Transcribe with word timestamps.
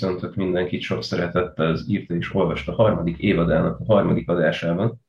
köszöntök 0.00 0.34
mindenkit 0.34 0.80
sok 0.80 1.02
szeretettel 1.02 1.66
az 1.66 1.88
írta 1.88 2.14
és 2.14 2.34
olvasta 2.34 2.72
a 2.72 2.74
harmadik 2.74 3.18
évadának 3.18 3.80
a 3.80 3.84
harmadik 3.84 4.28
adásában, 4.28 5.00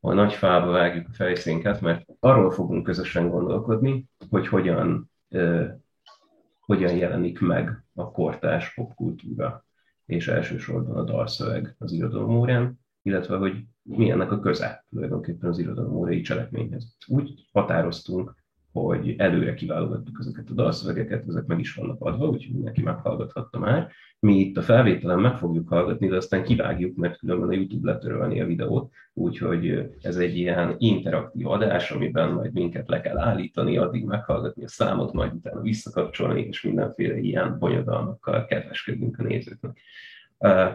ahol 0.00 0.14
nagy 0.14 0.32
fába 0.32 0.70
vágjuk 0.70 1.06
a 1.08 1.12
fejszénket, 1.12 1.80
mert 1.80 2.06
arról 2.20 2.50
fogunk 2.50 2.84
közösen 2.84 3.28
gondolkodni, 3.28 4.04
hogy 4.30 4.48
hogyan, 4.48 5.10
uh, 5.30 5.66
hogyan 6.60 6.96
jelenik 6.96 7.40
meg 7.40 7.84
a 7.94 8.10
kortás 8.10 8.74
popkultúra, 8.74 9.64
és 10.06 10.28
elsősorban 10.28 10.96
a 10.96 11.02
dalszöveg 11.02 11.74
az 11.78 11.92
irodalom 11.92 12.36
órán, 12.36 12.80
illetve 13.02 13.36
hogy 13.36 13.64
mi 13.82 14.10
ennek 14.10 14.32
a 14.32 14.40
köze 14.40 14.84
tulajdonképpen 14.90 15.50
az 15.50 15.58
irodalom 15.58 15.94
órai 15.94 16.20
cselekményhez. 16.20 16.96
Úgy 17.06 17.48
határoztunk, 17.52 18.34
hogy 18.86 19.14
előre 19.18 19.54
kiválogattuk 19.54 20.16
ezeket 20.20 20.50
a 20.50 20.54
dalszövegeket, 20.54 21.28
ezek 21.28 21.46
meg 21.46 21.58
is 21.58 21.74
vannak 21.74 22.00
adva, 22.00 22.26
úgyhogy 22.26 22.54
mindenki 22.54 22.82
meghallgathatta 22.82 23.58
már. 23.58 23.88
Mi 24.20 24.38
itt 24.38 24.56
a 24.56 24.62
felvételen 24.62 25.18
meg 25.18 25.36
fogjuk 25.36 25.68
hallgatni, 25.68 26.08
de 26.08 26.16
aztán 26.16 26.42
kivágjuk, 26.42 26.96
mert 26.96 27.18
különben 27.18 27.48
a 27.48 27.52
YouTube 27.52 27.92
letörölni 27.92 28.40
a 28.40 28.46
videót, 28.46 28.92
úgyhogy 29.12 29.90
ez 30.02 30.16
egy 30.16 30.36
ilyen 30.36 30.74
interaktív 30.78 31.46
adás, 31.46 31.90
amiben 31.90 32.32
majd 32.32 32.52
minket 32.52 32.88
le 32.88 33.00
kell 33.00 33.18
állítani, 33.18 33.76
addig 33.76 34.04
meghallgatni 34.04 34.64
a 34.64 34.68
számot, 34.68 35.12
majd 35.12 35.32
utána 35.32 35.60
visszakapcsolni, 35.60 36.40
és 36.40 36.62
mindenféle 36.62 37.18
ilyen 37.18 37.58
bonyodalmakkal 37.58 38.44
kedveskedünk 38.44 39.18
a 39.18 39.22
nézőknek. 39.22 39.80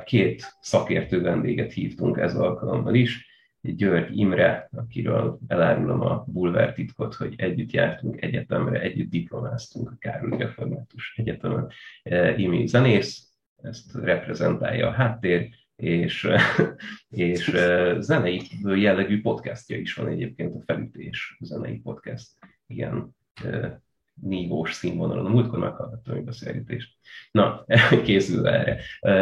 Két 0.06 0.58
szakértő 0.62 1.22
vendéget 1.22 1.74
hívtunk 1.74 2.18
ez 2.18 2.36
alkalommal 2.36 2.94
is, 2.94 3.33
György 3.64 4.18
Imre, 4.18 4.70
akiről 4.72 5.40
elárulom 5.48 6.02
a 6.02 6.24
bulvár 6.28 6.74
titkot, 6.74 7.14
hogy 7.14 7.34
együtt 7.38 7.72
jártunk 7.72 8.22
egyetemre, 8.22 8.82
együtt 8.82 9.10
diplomáztunk 9.10 9.92
a 9.92 9.96
Károly 10.00 10.38
Református 10.38 11.14
Egyetemen. 11.18 11.70
E, 12.04 12.38
Imi 12.38 12.68
zenész, 12.68 13.28
ezt 13.62 13.96
reprezentálja 13.96 14.88
a 14.88 14.92
háttér, 14.92 15.50
és, 15.76 16.28
és 17.10 17.48
e, 17.48 18.02
zenei 18.02 18.42
jellegű 18.64 19.22
podcastja 19.22 19.78
is 19.78 19.94
van 19.94 20.08
egyébként, 20.08 20.56
a 20.56 20.62
Felütés 20.66 21.38
zenei 21.42 21.80
podcast. 21.80 22.28
Igen, 22.68 23.16
e, 23.44 23.82
nívós 24.22 24.74
színvonalon. 24.74 25.26
A 25.26 25.30
múltkor 25.30 25.60
meghallgattam 25.60 26.18
a 26.18 26.22
beszélgetést. 26.22 26.96
Na, 27.32 27.66
készül 28.06 28.48
erre. 28.48 28.80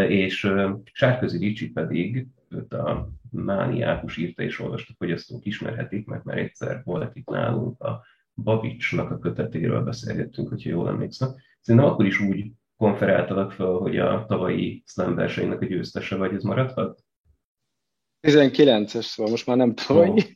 És 0.08 0.54
Sárközi 0.92 1.38
Ricsi 1.38 1.70
pedig 1.70 2.28
őt 2.52 2.74
a 2.74 3.10
mániákus 3.32 4.18
írta 4.18 4.44
és 4.44 4.60
olvasta 4.60 4.94
fogyasztók 4.98 5.46
ismerhetik, 5.46 6.08
mert 6.08 6.24
már 6.24 6.38
egyszer 6.38 6.82
volt 6.84 7.16
itt 7.16 7.30
nálunk 7.30 7.82
a 7.82 8.04
Babicsnak 8.36 9.12
a 9.12 9.20
kötetéről 9.20 9.84
beszélgettünk, 9.84 10.50
hogyha 10.50 10.70
jól 10.70 10.88
emlékszem. 10.88 11.36
Szerintem 11.62 11.92
akkor 11.92 12.06
is 12.06 12.20
úgy 12.20 12.52
konferáltalak 12.78 13.52
fel, 13.52 13.72
hogy 13.72 13.98
a 13.98 14.26
tavalyi 14.28 14.84
slam 14.86 15.16
versenynek 15.16 15.62
a 15.62 15.66
győztese 15.66 16.16
vagy, 16.16 16.34
ez 16.34 16.44
maradhat? 16.44 17.04
19-es, 18.28 19.02
szóval 19.02 19.32
most 19.32 19.48
már 19.48 19.58
nem 19.58 19.74
tavaly. 19.74 20.10
Oh. 20.10 20.18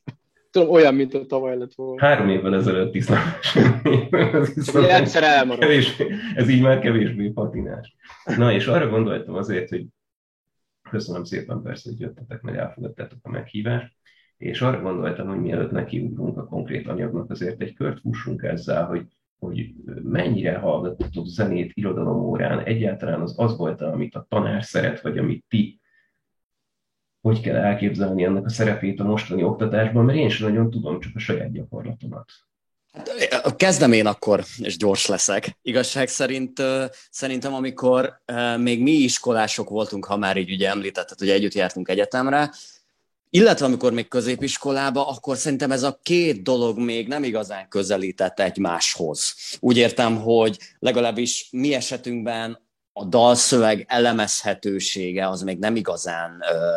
Tudom, 0.51 0.69
olyan, 0.69 0.95
mint 0.95 1.13
a 1.13 1.25
tavaly 1.25 1.57
lett 1.57 1.73
volna. 1.73 2.05
Három 2.05 2.29
évvel 2.29 2.55
ezelőtt 2.55 2.91
tisztán. 2.91 3.33
Egyszer 4.73 5.23
elmaradt. 5.23 5.61
Kevés, 5.61 6.01
ez 6.35 6.49
így 6.49 6.61
már 6.61 6.79
kevésbé 6.79 7.29
patinás. 7.29 7.95
Na, 8.37 8.51
és 8.51 8.67
arra 8.67 8.89
gondoltam 8.89 9.35
azért, 9.35 9.69
hogy 9.69 9.85
Köszönöm 10.89 11.23
szépen 11.23 11.61
persze, 11.61 11.89
hogy 11.89 11.99
jöttetek, 11.99 12.41
meg 12.41 12.57
elfogadtátok 12.57 13.19
a 13.21 13.29
meghívást. 13.29 13.93
És 14.37 14.61
arra 14.61 14.81
gondoltam, 14.81 15.27
hogy 15.27 15.39
mielőtt 15.39 15.71
nekiugrunk 15.71 16.37
a 16.37 16.45
konkrét 16.45 16.87
anyagnak, 16.87 17.29
azért 17.29 17.61
egy 17.61 17.73
kört 17.73 17.99
fussunk 17.99 18.43
ezzel, 18.43 18.85
hogy, 18.85 19.07
hogy 19.39 19.73
mennyire 20.03 20.57
hallgattatok 20.57 21.25
zenét 21.25 21.71
irodalom 21.73 22.25
órán, 22.25 22.59
egyáltalán 22.59 23.21
az 23.21 23.39
az 23.39 23.57
volt, 23.57 23.81
amit 23.81 24.15
a 24.15 24.25
tanár 24.29 24.63
szeret, 24.63 25.01
vagy 25.01 25.17
amit 25.17 25.45
ti 25.47 25.79
hogy 27.25 27.41
kell 27.41 27.55
elképzelni 27.55 28.23
ennek 28.23 28.45
a 28.45 28.49
szerepét 28.49 28.99
a 28.99 29.03
mostani 29.03 29.43
oktatásban, 29.43 30.05
mert 30.05 30.17
én 30.17 30.29
sem 30.29 30.47
nagyon 30.47 30.69
tudom, 30.69 30.99
csak 30.99 31.15
a 31.15 31.19
saját 31.19 31.51
gyakorlatomat. 31.51 32.25
Hát, 32.95 33.55
kezdem 33.55 33.91
én 33.91 34.05
akkor, 34.05 34.43
és 34.57 34.77
gyors 34.77 35.05
leszek. 35.05 35.57
Igazság 35.61 36.07
szerint 36.07 36.61
szerintem, 37.09 37.53
amikor 37.53 38.21
még 38.57 38.81
mi 38.81 38.91
iskolások 38.91 39.69
voltunk, 39.69 40.05
ha 40.05 40.17
már 40.17 40.37
így 40.37 40.51
ugye 40.51 40.69
említetted, 40.69 41.19
hogy 41.19 41.29
együtt 41.29 41.53
jártunk 41.53 41.89
egyetemre, 41.89 42.51
illetve 43.29 43.65
amikor 43.65 43.93
még 43.93 44.07
középiskolába, 44.07 45.07
akkor 45.07 45.37
szerintem 45.37 45.71
ez 45.71 45.83
a 45.83 45.99
két 46.03 46.43
dolog 46.43 46.79
még 46.79 47.07
nem 47.07 47.23
igazán 47.23 47.67
közelített 47.69 48.39
egymáshoz. 48.39 49.35
Úgy 49.59 49.77
értem, 49.77 50.21
hogy 50.21 50.59
legalábbis 50.79 51.47
mi 51.51 51.73
esetünkben 51.73 52.63
a 52.93 53.05
dalszöveg 53.05 53.85
elemezhetősége 53.87 55.29
az 55.29 55.41
még 55.41 55.57
nem 55.57 55.75
igazán 55.75 56.43
ö, 56.51 56.69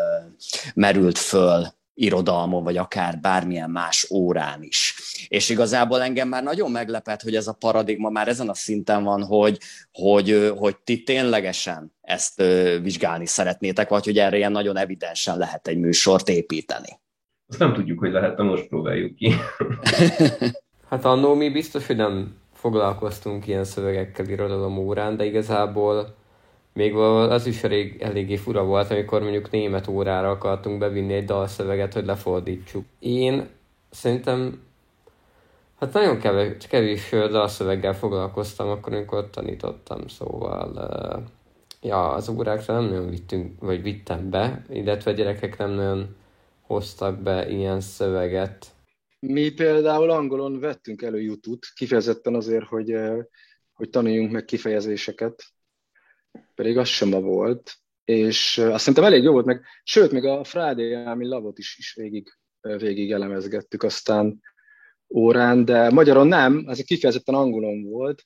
merült 0.74 1.18
föl 1.18 1.76
irodalmon, 1.98 2.64
vagy 2.64 2.76
akár 2.76 3.18
bármilyen 3.20 3.70
más 3.70 4.10
órán 4.10 4.62
is. 4.62 4.94
És 5.28 5.48
igazából 5.48 6.02
engem 6.02 6.28
már 6.28 6.42
nagyon 6.42 6.70
meglepett, 6.70 7.22
hogy 7.22 7.34
ez 7.34 7.46
a 7.46 7.52
paradigma 7.52 8.10
már 8.10 8.28
ezen 8.28 8.48
a 8.48 8.54
szinten 8.54 9.04
van, 9.04 9.24
hogy, 9.24 9.58
hogy, 9.92 10.52
hogy 10.56 10.76
ti 10.76 11.02
ténylegesen 11.02 11.92
ezt 12.00 12.42
vizsgálni 12.82 13.26
szeretnétek, 13.26 13.88
vagy 13.88 14.04
hogy 14.04 14.18
erre 14.18 14.36
ilyen 14.36 14.52
nagyon 14.52 14.76
evidensen 14.76 15.38
lehet 15.38 15.68
egy 15.68 15.78
műsort 15.78 16.28
építeni. 16.28 17.00
Azt 17.48 17.58
nem 17.58 17.74
tudjuk, 17.74 17.98
hogy 17.98 18.10
lehet, 18.10 18.36
de 18.36 18.42
most 18.42 18.68
próbáljuk 18.68 19.14
ki. 19.14 19.34
hát 20.90 21.04
annó 21.04 21.34
mi 21.34 21.50
biztos, 21.50 21.86
hogy 21.86 21.96
nem 21.96 22.36
foglalkoztunk 22.54 23.46
ilyen 23.46 23.64
szövegekkel 23.64 24.28
irodalom 24.28 24.78
órán, 24.78 25.16
de 25.16 25.24
igazából 25.24 26.16
még 26.78 26.94
az 26.94 27.46
is 27.46 27.62
elég, 27.62 28.00
eléggé 28.00 28.36
fura 28.36 28.64
volt, 28.64 28.90
amikor 28.90 29.22
mondjuk 29.22 29.50
német 29.50 29.88
órára 29.88 30.30
akartunk 30.30 30.78
bevinni 30.78 31.12
egy 31.12 31.24
dalszöveget, 31.24 31.92
hogy 31.92 32.04
lefordítsuk. 32.04 32.84
Én 32.98 33.48
szerintem 33.90 34.60
hát 35.78 35.92
nagyon 35.92 36.18
kevés, 36.18 36.66
kevés 36.66 37.10
dalszöveggel 37.10 37.94
foglalkoztam 37.94 38.68
akkor, 38.68 38.92
amikor 38.92 39.30
tanítottam, 39.30 40.08
szóval 40.08 40.72
ja, 41.82 42.12
az 42.12 42.28
órákra 42.28 42.74
nem 42.74 42.84
nagyon 42.84 43.10
vittünk, 43.10 43.60
vagy 43.60 43.82
vittem 43.82 44.30
be, 44.30 44.64
illetve 44.68 45.10
a 45.10 45.14
gyerekek 45.14 45.58
nem 45.58 45.70
nagyon 45.70 46.16
hoztak 46.60 47.18
be 47.22 47.48
ilyen 47.48 47.80
szöveget. 47.80 48.66
Mi 49.20 49.50
például 49.50 50.10
angolon 50.10 50.60
vettünk 50.60 51.02
elő 51.02 51.20
YouTube-t, 51.20 51.72
kifejezetten 51.74 52.34
azért, 52.34 52.66
hogy, 52.66 52.94
hogy 53.72 53.90
tanuljunk 53.90 54.32
meg 54.32 54.44
kifejezéseket, 54.44 55.44
pedig 56.58 56.78
az 56.78 56.88
sem 56.88 57.08
ma 57.08 57.20
volt, 57.20 57.74
és 58.04 58.58
azt 58.58 58.78
szerintem 58.78 59.04
elég 59.04 59.22
jó 59.22 59.32
volt, 59.32 59.44
meg 59.44 59.64
sőt, 59.82 60.12
még 60.12 60.24
a 60.24 60.44
Friday 60.44 60.92
Army 60.92 61.26
Lavot 61.26 61.58
is, 61.58 61.76
is 61.78 61.94
végig, 61.94 62.28
végig 62.60 63.12
elemezgettük 63.12 63.82
aztán 63.82 64.40
órán, 65.14 65.64
de 65.64 65.90
magyaron 65.90 66.26
nem, 66.26 66.64
ez 66.68 66.80
kifejezetten 66.80 67.34
angolon 67.34 67.82
volt, 67.82 68.24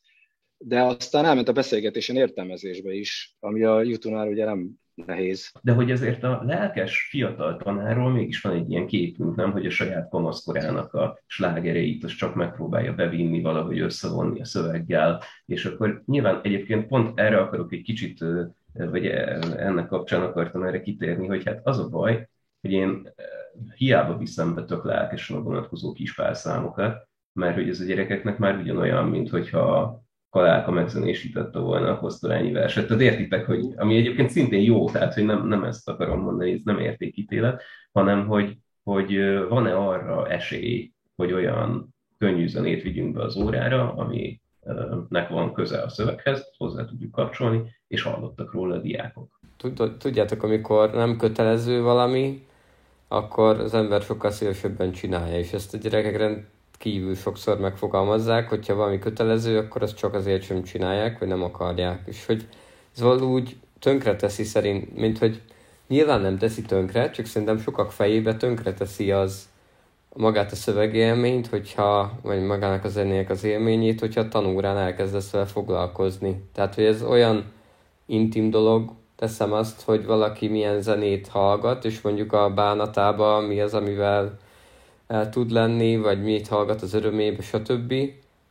de 0.58 0.82
aztán 0.82 1.24
elment 1.24 1.48
a 1.48 1.52
beszélgetésen 1.52 2.16
értelmezésbe 2.16 2.92
is, 2.92 3.36
ami 3.40 3.64
a 3.64 3.82
YouTube-nál 3.82 4.28
ugye 4.28 4.44
nem 4.44 4.70
nehéz. 4.94 5.52
De 5.62 5.72
hogy 5.72 5.90
ezért 5.90 6.22
a 6.22 6.42
lelkes 6.44 7.06
fiatal 7.10 7.56
tanárról 7.56 8.10
mégis 8.10 8.40
van 8.40 8.54
egy 8.54 8.70
ilyen 8.70 8.86
képünk, 8.86 9.36
nem, 9.36 9.52
hogy 9.52 9.66
a 9.66 9.70
saját 9.70 10.08
kamaszkorának 10.08 10.94
a 10.94 11.18
slágereit 11.26 12.04
az 12.04 12.14
csak 12.14 12.34
megpróbálja 12.34 12.94
bevinni, 12.94 13.40
valahogy 13.40 13.78
összevonni 13.78 14.40
a 14.40 14.44
szöveggel, 14.44 15.22
és 15.46 15.64
akkor 15.64 16.02
nyilván 16.06 16.40
egyébként 16.42 16.86
pont 16.86 17.18
erre 17.18 17.38
akarok 17.38 17.72
egy 17.72 17.82
kicsit, 17.82 18.24
vagy 18.72 19.06
ennek 19.56 19.86
kapcsán 19.86 20.22
akartam 20.22 20.62
erre 20.62 20.80
kitérni, 20.80 21.26
hogy 21.26 21.44
hát 21.44 21.60
az 21.62 21.78
a 21.78 21.88
baj, 21.88 22.28
hogy 22.60 22.72
én 22.72 23.12
hiába 23.76 24.16
viszem 24.16 24.54
be 24.54 24.64
tök 24.64 24.84
lelkesen 24.84 25.36
a 25.36 25.42
vonatkozó 25.42 25.92
kis 25.92 26.14
számokat, 26.32 27.08
mert 27.32 27.54
hogy 27.54 27.68
ez 27.68 27.80
a 27.80 27.84
gyerekeknek 27.84 28.38
már 28.38 28.56
ugyanolyan, 28.56 29.08
mint 29.08 29.30
hogyha 29.30 30.01
Kalálka 30.32 30.70
megzenésítette 30.70 31.58
volna 31.58 31.90
a 31.90 31.98
kosztolányi 31.98 32.52
verset. 32.52 32.86
Tehát 32.86 33.02
értitek, 33.02 33.46
hogy 33.46 33.66
ami 33.76 33.96
egyébként 33.96 34.30
szintén 34.30 34.62
jó, 34.62 34.90
tehát 34.90 35.14
hogy 35.14 35.24
nem, 35.24 35.46
nem 35.46 35.64
ezt 35.64 35.88
akarom 35.88 36.20
mondani, 36.20 36.52
ez 36.52 36.60
nem 36.64 36.78
értékítélet, 36.78 37.62
hanem 37.92 38.26
hogy, 38.26 38.56
hogy 38.82 39.16
van-e 39.48 39.76
arra 39.76 40.28
esély, 40.28 40.92
hogy 41.16 41.32
olyan 41.32 41.94
könnyű 42.18 42.46
zenét 42.46 42.82
vigyünk 42.82 43.14
be 43.14 43.22
az 43.22 43.36
órára, 43.36 43.94
aminek 43.94 45.28
van 45.28 45.52
köze 45.52 45.82
a 45.82 45.88
szöveghez, 45.88 46.50
hozzá 46.56 46.84
tudjuk 46.84 47.12
kapcsolni, 47.12 47.62
és 47.88 48.02
hallottak 48.02 48.52
róla 48.52 48.74
a 48.74 48.80
diákok. 48.80 49.40
Tudjátok, 49.98 50.42
amikor 50.42 50.92
nem 50.92 51.16
kötelező 51.16 51.82
valami, 51.82 52.46
akkor 53.08 53.60
az 53.60 53.74
ember 53.74 54.02
sokkal 54.02 54.30
szívesebben 54.30 54.92
csinálja, 54.92 55.38
és 55.38 55.52
ezt 55.52 55.74
a 55.74 55.78
gyerekek 55.78 56.16
kívül 56.82 57.14
sokszor 57.14 57.58
megfogalmazzák, 57.58 58.48
hogyha 58.48 58.74
valami 58.74 58.98
kötelező, 58.98 59.58
akkor 59.58 59.82
azt 59.82 59.96
csak 59.96 60.14
azért 60.14 60.42
sem 60.42 60.62
csinálják, 60.62 61.18
vagy 61.18 61.28
nem 61.28 61.42
akarják. 61.42 62.02
És 62.06 62.26
hogy 62.26 62.46
ez 62.94 63.02
valahogy 63.02 63.56
tönkre 63.78 64.16
teszi 64.16 64.44
szerint, 64.44 64.96
mint 64.96 65.18
hogy 65.18 65.40
nyilván 65.88 66.20
nem 66.20 66.38
teszi 66.38 66.62
tönkre, 66.62 67.10
csak 67.10 67.26
szerintem 67.26 67.58
sokak 67.58 67.92
fejébe 67.92 68.36
tönkre 68.36 68.74
teszi 68.74 69.12
az 69.12 69.48
magát 70.14 70.52
a 70.52 70.54
szövegélményt, 70.54 71.46
hogyha, 71.46 72.18
vagy 72.22 72.42
magának 72.42 72.84
a 72.84 72.88
zenének 72.88 73.30
az 73.30 73.44
élményét, 73.44 74.00
hogyha 74.00 74.20
a 74.20 74.28
tanúrán 74.28 74.76
elkezdesz 74.76 75.30
vele 75.30 75.46
foglalkozni. 75.46 76.42
Tehát, 76.52 76.74
hogy 76.74 76.84
ez 76.84 77.02
olyan 77.02 77.44
intim 78.06 78.50
dolog, 78.50 78.92
teszem 79.16 79.52
azt, 79.52 79.82
hogy 79.82 80.06
valaki 80.06 80.48
milyen 80.48 80.80
zenét 80.80 81.28
hallgat, 81.28 81.84
és 81.84 82.00
mondjuk 82.00 82.32
a 82.32 82.50
bánatában 82.50 83.44
mi 83.44 83.60
az, 83.60 83.74
amivel 83.74 84.14
el 84.14 84.38
tud 85.30 85.50
lenni, 85.50 85.96
vagy 85.96 86.22
mit 86.22 86.48
hallgat 86.48 86.82
az 86.82 86.94
örömébe, 86.94 87.42
stb. 87.42 87.94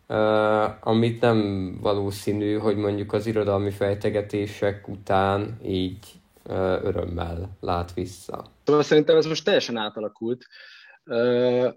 Uh, 0.07 0.87
amit 0.87 1.21
nem 1.21 1.71
valószínű, 1.81 2.57
hogy 2.57 2.75
mondjuk 2.75 3.13
az 3.13 3.25
irodalmi 3.25 3.71
fejtegetések 3.71 4.87
után 4.87 5.57
így 5.65 5.97
uh, 6.45 6.55
örömmel 6.83 7.57
lát 7.59 7.93
vissza. 7.93 8.45
Szóval 8.63 8.83
szerintem 8.83 9.17
ez 9.17 9.25
most 9.25 9.45
teljesen 9.45 9.77
átalakult. 9.77 10.45
Uh, 11.05 11.73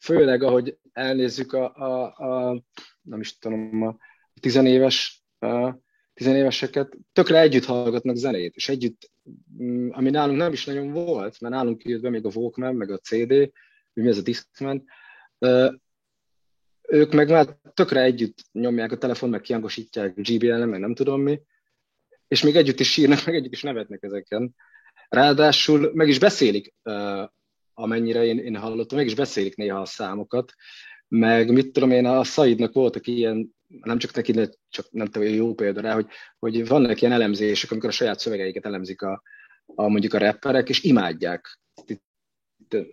főleg, 0.00 0.42
ahogy 0.42 0.78
elnézzük 0.92 1.52
a, 1.52 1.74
a, 1.74 2.02
a 2.04 2.62
nem 3.02 3.20
is 3.20 3.38
tudom, 3.38 3.82
a 3.82 3.96
tizenéves, 4.40 5.22
a 5.38 5.74
tizenéveseket, 6.14 6.96
tökre 7.12 7.40
együtt 7.40 7.64
hallgatnak 7.64 8.16
zenét, 8.16 8.54
és 8.54 8.68
együtt, 8.68 9.10
mm, 9.62 9.88
ami 9.90 10.10
nálunk 10.10 10.38
nem 10.38 10.52
is 10.52 10.64
nagyon 10.64 10.92
volt, 10.92 11.40
mert 11.40 11.54
nálunk 11.54 11.84
jött 11.84 12.02
be 12.02 12.10
még 12.10 12.26
a 12.26 12.30
Walkman, 12.34 12.74
meg 12.74 12.90
a 12.90 12.98
CD, 12.98 13.52
hogy 13.94 14.02
mi 14.02 14.08
ez 14.08 14.18
a 14.18 14.22
Discman, 14.22 14.84
ők 16.88 17.12
meg 17.12 17.30
már 17.30 17.56
tökre 17.74 18.00
együtt 18.00 18.38
nyomják 18.52 18.92
a 18.92 18.98
telefon, 18.98 19.30
meg 19.30 19.40
kiangosítják 19.40 20.14
GBL-en, 20.14 20.68
meg 20.68 20.80
nem 20.80 20.94
tudom 20.94 21.20
mi, 21.20 21.40
és 22.28 22.42
még 22.42 22.56
együtt 22.56 22.80
is 22.80 22.92
sírnak, 22.92 23.24
meg 23.24 23.34
együtt 23.34 23.52
is 23.52 23.62
nevetnek 23.62 24.02
ezeken. 24.02 24.54
Ráadásul 25.08 25.90
meg 25.94 26.08
is 26.08 26.18
beszélik, 26.18 26.74
amennyire 27.74 28.24
én, 28.24 28.38
én 28.38 28.56
hallottam, 28.56 28.98
meg 28.98 29.06
is 29.06 29.14
beszélik 29.14 29.56
néha 29.56 29.80
a 29.80 29.84
számokat, 29.84 30.52
meg 31.08 31.52
mit 31.52 31.72
tudom 31.72 31.90
én, 31.90 32.06
a 32.06 32.24
Saidnak 32.24 32.72
voltak 32.72 33.06
ilyen, 33.06 33.54
nem 33.66 33.98
csak 33.98 34.14
neki, 34.14 34.32
de 34.32 34.48
csak 34.68 34.90
nem 34.90 35.06
tudom, 35.06 35.28
jó 35.28 35.54
példa 35.54 35.80
rá, 35.80 35.94
hogy, 35.94 36.06
hogy 36.38 36.66
vannak 36.66 37.00
ilyen 37.00 37.12
elemzések, 37.12 37.70
amikor 37.70 37.88
a 37.88 37.92
saját 37.92 38.18
szövegeiket 38.18 38.66
elemzik 38.66 39.02
a, 39.02 39.22
a 39.64 39.88
mondjuk 39.88 40.14
a 40.14 40.18
rapperek, 40.18 40.68
és 40.68 40.82
imádják. 40.82 41.60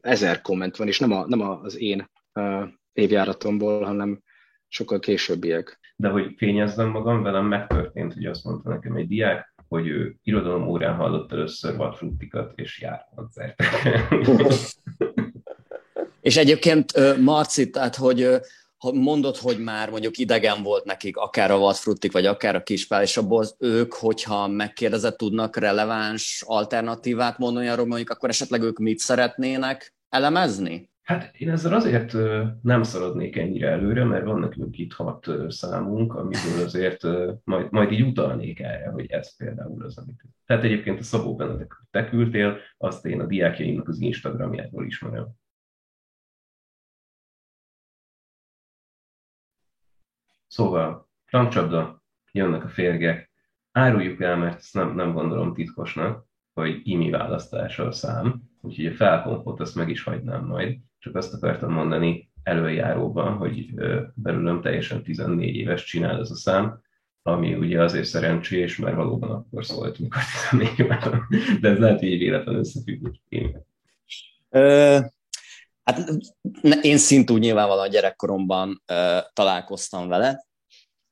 Ezer 0.02 0.42
komment 0.42 0.76
van, 0.76 0.88
és 0.88 1.00
nem, 1.00 1.12
a, 1.12 1.28
nem 1.28 1.42
az 1.42 1.78
én 1.78 2.10
uh, 2.34 2.68
évjáratomból, 2.94 3.84
hanem 3.84 4.22
sokkal 4.68 5.00
későbbiek. 5.00 5.80
De 5.96 6.10
hogy 6.10 6.34
fényezzem 6.38 6.90
magam, 6.90 7.24
velem 7.24 7.46
megtörtént, 7.46 8.14
hogy 8.14 8.26
azt 8.26 8.44
mondta 8.44 8.70
nekem 8.70 8.96
egy 8.96 9.08
diák, 9.08 9.54
hogy 9.68 9.88
ő 9.88 10.16
irodalom 10.24 10.68
órán 10.68 10.96
hallott 10.96 11.32
először 11.32 11.76
vadfruttikat, 11.76 12.52
és 12.56 12.82
jár 12.82 13.06
koncertekre. 13.16 14.08
és 16.22 16.38
egyébként 16.38 17.18
Marci, 17.20 17.70
tehát 17.70 17.96
hogy 17.96 18.40
ha 18.80 18.92
mondod, 18.92 19.36
hogy 19.36 19.60
már 19.60 19.90
mondjuk 19.90 20.18
idegen 20.18 20.64
volt 20.64 20.86
nekik, 20.86 21.18
akár 21.18 21.52
a 21.52 21.58
vadfruttik, 21.58 22.12
vagy 22.12 22.26
akár 22.26 22.56
a 22.56 22.64
kispál, 22.64 23.02
és 23.02 23.18
abból 23.18 23.46
ők, 23.60 23.94
hogyha 23.94 24.48
megkérdezett, 24.48 25.18
tudnak 25.18 25.58
releváns 25.58 26.44
alternatívát 26.46 27.38
mondani 27.38 27.68
arról, 27.68 27.86
mondjuk 27.86 28.10
akkor 28.10 28.30
esetleg 28.30 28.62
ők 28.62 28.78
mit 28.80 29.00
szeretnének 29.00 29.94
elemezni? 30.10 30.90
Hát 31.04 31.36
én 31.38 31.50
ezzel 31.50 31.74
azért 31.74 32.14
nem 32.62 32.84
szaladnék 32.84 33.38
ennyire 33.38 33.70
előre, 33.70 34.04
mert 34.04 34.26
van 34.26 34.40
nekünk 34.40 34.78
itt 34.78 34.94
hat 34.94 35.28
számunk, 35.48 36.14
amiből 36.14 36.64
azért 36.64 37.04
majd, 37.44 37.72
majd 37.72 37.92
így 37.92 38.02
utalnék 38.02 38.60
erre, 38.60 38.90
hogy 38.90 39.06
ez 39.12 39.38
például 39.38 39.84
az, 39.84 39.98
amit... 39.98 40.24
Tehát 40.46 40.64
egyébként 40.64 41.00
a 41.00 41.04
Szabó 41.04 41.36
Benedek, 41.36 41.74
te 41.92 42.10
küldtél, 42.10 42.58
azt 42.78 43.06
én 43.06 43.20
a 43.20 43.26
diákjaimnak 43.26 43.88
az 43.88 44.00
Instagramjáról 44.00 44.86
ismerem. 44.86 45.28
Szóval, 50.50 51.10
klampcsapda, 51.26 52.04
jönnek 52.32 52.64
a 52.64 52.68
férgek. 52.68 53.32
Áruljuk 53.72 54.22
el, 54.22 54.38
mert 54.38 54.58
ezt 54.58 54.74
nem, 54.74 54.96
nem 54.96 55.14
gondolom 55.14 55.54
titkosnak, 55.54 56.26
hogy 56.54 56.82
imi 56.84 57.10
választása 57.10 57.86
a 57.86 57.92
szám, 57.92 58.42
úgyhogy 58.62 58.86
a 58.86 58.94
felkonfot 58.94 59.60
azt 59.60 59.76
meg 59.76 59.90
is 59.90 60.04
hagynám 60.04 60.46
majd. 60.46 60.78
Csak 61.00 61.16
azt 61.16 61.34
akartam 61.34 61.72
mondani 61.72 62.32
előjáróban, 62.44 63.38
hogy 63.38 63.74
belülöm 64.14 64.62
teljesen 64.62 65.04
14 65.04 65.56
éves 65.56 65.84
csinál 65.84 66.20
ez 66.20 66.32
a 66.32 66.36
szám, 66.36 66.82
ami 67.22 67.56
ugye 67.56 67.84
azért 67.84 68.06
szerencsés, 68.06 68.78
mert 68.78 68.96
valóban 68.96 69.32
akkor 69.32 69.66
szólt, 69.66 70.00
mikor 70.00 70.22
14 70.50 70.80
éves, 70.80 71.04
de 71.62 71.70
ez 71.70 71.80
lehet, 71.80 72.00
hogy 72.00 72.12
egy 72.12 72.20
véletlen 72.20 72.56
összefügg. 72.56 73.08
Hát 75.84 76.10
én 76.82 76.98
szintúgy 76.98 77.40
nyilvánvalóan 77.40 77.90
gyerekkoromban 77.90 78.84
uh, 78.92 79.18
találkoztam 79.34 80.08
vele, 80.08 80.48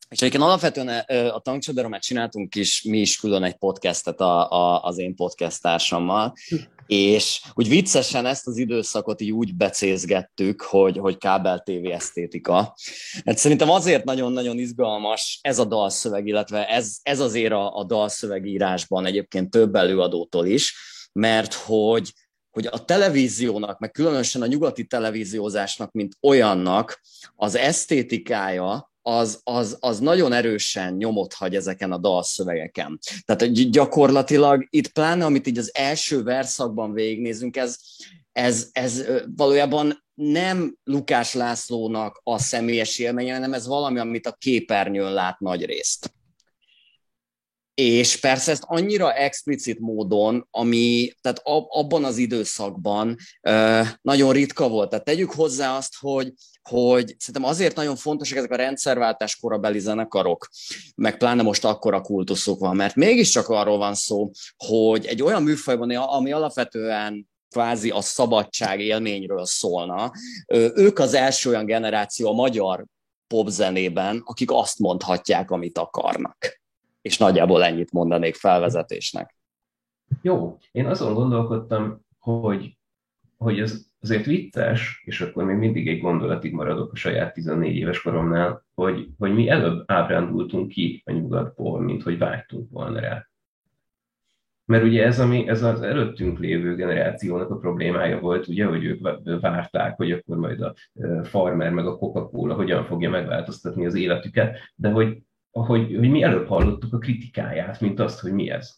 és 0.09 0.19
egyébként 0.19 0.43
alapvetően 0.43 0.87
a 1.29 1.39
tankcsodáról 1.39 1.89
már 1.89 1.99
csináltunk 1.99 2.55
is, 2.55 2.83
mi 2.83 2.97
is 2.97 3.17
külön 3.17 3.43
egy 3.43 3.55
podcastet 3.55 4.21
a, 4.21 4.51
a, 4.51 4.83
az 4.83 4.97
én 4.97 5.15
podcast 5.15 5.61
társammal, 5.61 6.33
és 6.85 7.41
úgy 7.53 7.69
viccesen 7.69 8.25
ezt 8.25 8.47
az 8.47 8.57
időszakot 8.57 9.21
így 9.21 9.31
úgy 9.31 9.55
becézgettük, 9.55 10.61
hogy, 10.61 10.97
hogy 10.97 11.17
kábel 11.17 11.59
TV 11.59 11.91
esztétika. 11.91 12.75
Hát 13.25 13.37
szerintem 13.37 13.69
azért 13.69 14.03
nagyon-nagyon 14.03 14.57
izgalmas 14.57 15.39
ez 15.41 15.59
a 15.59 15.65
dalszöveg, 15.65 16.27
illetve 16.27 16.67
ez, 16.67 16.97
ez 17.01 17.19
azért 17.19 17.53
a, 17.53 17.75
a 17.75 17.83
dalszövegírásban 17.83 19.05
egyébként 19.05 19.49
több 19.49 19.75
előadótól 19.75 20.45
is, 20.45 20.75
mert 21.11 21.53
hogy 21.53 22.13
hogy 22.57 22.67
a 22.71 22.85
televíziónak, 22.85 23.79
meg 23.79 23.91
különösen 23.91 24.41
a 24.41 24.45
nyugati 24.45 24.85
televíziózásnak, 24.85 25.91
mint 25.91 26.17
olyannak 26.21 27.01
az 27.35 27.55
esztétikája, 27.55 28.91
az, 29.01 29.39
az, 29.43 29.77
az 29.79 29.99
nagyon 29.99 30.33
erősen 30.33 30.93
nyomot 30.93 31.33
hagy 31.33 31.55
ezeken 31.55 31.91
a 31.91 31.97
dalszövegeken. 31.97 32.99
Tehát 33.25 33.69
gyakorlatilag 33.71 34.67
itt 34.69 34.87
pláne, 34.87 35.25
amit 35.25 35.47
így 35.47 35.57
az 35.57 35.71
első 35.73 36.23
verszakban 36.23 36.93
végignézünk, 36.93 37.57
ez, 37.57 37.77
ez, 38.31 38.69
ez 38.71 39.03
valójában 39.35 40.03
nem 40.13 40.77
Lukás 40.83 41.33
Lászlónak 41.33 42.21
a 42.23 42.39
személyes 42.39 42.99
élménye, 42.99 43.33
hanem 43.33 43.53
ez 43.53 43.67
valami, 43.67 43.99
amit 43.99 44.27
a 44.27 44.37
képernyőn 44.39 45.13
lát 45.13 45.39
nagy 45.39 45.65
részt. 45.65 46.11
És 47.81 48.19
persze 48.19 48.51
ezt 48.51 48.63
annyira 48.65 49.13
explicit 49.13 49.79
módon, 49.79 50.47
ami 50.51 51.11
tehát 51.21 51.41
abban 51.67 52.03
az 52.03 52.17
időszakban 52.17 53.15
nagyon 54.01 54.31
ritka 54.31 54.69
volt. 54.69 54.89
Tehát 54.89 55.05
tegyük 55.05 55.31
hozzá 55.31 55.75
azt, 55.75 55.93
hogy, 55.99 56.33
hogy 56.69 57.15
szerintem 57.17 57.49
azért 57.49 57.75
nagyon 57.75 57.95
fontosak 57.95 58.37
ezek 58.37 58.51
a 58.51 58.55
rendszerváltás 58.55 59.35
korabeli 59.35 59.79
zenekarok, 59.79 60.47
meg 60.95 61.17
pláne 61.17 61.41
most 61.41 61.65
akkora 61.65 62.01
kultuszuk 62.01 62.59
van, 62.59 62.75
mert 62.75 62.95
mégiscsak 62.95 63.49
arról 63.49 63.77
van 63.77 63.93
szó, 63.93 64.31
hogy 64.65 65.05
egy 65.05 65.21
olyan 65.21 65.43
műfajban, 65.43 65.91
ami 65.91 66.31
alapvetően 66.31 67.27
kvázi 67.49 67.89
a 67.89 68.01
szabadság 68.01 68.79
élményről 68.79 69.45
szólna, 69.45 70.11
ők 70.73 70.99
az 70.99 71.13
első 71.13 71.49
olyan 71.49 71.65
generáció 71.65 72.29
a 72.29 72.33
magyar 72.33 72.85
popzenében, 73.27 74.21
akik 74.25 74.51
azt 74.51 74.79
mondhatják, 74.79 75.51
amit 75.51 75.77
akarnak 75.77 76.65
és 77.07 77.17
nagyjából 77.17 77.63
ennyit 77.63 77.91
mondanék 77.91 78.35
felvezetésnek. 78.35 79.35
Jó, 80.21 80.57
én 80.71 80.85
azon 80.85 81.13
gondolkodtam, 81.13 82.05
hogy, 82.19 82.77
hogy 83.37 83.59
ez 83.59 83.85
azért 84.01 84.25
vicces, 84.25 85.01
és 85.05 85.21
akkor 85.21 85.43
még 85.43 85.55
mindig 85.55 85.87
egy 85.87 85.99
gondolatig 85.99 86.53
maradok 86.53 86.91
a 86.91 86.95
saját 86.95 87.33
14 87.33 87.75
éves 87.75 88.01
koromnál, 88.01 88.65
hogy, 88.73 89.07
hogy 89.17 89.33
mi 89.33 89.49
előbb 89.49 89.83
ábrándultunk 89.85 90.67
ki 90.67 91.01
a 91.05 91.11
nyugatból, 91.11 91.81
mint 91.81 92.03
hogy 92.03 92.17
vágytunk 92.17 92.69
volna 92.71 92.99
rá. 92.99 93.27
Mert 94.65 94.83
ugye 94.83 95.05
ez, 95.05 95.19
ami, 95.19 95.47
ez 95.47 95.63
az 95.63 95.81
előttünk 95.81 96.39
lévő 96.39 96.75
generációnak 96.75 97.49
a 97.49 97.57
problémája 97.57 98.19
volt, 98.19 98.47
ugye, 98.47 98.65
hogy 98.65 98.83
ők 98.83 99.01
várták, 99.41 99.95
hogy 99.95 100.11
akkor 100.11 100.37
majd 100.37 100.61
a 100.61 100.73
farmer 101.23 101.71
meg 101.71 101.87
a 101.87 101.97
Coca-Cola 101.97 102.53
hogyan 102.53 102.85
fogja 102.85 103.09
megváltoztatni 103.09 103.85
az 103.85 103.95
életüket, 103.95 104.57
de 104.75 104.89
hogy 104.89 105.17
hogy, 105.65 105.95
hogy 105.95 106.09
mi 106.09 106.23
előbb 106.23 106.47
hallottuk 106.47 106.93
a 106.93 106.97
kritikáját, 106.97 107.81
mint 107.81 107.99
azt, 107.99 108.19
hogy 108.19 108.31
mi 108.31 108.49
ez. 108.49 108.75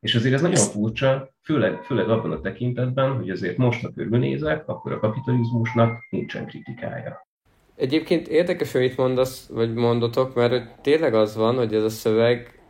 És 0.00 0.14
azért 0.14 0.34
ez 0.34 0.40
nagyon 0.40 0.56
furcsa, 0.56 1.34
főleg, 1.42 1.82
főleg 1.82 2.08
abban 2.08 2.32
a 2.32 2.40
tekintetben, 2.40 3.16
hogy 3.16 3.30
azért 3.30 3.56
most, 3.56 3.82
ha 3.82 3.92
körülnézek, 3.94 4.68
akkor 4.68 4.92
a 4.92 4.98
kapitalizmusnak 4.98 6.06
nincsen 6.10 6.46
kritikája. 6.46 7.28
Egyébként 7.76 8.28
érdekes, 8.28 8.72
hogy 8.72 8.82
itt 8.82 8.96
mondasz, 8.96 9.48
vagy 9.48 9.74
mondotok, 9.74 10.34
mert 10.34 10.80
tényleg 10.80 11.14
az 11.14 11.36
van, 11.36 11.56
hogy 11.56 11.74
ez 11.74 11.82
a 11.82 11.88
szöveg, 11.88 12.60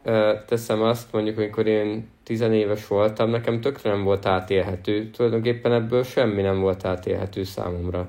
teszem 0.47 0.83
azt, 0.83 1.13
mondjuk, 1.13 1.39
amikor 1.39 1.67
én 1.67 2.09
tizenéves 2.23 2.87
voltam, 2.87 3.31
nekem 3.31 3.61
tökre 3.61 3.91
nem 3.91 4.03
volt 4.03 4.27
átélhető, 4.27 5.11
tulajdonképpen 5.11 5.73
ebből 5.73 6.03
semmi 6.03 6.43
nem 6.43 6.61
volt 6.61 6.85
átélhető 6.85 7.45
számomra. 7.45 8.09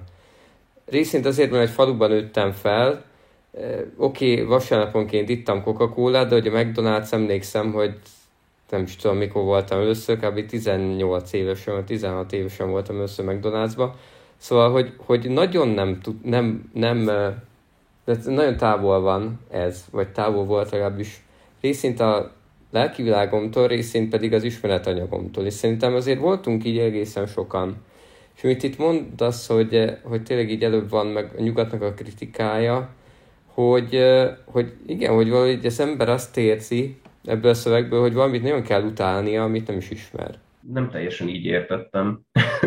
Részint 0.85 1.25
azért, 1.25 1.51
mert 1.51 1.63
egy 1.63 1.69
faluban 1.69 2.09
nőttem 2.09 2.51
fel, 2.51 3.03
Oké, 3.97 4.31
okay, 4.31 4.45
vasárnaponként 4.45 5.29
ittam 5.29 5.63
Coca-Cola, 5.63 6.23
de 6.23 6.35
hogy 6.35 6.47
a 6.47 6.51
McDonald's 6.51 7.11
emlékszem, 7.11 7.71
hogy 7.71 7.93
nem 8.69 8.81
is 8.81 8.95
tudom, 8.95 9.17
mikor 9.17 9.43
voltam 9.43 9.79
először, 9.79 10.17
kb. 10.17 10.45
18 10.45 11.33
évesen, 11.33 11.73
vagy 11.73 11.85
16 11.85 12.33
évesen 12.33 12.69
voltam 12.69 12.95
először 12.95 13.25
McDonald'sba. 13.27 13.89
Szóval, 14.37 14.71
hogy, 14.71 14.93
hogy 14.97 15.29
nagyon 15.29 15.67
nem, 15.67 15.99
tud, 16.01 16.25
nem, 16.25 16.69
nem 16.73 17.09
de 18.05 18.17
nagyon 18.25 18.57
távol 18.57 19.01
van 19.01 19.39
ez, 19.49 19.85
vagy 19.91 20.07
távol 20.07 20.45
volt 20.45 20.71
legalábbis 20.71 21.23
részint 21.61 21.99
a 21.99 22.31
lelki 22.71 23.03
világomtól, 23.03 23.67
részint 23.67 24.09
pedig 24.09 24.33
az 24.33 24.43
ismeretanyagomtól. 24.43 25.45
És 25.45 25.53
szerintem 25.53 25.95
azért 25.95 26.19
voltunk 26.19 26.65
így 26.65 26.77
egészen 26.77 27.25
sokan. 27.25 27.75
És 28.35 28.43
amit 28.43 28.63
itt 28.63 28.77
mondasz, 28.77 29.47
hogy, 29.47 29.99
hogy 30.03 30.23
tényleg 30.23 30.51
így 30.51 30.63
előbb 30.63 30.89
van 30.89 31.07
meg 31.07 31.31
a 31.37 31.41
nyugatnak 31.41 31.81
a 31.81 31.93
kritikája, 31.93 32.89
hogy, 33.53 33.99
hogy 34.45 34.73
igen, 34.85 35.13
hogy 35.13 35.29
valahogy 35.29 35.65
az 35.65 35.79
ember 35.79 36.09
azt 36.09 36.37
érzi 36.37 36.97
ebből 37.23 37.51
a 37.51 37.53
szövegből, 37.53 38.01
hogy 38.01 38.13
valamit 38.13 38.43
nagyon 38.43 38.61
kell 38.61 38.83
utálnia, 38.83 39.43
amit 39.43 39.67
nem 39.67 39.77
is 39.77 39.89
ismer. 39.89 40.39
Nem 40.61 40.89
teljesen 40.89 41.27
így 41.27 41.45
értettem, 41.45 42.21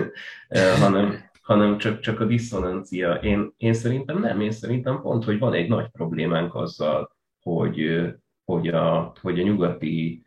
hanem, 0.83 1.31
hanem 1.43 1.79
csak, 1.79 2.00
csak 2.00 2.21
a 2.21 2.25
diszonancia. 2.25 3.14
Én, 3.14 3.55
én 3.57 3.73
szerintem 3.73 4.21
nem, 4.21 4.41
én 4.41 4.50
szerintem 4.50 5.00
pont, 5.00 5.25
hogy 5.25 5.38
van 5.38 5.53
egy 5.53 5.69
nagy 5.69 5.88
problémánk 5.88 6.55
azzal, 6.55 7.17
hogy, 7.43 8.05
hogy, 8.45 8.69
a, 8.69 9.12
hogy 9.21 9.41
a 9.41 9.43
nyugati 9.43 10.23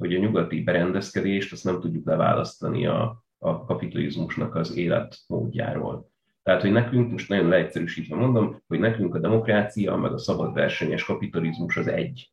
hogy 0.00 0.14
a 0.14 0.18
nyugati 0.18 0.62
berendezkedést 0.62 1.52
azt 1.52 1.64
nem 1.64 1.80
tudjuk 1.80 2.06
leválasztani 2.06 2.86
a, 2.86 3.24
a 3.38 3.64
kapitalizmusnak 3.64 4.54
az 4.54 4.76
életmódjáról. 4.76 6.09
Tehát, 6.50 6.64
hogy 6.64 6.74
nekünk, 6.74 7.10
most 7.10 7.28
nagyon 7.28 7.48
leegyszerűsítve 7.48 8.16
mondom, 8.16 8.62
hogy 8.66 8.78
nekünk 8.78 9.14
a 9.14 9.18
demokrácia, 9.18 9.96
meg 9.96 10.12
a 10.12 10.18
szabad 10.18 10.54
versenyes 10.54 11.04
kapitalizmus 11.04 11.76
az 11.76 11.86
egy. 11.86 12.32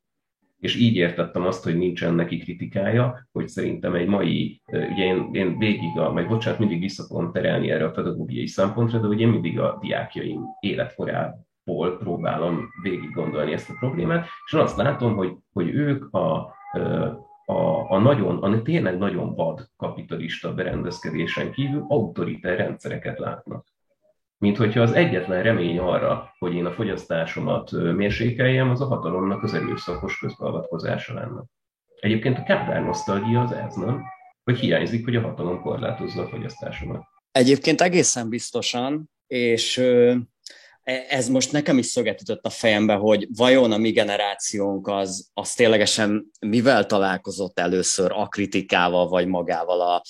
És 0.59 0.75
így 0.75 0.95
értettem 0.95 1.45
azt, 1.45 1.63
hogy 1.63 1.77
nincsen 1.77 2.13
neki 2.13 2.37
kritikája, 2.37 3.27
hogy 3.31 3.47
szerintem 3.47 3.95
egy 3.95 4.07
mai, 4.07 4.61
ugye 4.65 5.05
én, 5.05 5.29
én 5.31 5.57
végig, 5.57 5.97
a, 5.97 6.13
meg 6.13 6.27
bocsánat, 6.27 6.59
mindig 6.59 6.79
vissza 6.79 7.03
fogom 7.03 7.31
terelni 7.31 7.69
erre 7.69 7.85
a 7.85 7.91
pedagógiai 7.91 8.47
szempontra, 8.47 8.99
de 8.99 9.07
hogy 9.07 9.21
én 9.21 9.27
mindig 9.27 9.59
a 9.59 9.77
diákjaim 9.81 10.41
életkorából 10.59 11.97
próbálom 11.97 12.69
végig 12.81 13.11
gondolni 13.11 13.53
ezt 13.53 13.69
a 13.69 13.75
problémát, 13.79 14.27
és 14.45 14.53
azt 14.53 14.77
látom, 14.77 15.15
hogy, 15.15 15.35
hogy 15.53 15.69
ők 15.69 16.13
a, 16.13 16.55
a, 17.45 17.91
a 17.91 17.99
nagyon, 17.99 18.37
a 18.37 18.61
tényleg 18.61 18.97
nagyon 18.97 19.35
vad 19.35 19.69
kapitalista 19.75 20.53
berendezkedésen 20.53 21.51
kívül 21.51 21.85
autoriter 21.87 22.57
rendszereket 22.57 23.19
látnak. 23.19 23.75
Mint 24.37 24.57
hogyha 24.57 24.81
az 24.81 24.91
egyetlen 24.91 25.43
remény 25.43 25.79
arra, 25.79 26.33
hogy 26.39 26.53
én 26.53 26.65
a 26.65 26.71
fogyasztásomat 26.71 27.71
mérsékeljem, 27.71 28.69
az 28.69 28.81
a 28.81 28.85
hatalomnak 28.85 29.43
az 29.43 29.53
erőszakos 29.53 30.19
közbeavatkozása 30.19 31.13
lenne. 31.13 31.43
Egyébként 31.99 32.37
a 32.37 32.43
Kádár 32.43 32.83
nosztalgia 32.83 33.41
az 33.41 33.51
ez, 33.51 33.75
nem? 33.75 34.03
Hogy 34.43 34.59
hiányzik, 34.59 35.05
hogy 35.05 35.15
a 35.15 35.21
hatalom 35.21 35.61
korlátozza 35.61 36.21
a 36.21 36.27
fogyasztásomat. 36.27 37.03
Egyébként 37.31 37.81
egészen 37.81 38.29
biztosan, 38.29 39.09
és 39.27 39.81
E, 40.87 41.05
ez 41.09 41.27
most 41.27 41.51
nekem 41.51 41.77
is 41.77 41.85
szöget 41.85 42.21
a 42.41 42.49
fejembe, 42.49 42.93
hogy 42.93 43.27
vajon 43.35 43.71
a 43.71 43.77
mi 43.77 43.91
generációnk 43.91 44.87
az, 44.87 45.29
az 45.33 45.53
ténylegesen 45.53 46.31
mivel 46.39 46.85
találkozott 46.85 47.59
először 47.59 48.11
a 48.11 48.27
kritikával, 48.27 49.07
vagy 49.07 49.27
magával 49.27 49.81
a, 49.81 50.01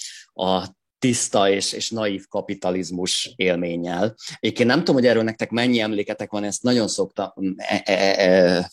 a 0.44 0.68
tiszta 1.00 1.50
és, 1.50 1.74
és 1.74 1.90
naív 1.90 2.26
kapitalizmus 2.28 3.34
élménnyel. 3.36 4.16
Egyébként 4.40 4.70
nem 4.70 4.80
tudom, 4.80 4.96
hogy 4.96 5.06
erről 5.06 5.24
nektek 5.24 5.50
mennyi 5.50 5.80
emléketek 5.80 6.32
van, 6.32 6.44
ezt 6.44 6.64
nagyon 6.64 6.88
szoktam 6.88 7.32
e, 7.58 7.82
e, 7.86 7.94
e, 8.22 8.70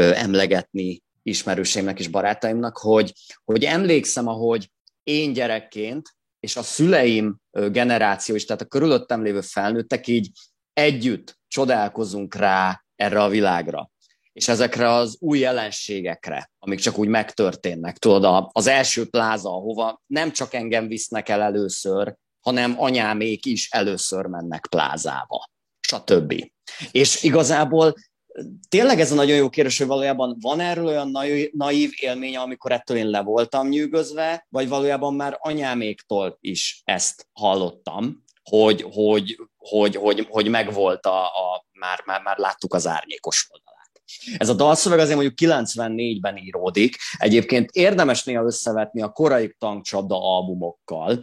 emlegetni 0.00 1.02
ismerőseimnek 1.22 1.98
és 1.98 2.08
barátaimnak, 2.08 2.76
hogy, 2.76 3.12
hogy 3.44 3.64
emlékszem, 3.64 4.28
ahogy 4.28 4.70
én 5.02 5.32
gyerekként, 5.32 6.14
és 6.40 6.56
a 6.56 6.62
szüleim 6.62 7.36
generáció 7.50 8.34
is, 8.34 8.44
tehát 8.44 8.62
a 8.62 8.66
körülöttem 8.66 9.22
lévő 9.22 9.40
felnőttek 9.40 10.06
így 10.06 10.30
együtt 10.72 11.38
csodálkozunk 11.48 12.34
rá 12.34 12.84
erre 12.96 13.22
a 13.22 13.28
világra, 13.28 13.90
és 14.36 14.48
ezekre 14.48 14.92
az 14.92 15.16
új 15.20 15.38
jelenségekre, 15.38 16.50
amik 16.58 16.78
csak 16.78 16.98
úgy 16.98 17.08
megtörténnek. 17.08 17.98
Tudod, 17.98 18.48
az 18.52 18.66
első 18.66 19.08
pláza, 19.08 19.48
ahova 19.48 20.02
nem 20.06 20.32
csak 20.32 20.54
engem 20.54 20.88
visznek 20.88 21.28
el 21.28 21.42
először, 21.42 22.14
hanem 22.40 22.74
anyámék 22.78 23.46
is 23.46 23.70
először 23.70 24.26
mennek 24.26 24.66
plázába, 24.70 25.50
stb. 25.80 26.50
És 26.90 27.22
igazából 27.22 27.94
tényleg 28.68 29.00
ez 29.00 29.12
a 29.12 29.14
nagyon 29.14 29.36
jó 29.36 29.48
kérdés, 29.48 29.78
hogy 29.78 29.86
valójában 29.86 30.36
van 30.40 30.60
erről 30.60 30.86
olyan 30.86 31.10
naív 31.52 31.90
élménye, 32.00 32.40
amikor 32.40 32.72
ettől 32.72 32.96
én 32.96 33.08
le 33.08 33.20
voltam 33.20 33.68
nyűgözve, 33.68 34.46
vagy 34.48 34.68
valójában 34.68 35.14
már 35.14 35.36
anyáméktól 35.40 36.38
is 36.40 36.80
ezt 36.84 37.28
hallottam, 37.32 38.24
hogy, 38.42 38.86
hogy, 38.92 39.36
hogy, 39.56 39.96
hogy, 39.96 40.26
hogy 40.30 40.48
megvolt 40.48 41.06
a, 41.06 41.24
a 41.24 41.66
már, 41.72 42.02
már, 42.04 42.22
már 42.22 42.38
láttuk 42.38 42.74
az 42.74 42.86
árnyékos 42.86 43.48
oldalát. 43.50 43.65
Ez 44.36 44.48
a 44.48 44.54
dalszöveg 44.54 44.98
azért 44.98 45.16
mondjuk 45.16 45.52
94-ben 45.52 46.36
íródik. 46.36 46.96
Egyébként 47.16 47.70
érdemes 47.70 48.24
néha 48.24 48.44
összevetni 48.44 49.02
a 49.02 49.12
korai 49.12 49.54
tankcsapda 49.58 50.36
albumokkal, 50.36 51.22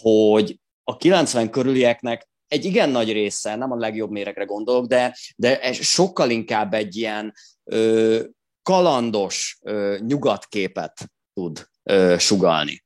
hogy 0.00 0.60
a 0.84 0.96
90 0.96 1.50
körülieknek 1.50 2.28
egy 2.48 2.64
igen 2.64 2.90
nagy 2.90 3.12
része, 3.12 3.54
nem 3.54 3.72
a 3.72 3.76
legjobb 3.76 4.10
méregre 4.10 4.44
gondolok, 4.44 4.86
de, 4.86 5.16
de 5.36 5.72
sokkal 5.72 6.30
inkább 6.30 6.74
egy 6.74 6.96
ilyen 6.96 7.34
ö, 7.64 8.22
kalandos 8.62 9.58
ö, 9.62 9.98
nyugatképet 10.00 11.10
tud 11.32 11.68
ö, 11.82 12.14
sugalni. 12.18 12.84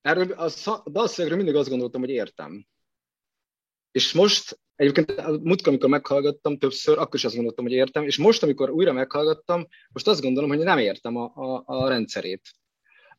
Erről 0.00 0.32
a 0.32 0.90
dalszövegről 0.90 1.36
mindig 1.36 1.54
azt 1.54 1.68
gondoltam, 1.68 2.00
hogy 2.00 2.10
értem. 2.10 2.66
És 3.90 4.12
most 4.12 4.60
egyébként 4.76 5.10
a 5.10 5.30
múltkor, 5.30 5.68
amikor 5.68 5.88
meghallgattam 5.88 6.58
többször, 6.58 6.98
akkor 6.98 7.14
is 7.14 7.24
azt 7.24 7.34
gondoltam, 7.34 7.64
hogy 7.64 7.74
értem, 7.74 8.04
és 8.04 8.16
most, 8.16 8.42
amikor 8.42 8.70
újra 8.70 8.92
meghallgattam, 8.92 9.66
most 9.92 10.08
azt 10.08 10.20
gondolom, 10.20 10.48
hogy 10.50 10.58
nem 10.58 10.78
értem 10.78 11.16
a, 11.16 11.32
a, 11.34 11.62
a 11.66 11.88
rendszerét. 11.88 12.50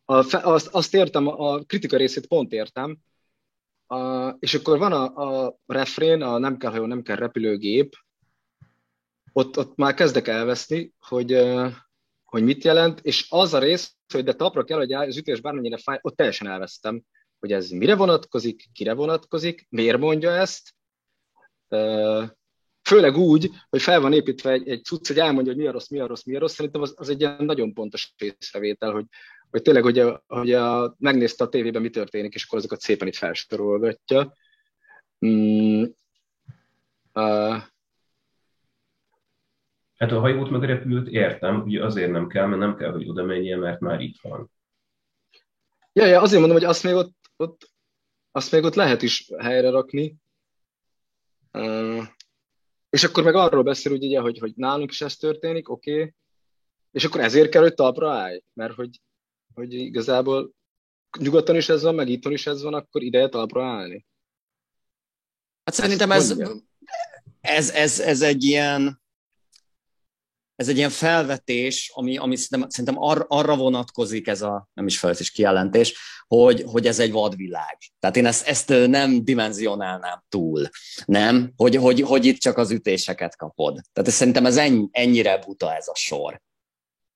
A, 0.05 0.13
azt, 0.35 0.67
azt 0.67 0.93
értem, 0.93 1.27
a 1.27 1.59
kritika 1.59 1.97
részét 1.97 2.27
pont 2.27 2.51
értem, 2.51 2.97
a, 3.87 4.29
és 4.39 4.53
akkor 4.53 4.77
van 4.77 4.91
a, 4.91 5.03
a 5.45 5.57
refrén, 5.65 6.21
a 6.21 6.37
nem 6.37 6.57
kell 6.57 6.71
hajó, 6.71 6.85
nem 6.85 7.01
kell 7.01 7.15
repülőgép, 7.15 7.95
ott, 9.33 9.57
ott 9.57 9.75
már 9.75 9.93
kezdek 9.93 10.27
elveszni, 10.27 10.93
hogy, 10.99 11.43
hogy 12.23 12.43
mit 12.43 12.63
jelent, 12.63 12.99
és 12.99 13.27
az 13.29 13.53
a 13.53 13.59
rész, 13.59 13.95
hogy 14.13 14.23
de 14.23 14.33
tapra 14.33 14.63
kell, 14.63 14.77
hogy 14.77 14.93
az 14.93 15.17
ütés 15.17 15.41
bármennyire 15.41 15.77
fáj, 15.77 15.99
ott 16.01 16.15
teljesen 16.15 16.47
elvesztem 16.47 17.03
hogy 17.45 17.53
ez 17.53 17.69
mire 17.69 17.95
vonatkozik, 17.95 18.69
kire 18.73 18.93
vonatkozik, 18.93 19.67
miért 19.69 19.97
mondja 19.97 20.31
ezt, 20.31 20.73
főleg 22.81 23.17
úgy, 23.17 23.49
hogy 23.69 23.81
fel 23.81 23.99
van 23.99 24.13
építve 24.13 24.51
egy, 24.51 24.67
egy 24.67 24.83
cucc, 24.83 25.07
hogy 25.07 25.19
elmondja, 25.19 25.53
hogy 25.53 25.61
mi 25.61 25.67
a 25.67 25.71
rossz, 25.71 25.89
mi 25.89 25.99
a 25.99 26.07
rossz, 26.07 26.23
mi 26.23 26.35
a 26.35 26.39
rossz, 26.39 26.53
szerintem 26.53 26.81
az, 26.81 26.93
az 26.97 27.09
egy 27.09 27.19
ilyen 27.19 27.45
nagyon 27.45 27.73
pontos 27.73 28.13
észrevétel, 28.17 28.91
hogy, 28.91 29.05
hogy 29.49 29.61
tényleg, 29.61 29.83
hogy, 29.83 29.99
a, 29.99 30.23
hogy 30.27 30.51
a, 30.53 30.95
megnézte 30.99 31.43
a 31.43 31.49
tévében, 31.49 31.81
mi 31.81 31.89
történik, 31.89 32.33
és 32.33 32.45
akkor 32.45 32.57
azokat 32.57 32.79
szépen 32.79 33.07
itt 33.07 33.15
felsorolgatja. 33.15 34.33
Mm, 35.25 35.83
uh, 37.13 37.61
Hát 39.95 40.11
a 40.11 40.19
hajót 40.19 40.49
meg 40.49 40.63
repült 40.63 41.07
értem, 41.07 41.61
ugye 41.61 41.85
azért 41.85 42.11
nem 42.11 42.27
kell, 42.27 42.45
mert 42.45 42.59
nem 42.59 42.75
kell, 42.75 42.91
hogy 42.91 43.09
oda 43.09 43.23
menjen, 43.23 43.59
mert 43.59 43.79
már 43.79 43.99
itt 43.99 44.21
van. 44.21 44.51
Ja, 45.93 46.05
ja, 46.05 46.21
azért 46.21 46.39
mondom, 46.39 46.57
hogy 46.57 46.67
azt 46.67 46.83
még 46.83 46.93
ott 46.93 47.25
ott, 47.37 47.71
azt 48.31 48.51
még 48.51 48.63
ott 48.63 48.75
lehet 48.75 49.01
is 49.01 49.31
helyre 49.37 49.69
rakni. 49.69 50.15
És 52.89 53.03
akkor 53.03 53.23
meg 53.23 53.35
arról 53.35 53.63
beszél, 53.63 53.91
hogy, 53.91 54.03
ugye, 54.03 54.19
hogy, 54.19 54.37
hogy 54.39 54.53
nálunk 54.55 54.91
is 54.91 55.01
ez 55.01 55.15
történik, 55.15 55.69
oké, 55.69 55.93
okay. 55.93 56.13
és 56.91 57.03
akkor 57.03 57.21
ezért 57.21 57.49
kell, 57.49 57.61
hogy 57.61 57.73
talpra 57.73 58.11
állj, 58.11 58.43
mert 58.53 58.73
hogy, 58.73 59.01
hogy 59.53 59.73
igazából 59.73 60.53
nyugaton 61.19 61.55
is 61.55 61.69
ez 61.69 61.83
van, 61.83 61.95
meg 61.95 62.09
itthon 62.09 62.31
is 62.31 62.47
ez 62.47 62.61
van, 62.61 62.73
akkor 62.73 63.03
ideje 63.03 63.29
talpra 63.29 63.65
állni. 63.65 64.05
Hát 65.63 65.73
szerintem 65.73 66.11
ez, 66.11 66.39
ez, 67.41 67.69
ez, 67.69 67.99
ez 67.99 68.21
egy 68.21 68.43
ilyen 68.43 69.01
ez 70.55 70.67
egy 70.67 70.77
ilyen 70.77 70.89
felvetés, 70.89 71.91
ami, 71.93 72.17
ami 72.17 72.35
szerintem, 72.35 72.69
szerintem 72.69 73.03
ar, 73.03 73.25
arra 73.27 73.55
vonatkozik 73.55 74.27
ez 74.27 74.41
a, 74.41 74.69
nem 74.73 74.87
is 74.87 74.99
felvetés 74.99 75.31
kijelentés, 75.31 75.97
hogy, 76.27 76.63
hogy 76.65 76.87
ez 76.87 76.99
egy 76.99 77.11
vadvilág. 77.11 77.77
Tehát 77.99 78.17
én 78.17 78.25
ezt, 78.25 78.47
ezt 78.47 78.69
nem 78.87 79.23
dimenzionálnám 79.23 80.23
túl, 80.29 80.69
nem? 81.05 81.51
Hogy, 81.55 81.75
hogy, 81.75 82.01
hogy 82.01 82.25
itt 82.25 82.39
csak 82.39 82.57
az 82.57 82.71
ütéseket 82.71 83.35
kapod. 83.35 83.81
Tehát 83.93 84.11
szerintem 84.11 84.45
ez 84.45 84.57
ennyi, 84.57 84.87
ennyire 84.91 85.37
buta 85.37 85.75
ez 85.75 85.87
a 85.87 85.95
sor. 85.95 86.41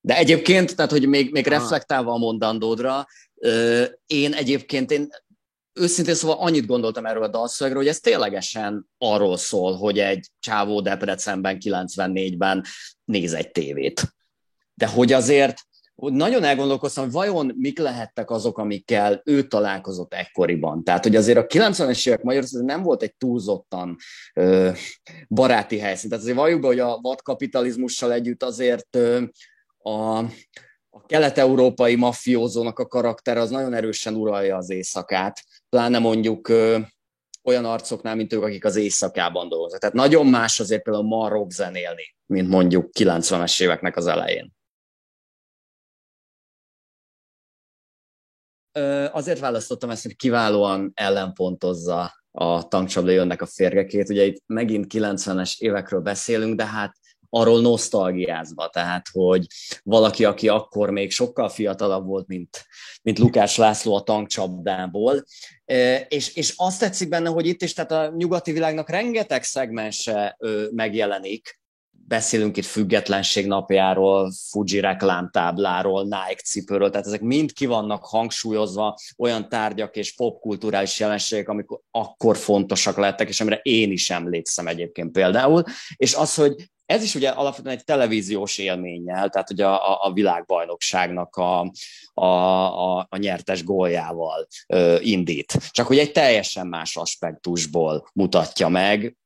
De 0.02 0.18
egyébként, 0.18 0.76
tehát 0.76 0.92
hogy 0.92 1.08
még, 1.08 1.32
még 1.32 1.48
reflektálva 1.48 2.12
a 2.12 2.18
mondandódra, 2.18 3.08
én 4.06 4.34
egyébként 4.34 4.92
én 4.92 5.10
őszintén 5.80 6.16
szóval 6.16 6.38
annyit 6.40 6.66
gondoltam 6.66 7.06
erről 7.06 7.24
a 7.24 7.28
dalszövegről, 7.28 7.82
hogy 7.82 7.92
ez 7.92 8.00
ténylegesen 8.00 8.90
arról 8.98 9.38
szól, 9.38 9.78
hogy 9.78 10.00
egy 10.00 10.28
csávó 10.40 10.82
Debrecenben 10.82 11.58
94-ben 11.60 12.64
néz 13.04 13.34
egy 13.34 13.52
tévét. 13.52 14.16
De 14.74 14.88
hogy 14.88 15.14
azért 15.14 15.62
nagyon 15.96 16.44
elgondolkoztam, 16.44 17.04
hogy 17.04 17.14
vajon 17.14 17.54
mik 17.58 17.80
lehettek 17.80 18.30
azok, 18.30 18.58
amikkel 18.58 19.22
ő 19.26 19.48
találkozott 19.48 20.14
ekkoriban. 20.14 20.84
Tehát, 20.84 21.04
hogy 21.04 21.16
azért 21.16 21.38
a 21.38 21.46
90-es 21.46 22.08
évek 22.08 22.24
Magyarországon 22.24 22.66
nem 22.66 22.84
volt 22.84 23.02
egy 23.02 23.16
túlzottan 23.16 23.96
ö, 24.34 24.72
baráti 25.28 25.80
helyszín. 25.80 26.10
Tehát 26.10 26.24
azért 26.24 26.38
valljuk 26.38 26.62
be, 26.62 26.68
hogy 26.68 26.80
a 26.80 27.00
vadkapitalizmussal 27.02 28.14
együtt 28.14 28.44
azért 28.44 28.96
ö, 28.96 29.24
a, 29.78 30.18
a 30.90 31.06
kelet-európai 31.06 31.96
maffiózónak 31.96 32.80
a 32.80 32.88
karakter 32.88 33.38
az 33.38 33.50
nagyon 33.50 33.74
erősen 33.74 34.16
uralja 34.16 34.58
az 34.58 34.70
éjszakát, 34.70 35.44
pláne 35.70 36.00
mondjuk 36.00 36.50
olyan 37.44 37.66
arcoknál, 37.66 38.16
mint 38.16 38.34
ők, 38.34 38.44
akik 38.44 38.66
az 38.66 38.76
éjszakában 38.76 39.50
dolgoznak. 39.50 39.80
Tehát 39.80 39.96
nagyon 39.96 40.26
más 40.26 40.60
azért 40.60 40.84
például 40.84 41.06
ma 41.06 41.30
rock 41.30 41.52
zenélni, 41.52 42.16
mint 42.26 42.50
mondjuk 42.50 42.90
90-es 43.00 43.62
éveknek 43.62 43.96
az 43.96 44.08
elején. 44.08 44.58
Azért 49.12 49.40
választottam 49.40 49.90
ezt, 49.90 50.04
hogy 50.04 50.16
kiválóan 50.16 50.92
ellenpontozza 50.94 52.14
a 52.32 52.68
tankcsapda 52.68 53.12
jönnek 53.12 53.42
a 53.42 53.46
férgekét. 53.46 54.10
Ugye 54.10 54.26
itt 54.26 54.44
megint 54.46 54.86
90-es 54.94 55.58
évekről 55.58 56.02
beszélünk, 56.02 56.56
de 56.56 56.66
hát 56.66 56.98
arról 57.30 57.62
nosztalgiázva, 57.62 58.70
tehát 58.70 59.06
hogy 59.12 59.46
valaki, 59.84 60.26
aki 60.26 60.48
akkor 60.48 60.90
még 60.90 61.12
sokkal 61.12 61.50
fiatalabb 61.50 62.06
volt, 62.06 62.28
mint, 62.28 62.66
mint 63.02 63.20
Lukás 63.20 63.58
László 63.58 63.96
a 63.96 64.02
tankcsapdából, 64.02 65.24
és, 66.08 66.36
és 66.36 66.54
azt 66.56 66.80
tetszik 66.80 67.10
benne, 67.10 67.30
hogy 67.30 67.48
itt 67.48 67.62
is, 67.62 67.74
tehát 67.74 67.92
a 67.92 68.14
nyugati 68.16 68.52
világnak 68.52 68.90
rengeteg 68.90 69.44
szegmense 69.44 70.38
megjelenik, 70.72 71.59
beszélünk 72.10 72.58
itt 72.58 72.66
függetlenség 72.66 73.48
napjáról, 73.48 74.32
Fuji 74.50 74.80
reklámtábláról, 74.80 76.04
Nike 76.04 76.42
cipőről, 76.44 76.90
tehát 76.90 77.06
ezek 77.06 77.22
mind 77.22 77.54
ki 77.54 77.66
vannak 77.66 78.06
hangsúlyozva 78.06 78.98
olyan 79.18 79.50
tárgyak 79.50 79.96
és 79.96 80.16
popkulturális 80.16 81.00
jelenségek, 81.00 81.50
amikor 81.50 81.80
akkor 81.92 82.38
fontosak 82.38 82.98
lettek, 82.98 83.30
és 83.30 83.42
amire 83.42 83.60
én 83.62 83.92
is 83.92 84.10
emlékszem 84.10 84.68
egyébként 84.68 85.12
például, 85.12 85.64
és 85.96 86.14
az, 86.14 86.36
hogy 86.36 86.56
ez 86.86 87.04
is 87.04 87.16
ugye 87.16 87.30
alapvetően 87.30 87.76
egy 87.76 87.84
televíziós 87.84 88.58
élménnyel, 88.58 89.30
tehát 89.30 89.52
ugye 89.52 89.66
a, 89.66 90.06
a 90.06 90.14
világbajnokságnak 90.14 91.36
a, 91.36 91.72
a, 92.14 92.26
a, 92.26 93.08
a 93.10 93.18
nyertes 93.18 93.64
góljával 93.64 94.48
ö, 94.68 94.98
indít. 95.00 95.58
Csak 95.72 95.88
hogy 95.88 95.98
egy 95.98 96.12
teljesen 96.12 96.68
más 96.68 96.96
aspektusból 96.96 98.10
mutatja 98.14 98.68
meg 98.68 99.18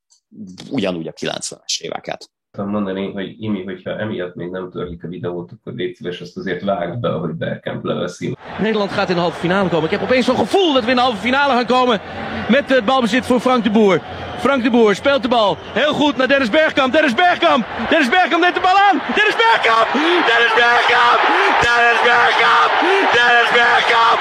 ugyanúgy 0.70 1.08
a 1.08 1.14
90-es 1.14 1.82
éveket 1.82 2.32
mondani, 2.58 3.12
hogy 3.14 3.36
Imi, 3.40 3.64
hogyha 3.64 4.00
emiatt 4.00 4.36
még 4.36 4.50
nem 4.50 4.70
törlik 4.70 5.04
a 5.04 5.08
videót, 5.08 5.52
akkor 5.52 5.74
légy 5.74 5.96
szíves, 5.96 6.22
azért 6.22 6.64
vágd 6.64 7.00
be, 7.00 7.10
ahogy 7.10 7.32
Bergkamp 7.32 7.84
leveszi. 7.84 8.36
Nederland 8.60 8.92
gaat 8.92 9.10
in 9.10 9.16
de 9.16 9.22
halve 9.22 9.40
finale 9.40 9.70
komen. 9.70 9.86
Ik 9.86 9.92
heb 9.92 10.02
opeens 10.02 10.26
zo'n 10.26 10.38
gevoel 10.38 10.74
dat 10.74 10.84
we 10.84 10.90
in 10.90 10.96
de 10.96 11.02
halve 11.02 11.18
finale 11.18 11.54
gaan 11.54 11.66
komen 11.66 12.02
met 12.50 12.70
het 12.70 12.86
balbezit 12.86 13.26
voor 13.26 13.40
Frank 13.40 13.64
de 13.64 13.70
Boer. 13.70 14.02
Frank 14.40 14.64
de 14.64 14.70
Boer 14.70 14.96
speelt 14.96 15.22
de 15.22 15.28
bal 15.28 15.58
heel 15.74 15.94
goed 15.94 16.18
naar 16.18 16.28
Dennis 16.28 16.50
Bergkamp. 16.50 16.94
Dennis 16.94 17.14
Bergkamp! 17.14 17.66
Dennis 17.90 18.10
Bergkamp 18.10 18.42
neemt 18.42 18.56
de 18.56 18.62
bal 18.62 18.78
aan! 18.90 19.02
Dennis 19.16 19.36
Bergkamp! 19.44 19.88
Dennis 20.30 20.54
Bergkamp! 20.62 21.20
Dennis 21.66 22.00
Bergkamp! 22.08 22.72
Dennis 23.16 23.50
Bergkamp! 23.58 24.20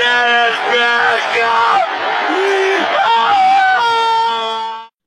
Dennis 0.00 0.58
Bergkamp! 0.72 1.84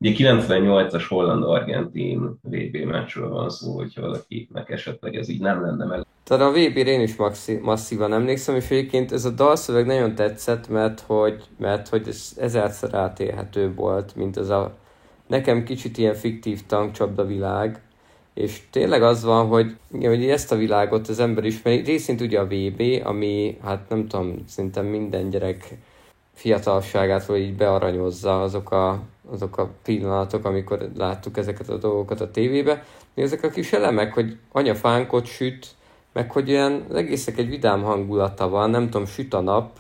Ugye 0.01 0.13
98-as 0.17 1.05
holland-argentin 1.07 2.39
VB 2.41 2.77
meccsről 2.77 3.29
van 3.29 3.49
szó, 3.49 3.75
hogyha 3.75 4.01
valakinek 4.01 4.69
esetleg 4.69 5.15
ez 5.15 5.29
így 5.29 5.41
nem 5.41 5.61
lenne 5.61 5.85
meg. 5.85 6.05
Tehát 6.23 6.43
a 6.43 6.51
vb 6.51 6.77
én 6.77 7.01
is 7.01 7.15
maxi- 7.15 7.59
masszívan 7.61 8.13
emlékszem, 8.13 8.55
és 8.55 8.69
egyébként 8.69 9.11
ez 9.11 9.25
a 9.25 9.29
dalszöveg 9.29 9.85
nagyon 9.85 10.15
tetszett, 10.15 10.69
mert 10.69 10.99
hogy, 10.99 11.43
mert 11.57 11.87
hogy 11.87 12.07
ez 12.07 12.31
ezerszer 12.37 12.93
átélhető 12.93 13.73
volt, 13.73 14.15
mint 14.15 14.37
ez 14.37 14.49
a 14.49 14.75
nekem 15.27 15.63
kicsit 15.63 15.97
ilyen 15.97 16.13
fiktív 16.13 16.65
tankcsapda 16.65 17.25
világ, 17.25 17.81
és 18.33 18.61
tényleg 18.71 19.03
az 19.03 19.23
van, 19.23 19.47
hogy, 19.47 19.77
hogy 19.91 20.29
ezt 20.29 20.51
a 20.51 20.55
világot 20.55 21.07
az 21.07 21.19
ember 21.19 21.43
ismeri, 21.43 21.81
részint 21.81 22.21
ugye 22.21 22.39
a 22.39 22.47
VB, 22.47 22.81
ami 23.03 23.57
hát 23.63 23.89
nem 23.89 24.07
tudom, 24.07 24.43
szerintem 24.47 24.85
minden 24.85 25.29
gyerek 25.29 25.77
fiatalságát 26.33 27.25
vagy 27.25 27.39
így 27.39 27.55
bearanyozza 27.55 28.41
azok 28.41 28.71
a 28.71 29.01
azok 29.31 29.57
a 29.57 29.69
pillanatok, 29.83 30.45
amikor 30.45 30.89
láttuk 30.95 31.37
ezeket 31.37 31.69
a 31.69 31.77
dolgokat 31.77 32.21
a 32.21 32.31
tévébe, 32.31 32.83
ezek 33.15 33.43
a 33.43 33.49
kis 33.49 33.73
elemek, 33.73 34.13
hogy 34.13 34.37
anya 34.51 34.75
fánkot 34.75 35.25
süt, 35.25 35.67
meg 36.13 36.31
hogy 36.31 36.49
ilyen, 36.49 36.85
az 36.89 36.95
egészek 36.95 37.37
egy 37.37 37.49
vidám 37.49 37.83
hangulata 37.83 38.49
van, 38.49 38.69
nem 38.69 38.89
tudom, 38.89 39.05
süt 39.05 39.33
a 39.33 39.41
nap, 39.41 39.71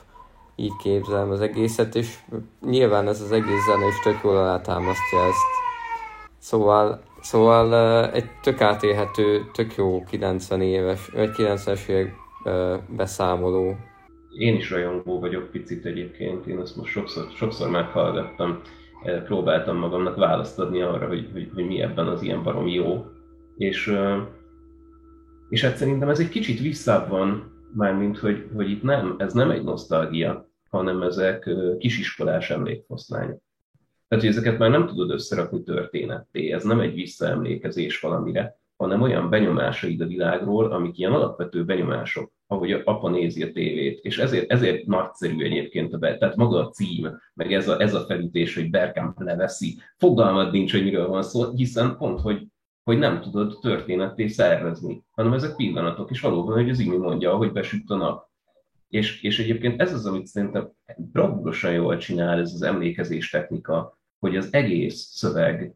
így 0.55 0.75
képzelem 0.83 1.31
az 1.31 1.41
egészet, 1.41 1.95
és 1.95 2.17
nyilván 2.65 3.07
ez 3.07 3.21
az 3.21 3.31
egész 3.31 3.65
zene 3.69 3.87
is 3.87 3.99
tök 4.03 4.19
jól 4.23 4.37
alátámasztja 4.37 5.19
ezt. 5.19 5.45
Szóval, 6.37 7.01
szóval 7.21 8.05
egy 8.11 8.29
tök 8.41 8.61
átélhető, 8.61 9.49
tök 9.53 9.75
jó 9.75 10.03
90 10.03 10.61
éves, 10.61 11.09
vagy 11.09 11.29
90-es 11.37 11.87
évek 11.87 12.13
beszámoló. 12.87 13.75
Én 14.37 14.55
is 14.55 14.69
rajongó 14.69 15.19
vagyok 15.19 15.51
picit 15.51 15.85
egyébként, 15.85 16.47
én 16.47 16.59
ezt 16.59 16.75
most 16.75 16.91
sokszor, 16.91 17.27
sokszor 17.35 17.69
meghallgattam 17.69 18.61
próbáltam 19.23 19.77
magamnak 19.77 20.15
választ 20.15 20.59
adni 20.59 20.81
arra, 20.81 21.07
hogy, 21.07 21.29
hogy, 21.33 21.51
hogy 21.53 21.65
mi 21.65 21.81
ebben 21.81 22.07
az 22.07 22.21
ilyen 22.21 22.43
barom 22.43 22.67
jó. 22.67 23.05
És, 23.57 23.93
és 25.49 25.63
hát 25.63 25.75
szerintem 25.75 26.09
ez 26.09 26.19
egy 26.19 26.29
kicsit 26.29 26.59
visszább 26.59 27.09
van, 27.09 27.51
mármint, 27.75 28.17
hogy, 28.17 28.49
hogy 28.55 28.69
itt 28.69 28.83
nem, 28.83 29.15
ez 29.17 29.33
nem 29.33 29.51
egy 29.51 29.63
nosztalgia, 29.63 30.49
hanem 30.69 31.01
ezek 31.01 31.49
kisiskolás 31.77 32.49
emlékfoszlányok. 32.49 33.41
Tehát, 34.07 34.23
hogy 34.23 34.33
ezeket 34.33 34.57
már 34.57 34.69
nem 34.69 34.87
tudod 34.87 35.11
összerakni 35.11 35.63
történetté, 35.63 36.51
ez 36.51 36.63
nem 36.63 36.79
egy 36.79 36.93
visszaemlékezés 36.93 37.99
valamire, 37.99 38.57
hanem 38.77 39.01
olyan 39.01 39.29
benyomásaid 39.29 40.01
a 40.01 40.07
világról, 40.07 40.71
amik 40.71 40.97
ilyen 40.97 41.11
alapvető 41.11 41.65
benyomások, 41.65 42.31
ahogy 42.51 42.71
apa 42.71 43.09
nézi 43.09 43.43
a 43.43 43.51
tévét, 43.51 43.99
és 44.01 44.17
ezért, 44.17 44.51
ezért 44.51 44.85
nagyszerű 44.85 45.43
egyébként 45.43 45.93
a 45.93 45.97
be, 45.97 46.17
tehát 46.17 46.35
maga 46.35 46.59
a 46.59 46.69
cím, 46.69 47.19
meg 47.33 47.53
ez 47.53 47.67
a, 47.67 47.81
ez 47.81 47.93
a 47.93 48.05
felütés, 48.05 48.55
hogy 48.55 48.69
Berkamp 48.69 49.19
leveszi, 49.19 49.77
fogalmad 49.97 50.51
nincs, 50.51 50.71
hogy 50.71 50.83
miről 50.83 51.07
van 51.07 51.23
szó, 51.23 51.51
hiszen 51.51 51.97
pont, 51.97 52.19
hogy, 52.19 52.47
hogy 52.83 52.97
nem 52.97 53.21
tudod 53.21 53.57
történetté 53.61 54.27
szervezni, 54.27 55.03
hanem 55.11 55.33
ezek 55.33 55.55
pillanatok, 55.55 56.09
és 56.09 56.21
valóban, 56.21 56.53
hogy 56.53 56.69
az 56.69 56.79
Imi 56.79 56.97
mondja, 56.97 57.35
hogy 57.35 57.51
besütt 57.51 57.89
a 57.89 57.95
nap. 57.95 58.27
És, 58.87 59.21
és 59.23 59.39
egyébként 59.39 59.81
ez 59.81 59.93
az, 59.93 60.05
amit 60.05 60.27
szerintem 60.27 60.71
bravúrosan 60.97 61.73
jól 61.73 61.97
csinál 61.97 62.39
ez 62.39 62.53
az 62.53 62.61
emlékezés 62.61 63.29
technika, 63.29 63.97
hogy 64.19 64.35
az 64.35 64.53
egész 64.53 64.95
szöveg 64.95 65.75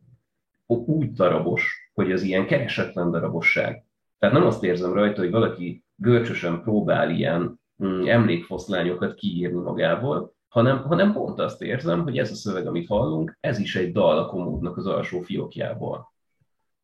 úgy 0.66 1.12
darabos, 1.12 1.92
hogy 1.94 2.12
az 2.12 2.22
ilyen 2.22 2.46
keresetlen 2.46 3.12
darabosság. 3.12 3.86
Tehát 4.20 4.36
nem 4.36 4.46
azt 4.46 4.64
érzem 4.64 4.94
rajta, 4.94 5.22
hogy 5.22 5.32
valaki 5.32 5.83
görcsösen 5.96 6.62
próbál 6.62 7.10
ilyen 7.10 7.60
mm, 7.84 8.08
emlékfoszlányokat 8.08 9.14
kiírni 9.14 9.60
magából, 9.62 10.34
hanem, 10.48 10.84
hanem 10.84 11.14
pont 11.14 11.40
azt 11.40 11.62
érzem, 11.62 12.04
hogy 12.04 12.18
ez 12.18 12.32
a 12.32 12.36
szöveg, 12.36 12.68
amit 12.68 12.88
hallunk, 12.88 13.38
ez 13.40 13.60
is 13.60 13.76
egy 13.76 13.92
dal 13.92 14.18
a 14.18 14.26
komódnak 14.26 14.78
az 14.78 14.86
alsó 14.86 15.22
fiókjából. 15.22 16.12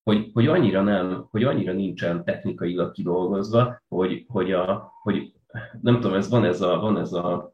Hogy, 0.04 0.30
hogy, 0.34 0.48
annyira 0.48 0.82
nem, 0.82 1.28
hogy 1.30 1.43
annyira 1.43 1.74
nincsen 1.74 2.24
technikailag 2.24 2.91
kidolgozva, 2.91 3.82
hogy, 3.88 4.26
hogy, 4.28 4.52
a, 4.52 4.91
hogy 5.02 5.34
nem 5.82 6.00
tudom, 6.00 6.13
ez 6.13 6.30
van 6.30 6.45
ez 6.45 6.62
a, 6.62 6.80
van 6.80 6.98
ez 6.98 7.13
a 7.13 7.54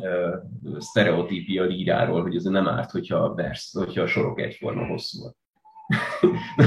e, 0.00 0.42
sztereotípia 0.78 1.64
líráról, 1.64 2.22
hogy 2.22 2.36
ez 2.36 2.44
nem 2.44 2.68
árt, 2.68 2.90
hogyha 2.90 3.16
a, 3.16 3.34
vers, 3.34 3.70
hogyha 3.72 4.02
a 4.02 4.06
sorok 4.06 4.40
egyforma 4.40 4.86
hosszú. 4.86 5.30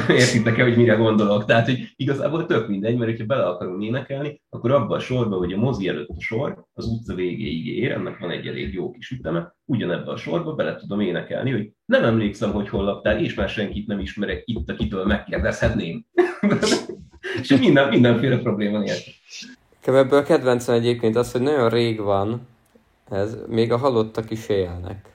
Értitek-e, 0.09 0.63
hogy 0.63 0.77
mire 0.77 0.95
gondolok? 0.95 1.45
Tehát, 1.45 1.65
hogy 1.65 1.93
igazából 1.95 2.45
tök 2.45 2.67
mindegy, 2.67 2.97
mert 2.97 3.11
hogyha 3.11 3.25
bele 3.25 3.43
akarom 3.43 3.81
énekelni, 3.81 4.41
akkor 4.49 4.71
abban 4.71 4.97
a 4.97 4.99
sorban, 4.99 5.39
hogy 5.39 5.53
a 5.53 5.57
mozi 5.57 5.87
előtt 5.87 6.09
a 6.09 6.21
sor 6.21 6.65
az 6.73 6.85
utca 6.85 7.13
végéig 7.13 7.67
ér, 7.67 7.91
ennek 7.91 8.19
van 8.19 8.29
egy 8.29 8.47
elég 8.47 8.73
jó 8.73 8.91
kis 8.91 9.11
üteme, 9.11 9.55
ugyanebben 9.65 10.13
a 10.13 10.17
sorba 10.17 10.53
bele 10.53 10.75
tudom 10.75 10.99
énekelni, 10.99 11.51
hogy 11.51 11.71
nem 11.85 12.03
emlékszem, 12.03 12.51
hogy 12.51 12.69
hol 12.69 12.83
laktál, 12.83 13.19
és 13.19 13.33
már 13.33 13.49
senkit 13.49 13.87
nem 13.87 13.99
ismerek 13.99 14.41
itt, 14.45 14.69
akitől 14.69 15.05
megkérdezhetném. 15.05 16.05
és 17.41 17.57
minden, 17.59 17.89
mindenféle 17.89 18.37
probléma 18.37 18.79
nélkül. 18.79 19.13
Ebből 19.81 20.19
a 20.19 20.23
kedvencem 20.23 20.75
egyébként 20.75 21.15
az, 21.15 21.31
hogy 21.31 21.41
nagyon 21.41 21.69
rég 21.69 22.01
van, 22.01 22.47
ez, 23.11 23.37
még 23.47 23.71
a 23.71 23.77
halottak 23.77 24.31
is 24.31 24.49
élnek. 24.49 25.09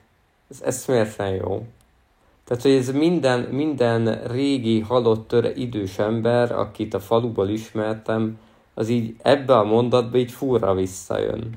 Ez 0.49 0.61
eszméletlen 0.61 1.33
jó. 1.33 1.65
Tehát, 2.45 2.63
hogy 2.63 2.71
ez 2.71 2.91
minden, 2.91 3.39
minden 3.39 4.27
régi, 4.27 4.79
halott, 4.79 5.27
töre, 5.27 5.53
idős 5.53 5.99
ember, 5.99 6.51
akit 6.51 6.93
a 6.93 6.99
faluból 6.99 7.49
ismertem, 7.49 8.39
az 8.73 8.89
így 8.89 9.15
ebbe 9.21 9.57
a 9.57 9.63
mondatba 9.63 10.17
így 10.17 10.31
furra 10.31 10.75
visszajön. 10.75 11.49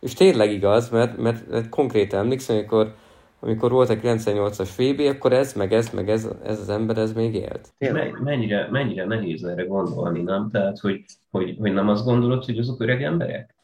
És 0.00 0.14
tényleg 0.14 0.52
igaz, 0.52 0.88
mert, 0.88 1.16
mert, 1.16 1.50
mert 1.50 1.68
konkrétan 1.68 2.18
emlékszem, 2.18 2.56
amikor 2.56 2.94
amikor 3.40 3.70
volt 3.70 3.88
a 3.88 3.94
98-as 3.94 4.68
VB, 4.76 5.00
akkor 5.00 5.32
ez, 5.32 5.52
meg 5.54 5.72
ez, 5.72 5.90
meg 5.90 6.08
ez, 6.08 6.28
ez 6.44 6.60
az 6.60 6.68
ember, 6.68 6.98
ez 6.98 7.12
még 7.12 7.34
élt. 7.34 7.74
Mennyire, 8.22 8.68
mennyire 8.70 9.04
nehéz 9.04 9.44
erre 9.44 9.64
gondolni, 9.64 10.22
nem? 10.22 10.48
Tehát, 10.50 10.78
hogy, 10.78 11.04
hogy, 11.30 11.56
hogy 11.58 11.72
nem 11.72 11.88
azt 11.88 12.04
gondolod, 12.04 12.44
hogy 12.44 12.58
azok 12.58 12.80
öreg 12.80 13.02
emberek? 13.02 13.54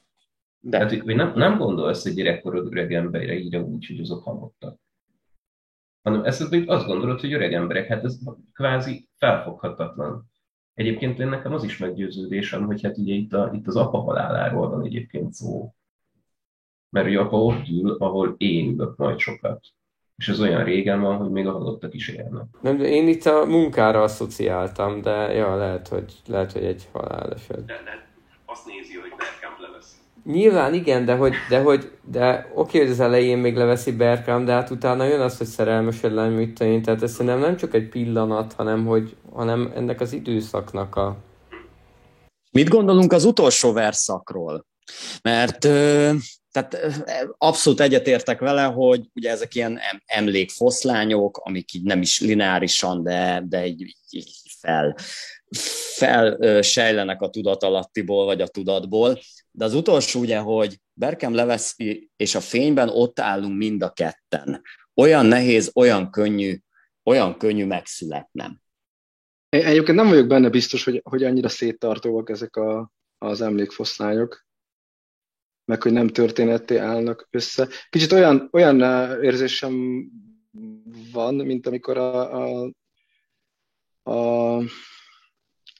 De. 0.60 0.78
Tehát, 0.78 1.02
hogy 1.02 1.14
nem, 1.16 1.32
nem 1.34 1.58
gondolsz 1.58 2.04
egy 2.04 2.14
gyerekkorod 2.14 2.66
öreg 2.66 2.92
emberre 2.92 3.38
így 3.38 3.56
úgy, 3.56 3.86
hogy 3.86 4.00
azok 4.00 4.24
halottak. 4.24 4.81
Hanem 6.02 6.24
ezt 6.24 6.54
azt 6.66 6.86
gondolod, 6.86 7.20
hogy 7.20 7.32
öreg 7.32 7.52
emberek, 7.52 7.86
hát 7.86 8.04
ez 8.04 8.18
kvázi 8.52 9.08
felfoghatatlan. 9.18 10.30
Egyébként 10.74 11.18
én 11.18 11.28
nekem 11.28 11.52
az 11.52 11.64
is 11.64 11.78
meggyőződésem, 11.78 12.66
hogy 12.66 12.82
hát 12.82 12.98
ugye 12.98 13.14
itt, 13.14 13.32
a, 13.32 13.50
itt 13.52 13.66
az 13.66 13.76
apa 13.76 13.98
haláláról 13.98 14.68
van 14.68 14.84
egyébként 14.84 15.32
szó. 15.32 15.74
Mert 16.90 17.06
hogy 17.06 17.16
apa 17.16 17.44
ott 17.44 17.68
ül, 17.68 17.96
ahol 17.98 18.34
én 18.38 18.70
ülök 18.70 18.96
majd 18.96 19.18
sokat. 19.18 19.66
És 20.16 20.28
ez 20.28 20.40
olyan 20.40 20.64
régen 20.64 21.00
van, 21.00 21.16
hogy 21.16 21.30
még 21.30 21.46
a 21.46 21.52
halottak 21.52 21.94
is 21.94 22.08
élnek. 22.08 22.44
Nem, 22.60 22.76
de 22.76 22.84
én 22.84 23.08
itt 23.08 23.24
a 23.24 23.44
munkára 23.44 24.02
asszociáltam, 24.02 25.00
de 25.00 25.32
ja, 25.32 25.56
lehet, 25.56 25.88
hogy, 25.88 26.12
lehet, 26.26 26.52
hogy 26.52 26.64
egy 26.64 26.88
haláleset. 26.92 27.64
De, 27.64 27.82
de 27.84 28.06
azt 28.46 28.66
nézi, 28.66 28.94
hogy. 28.94 29.10
Nyilván 30.24 30.74
igen, 30.74 31.04
de 31.04 31.14
hogy, 31.14 31.34
de 31.48 31.60
hogy, 31.60 31.90
de 32.10 32.50
oké, 32.54 32.78
hogy 32.78 32.90
az 32.90 33.00
elején 33.00 33.38
még 33.38 33.56
leveszi 33.56 33.92
Bergkamp, 33.92 34.46
de 34.46 34.52
hát 34.52 34.70
utána 34.70 35.04
jön 35.04 35.20
az, 35.20 35.38
hogy 35.38 35.46
szerelmesed 35.46 36.12
lenni, 36.12 36.34
mit 36.34 36.60
én. 36.60 36.82
Tehát 36.82 37.02
ez 37.02 37.10
szerintem 37.12 37.40
nem 37.40 37.56
csak 37.56 37.74
egy 37.74 37.88
pillanat, 37.88 38.52
hanem, 38.52 38.86
hogy, 38.86 39.16
hanem 39.32 39.72
ennek 39.74 40.00
az 40.00 40.12
időszaknak 40.12 40.96
a... 40.96 41.16
Mit 42.50 42.68
gondolunk 42.68 43.12
az 43.12 43.24
utolsó 43.24 43.72
verszakról? 43.72 44.66
Mert 45.22 45.58
tehát 46.52 46.76
abszolút 47.38 47.80
egyetértek 47.80 48.40
vele, 48.40 48.62
hogy 48.62 49.00
ugye 49.14 49.30
ezek 49.30 49.54
ilyen 49.54 49.80
emlékfoszlányok, 50.06 51.38
amik 51.38 51.72
így 51.72 51.82
nem 51.82 52.00
is 52.00 52.20
lineárisan, 52.20 53.02
de, 53.02 53.42
de 53.48 53.66
így, 53.66 53.96
így 54.10 54.30
fel, 54.60 54.96
felsejlenek 55.96 57.22
a 57.22 57.30
tudatalattiból, 57.30 58.24
vagy 58.24 58.40
a 58.40 58.46
tudatból. 58.46 59.18
De 59.54 59.64
az 59.64 59.74
utolsó 59.74 60.20
ugye, 60.20 60.38
hogy 60.38 60.80
Berkem 60.92 61.34
leveszi, 61.34 62.10
és 62.16 62.34
a 62.34 62.40
fényben 62.40 62.88
ott 62.88 63.20
állunk 63.20 63.56
mind 63.56 63.82
a 63.82 63.90
ketten. 63.90 64.62
Olyan 64.94 65.26
nehéz, 65.26 65.70
olyan 65.74 66.10
könnyű, 66.10 66.58
olyan 67.04 67.38
könnyű 67.38 67.66
megszületnem. 67.66 68.60
Egyébként 69.48 69.98
nem 69.98 70.08
vagyok 70.08 70.26
benne 70.26 70.48
biztos, 70.48 70.84
hogy, 70.84 71.00
hogy 71.04 71.24
annyira 71.24 71.48
széttartóak 71.48 72.30
ezek 72.30 72.56
a, 72.56 72.90
az 73.18 73.40
emlékfoszlányok 73.40 74.46
meg 75.64 75.82
hogy 75.82 75.92
nem 75.92 76.08
történetté 76.08 76.76
állnak 76.76 77.26
össze. 77.30 77.68
Kicsit 77.90 78.12
olyan, 78.12 78.48
olyan 78.52 78.80
érzésem 79.22 80.06
van, 81.12 81.34
mint 81.34 81.66
amikor 81.66 81.96
a, 81.96 82.42
a, 82.42 82.72
a, 84.02 84.56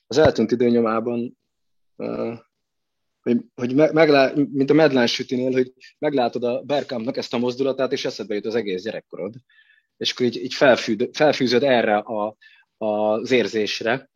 az 0.06 0.18
eltűnt 0.18 0.50
időnyomában, 0.50 1.38
hogy, 3.22 3.40
hogy 3.54 3.74
meglá, 3.74 4.32
mint 4.34 4.70
a 4.70 4.74
Medlán 4.74 5.06
sütinél, 5.06 5.52
hogy 5.52 5.72
meglátod 5.98 6.44
a 6.44 6.62
Berkampnak 6.62 7.16
ezt 7.16 7.34
a 7.34 7.38
mozdulatát, 7.38 7.92
és 7.92 8.04
eszedbe 8.04 8.34
jut 8.34 8.46
az 8.46 8.54
egész 8.54 8.82
gyerekkorod. 8.82 9.34
És 9.96 10.12
akkor 10.12 10.26
így, 10.26 10.36
így 10.36 10.54
felfűd, 10.54 11.08
felfűzöd 11.12 11.62
erre 11.62 11.96
a, 11.96 12.36
az 12.76 13.30
érzésre. 13.30 14.10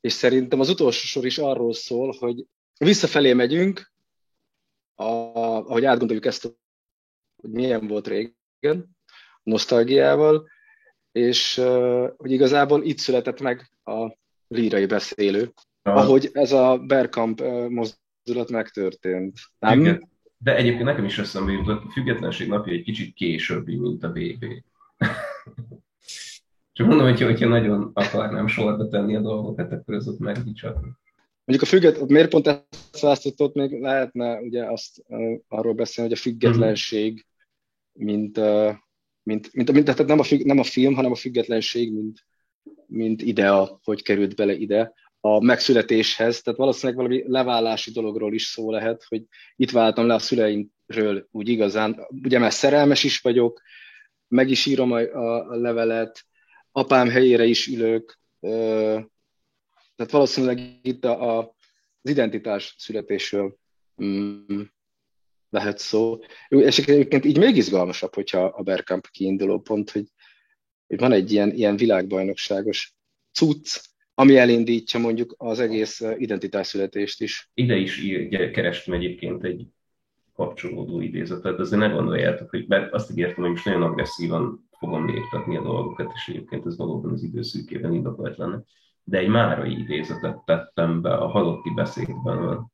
És 0.00 0.12
szerintem 0.12 0.60
az 0.60 0.68
utolsó 0.68 1.06
sor 1.06 1.26
is 1.26 1.38
arról 1.38 1.74
szól, 1.74 2.16
hogy 2.18 2.44
visszafelé 2.78 3.32
megyünk, 3.32 3.92
a, 4.94 5.04
ahogy 5.04 5.84
átgondoljuk 5.84 6.26
ezt, 6.26 6.42
hogy 6.42 6.54
milyen 7.50 7.86
volt 7.86 8.06
régen, 8.06 8.96
nosztalgiával, 9.42 10.48
és 11.12 11.54
hogy 12.16 12.30
igazából 12.30 12.84
itt 12.84 12.98
született 12.98 13.40
meg 13.40 13.70
a 13.84 14.16
lírai 14.48 14.86
beszélő, 14.86 15.52
ah. 15.82 15.96
ahogy 15.96 16.30
ez 16.32 16.52
a 16.52 16.78
Berkamp 16.78 17.40
uh, 17.40 17.68
mozdulat 18.26 18.50
megtörtént. 18.50 19.38
Nem? 19.58 19.80
Igen. 19.80 20.08
De 20.38 20.56
egyébként 20.56 20.84
nekem 20.84 21.04
is 21.04 21.18
eszembe 21.18 21.52
jutott, 21.52 21.84
a 21.84 21.90
függetlenség 21.90 22.48
napja 22.48 22.72
egy 22.72 22.82
kicsit 22.82 23.14
későbbi, 23.14 23.76
mint 23.76 24.02
a 24.02 24.08
VB. 24.12 24.44
Csak 26.72 26.86
mondom, 26.86 27.06
hogy 27.06 27.20
hogyha 27.20 27.48
nagyon 27.48 27.90
akarnám 27.94 28.46
sorba 28.46 28.88
tenni 28.88 29.16
a 29.16 29.20
dolgokat, 29.20 29.72
akkor 29.72 29.94
az 29.94 30.08
ott 30.08 30.18
megdicsatni. 30.18 30.88
Mondjuk 31.44 31.68
a 31.68 31.70
függet, 31.70 32.08
miért 32.08 32.30
pont 32.30 32.46
ezt 32.46 33.00
választott, 33.00 33.54
még 33.54 33.80
lehetne 33.80 34.40
ugye 34.40 34.64
azt 34.64 35.02
uh, 35.06 35.38
arról 35.48 35.74
beszélni, 35.74 36.10
hogy 36.10 36.18
a 36.18 36.22
függetlenség, 36.22 37.26
mint, 37.92 38.38
uh, 38.38 38.74
mint, 39.22 39.52
mint, 39.52 39.72
mint 39.72 39.84
tehát 39.84 40.06
nem 40.06 40.18
a, 40.18 40.22
függ, 40.22 40.44
nem 40.44 40.58
a 40.58 40.64
film, 40.64 40.94
hanem 40.94 41.10
a 41.10 41.14
függetlenség, 41.14 41.92
mint, 41.92 42.26
mint 42.86 43.22
idea, 43.22 43.80
hogy 43.82 44.02
került 44.02 44.36
bele 44.36 44.54
ide 44.54 44.92
a 45.20 45.40
megszületéshez. 45.40 46.42
Tehát 46.42 46.58
valószínűleg 46.58 46.96
valami 46.96 47.24
leválási 47.26 47.90
dologról 47.90 48.34
is 48.34 48.44
szó 48.44 48.70
lehet, 48.70 49.04
hogy 49.08 49.22
itt 49.56 49.70
váltam 49.70 50.06
le 50.06 50.14
a 50.14 50.18
szüleimről 50.18 51.28
úgy 51.30 51.48
igazán. 51.48 52.06
Ugye 52.22 52.38
mert 52.38 52.54
szerelmes 52.54 53.04
is 53.04 53.20
vagyok, 53.20 53.62
meg 54.28 54.50
is 54.50 54.66
írom 54.66 54.92
a, 54.92 55.00
a, 55.00 55.56
levelet, 55.56 56.24
apám 56.72 57.08
helyére 57.08 57.44
is 57.44 57.66
ülök, 57.66 58.18
tehát 59.96 60.12
valószínűleg 60.12 60.78
itt 60.82 61.04
a, 61.04 61.38
a, 61.38 61.54
az 62.02 62.10
identitás 62.10 62.74
születésről 62.78 63.56
mm, 64.02 64.62
lehet 65.50 65.78
szó. 65.78 66.18
És 66.48 66.78
egyébként 66.78 67.24
így 67.24 67.38
még 67.38 67.56
izgalmasabb, 67.56 68.14
hogyha 68.14 68.44
a 68.44 68.62
Bergkamp 68.62 69.06
kiinduló 69.10 69.60
pont, 69.60 69.90
hogy, 69.90 70.06
hogy 70.86 70.98
van 70.98 71.12
egy 71.12 71.32
ilyen, 71.32 71.50
ilyen 71.50 71.76
világbajnokságos 71.76 72.94
cucc, 73.32 73.80
ami 74.18 74.36
elindítja 74.36 75.00
mondjuk 75.00 75.34
az 75.38 75.60
egész 75.60 76.00
identitásszületést 76.16 77.22
is. 77.22 77.50
Ide 77.54 77.76
is 77.76 78.02
kerestem 78.52 78.94
egyébként 78.94 79.44
egy 79.44 79.66
kapcsolódó 80.34 81.00
idézetet, 81.00 81.58
azért 81.58 81.80
ne 81.80 81.88
gondoljátok, 81.88 82.50
hogy 82.50 82.66
bár 82.66 82.88
azt 82.92 83.10
ígértem, 83.10 83.42
hogy 83.42 83.50
most 83.50 83.64
nagyon 83.64 83.82
agresszívan 83.82 84.68
fogom 84.78 85.06
léptetni 85.06 85.56
a 85.56 85.62
dolgokat, 85.62 86.12
és 86.14 86.28
egyébként 86.28 86.66
ez 86.66 86.76
valóban 86.76 87.12
az 87.12 87.22
időszűkében 87.22 87.94
indokolt 87.94 88.36
lenne 88.36 88.64
de 89.08 89.18
egy 89.18 89.28
márai 89.28 89.78
idézetet 89.78 90.44
tettem 90.44 91.00
be 91.00 91.14
a 91.14 91.26
halotti 91.26 91.70
beszédben, 91.70 92.68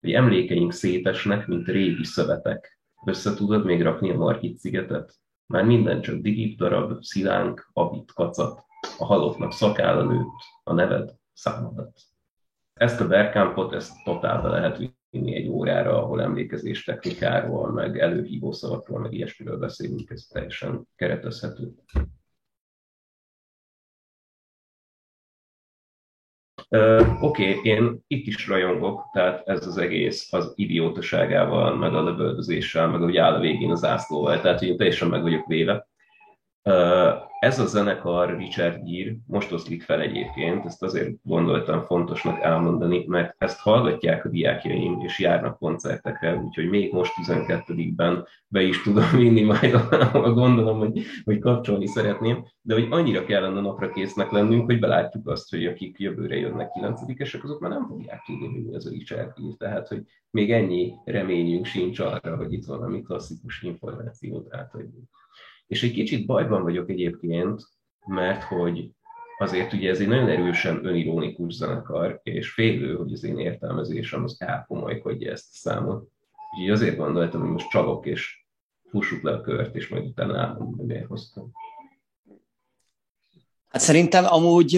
hogy 0.00 0.12
emlékeink 0.12 0.72
szétesnek, 0.72 1.46
mint 1.46 1.68
régi 1.68 2.04
szövetek. 2.04 2.80
Össze 3.06 3.34
tudod 3.34 3.64
még 3.64 3.82
rakni 3.82 4.10
a 4.10 4.16
Margit 4.16 4.58
szigetet? 4.58 5.14
Már 5.46 5.64
minden 5.64 6.00
csak 6.00 6.16
digib 6.16 6.58
darab, 6.58 7.02
szilánk, 7.02 7.70
abit, 7.72 8.12
kacat. 8.12 8.64
A 8.98 9.04
halottnak 9.04 9.52
szakála 9.52 10.02
nőtt, 10.02 10.38
a 10.62 10.72
neved 10.72 11.14
számodat. 11.32 12.00
Ezt 12.74 13.00
a 13.00 13.06
berkámpot, 13.06 13.72
ezt 13.72 14.04
totálba 14.04 14.48
lehet 14.48 14.78
vinni 15.10 15.34
egy 15.34 15.48
órára, 15.48 16.02
ahol 16.02 16.22
emlékezés 16.22 16.84
technikáról, 16.84 17.72
meg 17.72 17.98
előhívó 17.98 18.52
szavakról, 18.52 19.00
meg 19.00 19.12
ilyesmiről 19.12 19.58
beszélünk, 19.58 20.10
ez 20.10 20.22
teljesen 20.22 20.88
keretezhető. 20.96 21.74
Uh, 26.68 27.22
Oké, 27.22 27.56
okay, 27.56 27.70
én 27.70 28.04
itt 28.06 28.26
is 28.26 28.48
rajongok, 28.48 29.08
tehát 29.12 29.48
ez 29.48 29.66
az 29.66 29.78
egész 29.78 30.32
az 30.32 30.52
idiótaságával, 30.54 31.76
meg 31.76 31.94
a 31.94 32.02
lövöldözéssel, 32.02 32.88
meg 32.88 33.00
hogy 33.00 33.16
áll 33.16 33.34
a 33.34 33.40
végén 33.40 33.70
az 33.70 33.84
ászlóval, 33.84 34.40
tehát 34.40 34.62
én 34.62 34.76
teljesen 34.76 35.08
meg 35.08 35.22
vagyok 35.22 35.46
véve. 35.46 35.89
Ez 37.40 37.58
a 37.58 37.66
zenekar 37.66 38.36
Richard 38.36 38.82
Gere 38.84 39.16
most 39.26 39.52
oszlik 39.52 39.82
fel 39.82 40.00
egyébként, 40.00 40.64
ezt 40.64 40.82
azért 40.82 41.14
gondoltam 41.22 41.82
fontosnak 41.82 42.40
elmondani, 42.40 43.04
mert 43.06 43.34
ezt 43.38 43.60
hallgatják 43.60 44.24
a 44.24 44.28
diákjaim, 44.28 45.00
és 45.00 45.18
járnak 45.18 45.58
koncertekre, 45.58 46.36
úgyhogy 46.36 46.68
még 46.68 46.92
most 46.92 47.12
12-ben 47.22 48.26
be 48.46 48.62
is 48.62 48.82
tudom 48.82 49.04
vinni 49.16 49.42
majd, 49.42 49.74
ahol 49.74 50.32
gondolom, 50.32 50.78
hogy, 50.78 51.02
hogy 51.24 51.38
kapcsolni 51.38 51.86
szeretném, 51.86 52.44
de 52.60 52.74
hogy 52.74 52.86
annyira 52.90 53.24
kellene 53.24 53.60
napra 53.60 53.90
késznek 53.90 54.30
lennünk, 54.30 54.64
hogy 54.64 54.78
belátjuk 54.78 55.28
azt, 55.28 55.50
hogy 55.50 55.66
akik 55.66 55.98
jövőre 55.98 56.36
jönnek 56.36 56.70
9-esek, 56.80 57.42
azok 57.42 57.60
már 57.60 57.70
nem 57.70 57.86
fogják 57.86 58.22
tudni, 58.26 58.46
hogy 58.46 58.64
mi 58.64 58.74
az 58.74 58.86
a 58.86 58.90
Richard 58.90 59.32
Gere, 59.36 59.54
tehát 59.58 59.88
hogy 59.88 60.02
még 60.30 60.52
ennyi 60.52 60.94
reményünk 61.04 61.64
sincs 61.64 61.98
arra, 61.98 62.36
hogy 62.36 62.52
itt 62.52 62.64
valami 62.64 63.02
klasszikus 63.02 63.62
információt 63.62 64.54
átadjunk. 64.54 65.19
És 65.70 65.82
egy 65.82 65.92
kicsit 65.92 66.26
bajban 66.26 66.62
vagyok 66.62 66.90
egyébként, 66.90 67.62
mert 68.06 68.42
hogy 68.42 68.90
azért 69.38 69.72
ugye 69.72 69.90
ez 69.90 70.00
egy 70.00 70.08
nagyon 70.08 70.28
erősen 70.28 70.84
önironikus 70.84 71.54
zenekar, 71.54 72.20
és 72.22 72.50
félő, 72.50 72.96
hogy 72.96 73.12
az 73.12 73.24
én 73.24 73.38
értelmezésem 73.38 74.24
az 74.24 74.36
elkomolykodja 74.38 75.30
ezt 75.30 75.48
a 75.50 75.56
számot. 75.56 76.08
Úgyhogy 76.54 76.70
azért 76.70 76.96
gondoltam, 76.96 77.40
hogy 77.40 77.50
most 77.50 77.68
csalok, 77.68 78.06
és 78.06 78.44
fussuk 78.88 79.22
le 79.22 79.32
a 79.32 79.40
kört, 79.40 79.74
és 79.74 79.88
majd 79.88 80.06
utána 80.06 80.36
elmondom, 80.36 80.76
hogy 80.76 80.86
miért 80.86 81.06
hoztam. 81.06 81.50
Hát 83.68 83.82
szerintem 83.82 84.24
amúgy 84.24 84.72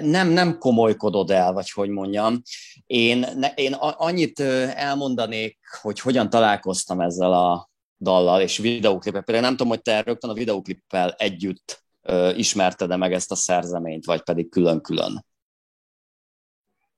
nem, 0.00 0.28
nem 0.28 0.58
komolykodod 0.58 1.30
el, 1.30 1.52
vagy 1.52 1.70
hogy 1.70 1.88
mondjam. 1.88 2.42
Én, 2.86 3.26
én 3.54 3.72
annyit 3.78 4.40
elmondanék, 4.74 5.58
hogy 5.80 6.00
hogyan 6.00 6.30
találkoztam 6.30 7.00
ezzel 7.00 7.32
a 7.32 7.70
dallal 8.02 8.40
és 8.40 8.58
videóklipet. 8.58 9.24
Például 9.24 9.46
nem 9.46 9.56
tudom, 9.56 9.72
hogy 9.72 9.82
te 9.82 10.00
rögtön 10.00 10.30
a 10.30 10.34
videóklippel 10.34 11.10
együtt 11.10 11.84
ö, 12.02 12.30
ismerted-e 12.34 12.96
meg 12.96 13.12
ezt 13.12 13.30
a 13.30 13.34
szerzeményt, 13.34 14.04
vagy 14.04 14.22
pedig 14.22 14.50
külön-külön? 14.50 15.24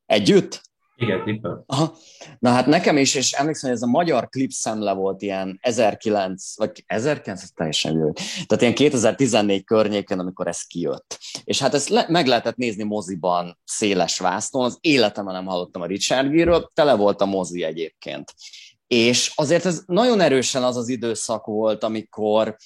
Együtt? 0.07 0.63
Igen, 0.97 1.23
klippen. 1.23 1.63
Aha. 1.67 1.97
Na 2.39 2.51
hát 2.51 2.67
nekem 2.67 2.97
is, 2.97 3.15
és 3.15 3.33
emlékszem, 3.33 3.69
hogy 3.69 3.79
ez 3.79 3.85
a 3.85 3.91
magyar 3.91 4.29
klip 4.29 4.51
szemle 4.51 4.93
volt 4.93 5.23
ilyen 5.23 5.59
1009, 5.63 6.57
vagy 6.57 6.85
1900, 6.87 7.53
teljesen 7.55 7.93
jó. 7.97 8.13
Tehát 8.47 8.61
ilyen 8.61 8.75
2014 8.75 9.65
környéken, 9.65 10.19
amikor 10.19 10.47
ez 10.47 10.63
kijött. 10.63 11.19
És 11.45 11.61
hát 11.61 11.75
ezt 11.75 11.89
le, 11.89 12.07
meg 12.09 12.27
lehetett 12.27 12.57
nézni 12.57 12.83
moziban 12.83 13.59
széles 13.65 14.19
vászton, 14.19 14.65
az 14.65 14.79
életemben 14.81 15.35
nem 15.35 15.47
hallottam 15.47 15.83
a 15.83 15.87
Richard 15.87 16.31
Gere-ről, 16.31 16.71
tele 16.75 16.95
volt 16.95 17.21
a 17.21 17.27
mozi 17.27 17.63
egyébként. 17.63 18.35
És 18.87 19.33
azért 19.35 19.65
ez 19.65 19.83
nagyon 19.87 20.21
erősen 20.21 20.63
az 20.63 20.77
az 20.77 20.89
időszak 20.89 21.45
volt, 21.45 21.85
amikor 21.85 22.57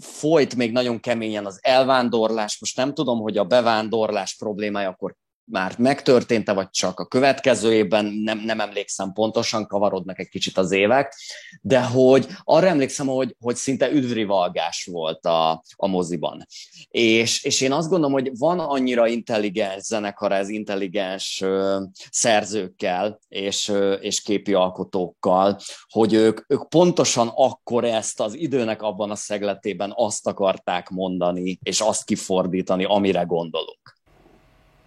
folyt 0.00 0.54
még 0.54 0.72
nagyon 0.72 1.00
keményen 1.00 1.46
az 1.46 1.58
elvándorlás, 1.62 2.60
most 2.60 2.76
nem 2.76 2.94
tudom, 2.94 3.20
hogy 3.20 3.38
a 3.38 3.44
bevándorlás 3.44 4.36
problémája 4.36 4.88
akkor 4.88 5.14
már 5.50 5.78
megtörtént-e, 5.78 6.52
vagy 6.52 6.70
csak 6.70 7.00
a 7.00 7.06
következő 7.06 7.72
évben, 7.72 8.04
nem, 8.04 8.38
nem 8.38 8.60
emlékszem 8.60 9.12
pontosan, 9.12 9.66
kavarodnak 9.66 10.18
egy 10.18 10.28
kicsit 10.28 10.58
az 10.58 10.70
évek, 10.70 11.14
de 11.60 11.82
hogy 11.82 12.26
arra 12.44 12.66
emlékszem, 12.66 13.06
hogy, 13.06 13.36
hogy 13.38 13.56
szinte 13.56 13.90
üdvrivalgás 13.90 14.88
volt 14.92 15.26
a, 15.26 15.62
a 15.76 15.86
moziban. 15.86 16.46
És, 16.88 17.44
és 17.44 17.60
én 17.60 17.72
azt 17.72 17.88
gondolom, 17.88 18.12
hogy 18.12 18.30
van 18.38 18.58
annyira 18.58 19.06
intelligens 19.06 19.82
zenekar, 19.82 20.32
ez 20.32 20.48
intelligens 20.48 21.40
ö, 21.40 21.82
szerzőkkel 22.10 23.18
és, 23.28 23.68
ö, 23.68 23.92
és 23.92 24.22
képi 24.22 24.54
alkotókkal, 24.54 25.58
hogy 25.88 26.12
ők, 26.12 26.40
ők 26.48 26.68
pontosan 26.68 27.30
akkor 27.34 27.84
ezt 27.84 28.20
az 28.20 28.34
időnek 28.34 28.82
abban 28.82 29.10
a 29.10 29.16
szegletében 29.16 29.92
azt 29.94 30.26
akarták 30.26 30.88
mondani, 30.88 31.58
és 31.62 31.80
azt 31.80 32.04
kifordítani, 32.04 32.84
amire 32.84 33.22
gondolunk. 33.22 33.97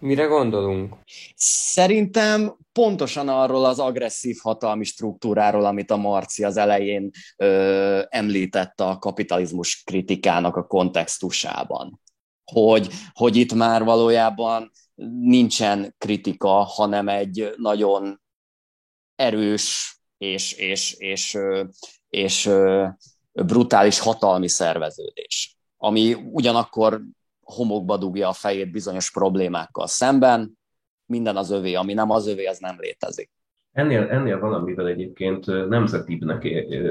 Mire 0.02 0.24
gondolunk? 0.24 0.96
Szerintem 1.36 2.56
pontosan 2.72 3.28
arról 3.28 3.64
az 3.64 3.78
agresszív 3.78 4.36
hatalmi 4.42 4.84
struktúráról, 4.84 5.64
amit 5.64 5.90
a 5.90 5.96
Marci 5.96 6.44
az 6.44 6.56
elején 6.56 7.10
ö, 7.36 8.02
említett 8.08 8.80
a 8.80 8.98
kapitalizmus 8.98 9.82
kritikának 9.84 10.56
a 10.56 10.66
kontextusában. 10.66 12.00
Hogy, 12.44 12.88
hogy 13.12 13.36
itt 13.36 13.54
már 13.54 13.84
valójában 13.84 14.70
nincsen 15.20 15.94
kritika, 15.98 16.48
hanem 16.48 17.08
egy 17.08 17.54
nagyon 17.56 18.22
erős 19.14 19.96
és, 20.18 20.52
és, 20.52 20.92
és, 20.92 21.38
és, 21.38 21.38
és 22.08 22.50
brutális 23.32 23.98
hatalmi 23.98 24.48
szerveződés, 24.48 25.56
ami 25.76 26.14
ugyanakkor 26.14 27.02
homokba 27.56 27.96
dugja 27.96 28.28
a 28.28 28.32
fejét 28.32 28.70
bizonyos 28.70 29.10
problémákkal 29.10 29.86
szemben, 29.86 30.58
minden 31.06 31.36
az 31.36 31.50
övé, 31.50 31.74
ami 31.74 31.92
nem 31.92 32.10
az 32.10 32.26
övé, 32.26 32.44
az 32.44 32.58
nem 32.58 32.76
létezik. 32.78 33.30
Ennél, 33.72 34.02
ennél 34.02 34.38
valamivel 34.38 34.86
egyébként 34.86 35.46
nemzetibbnek 35.68 36.44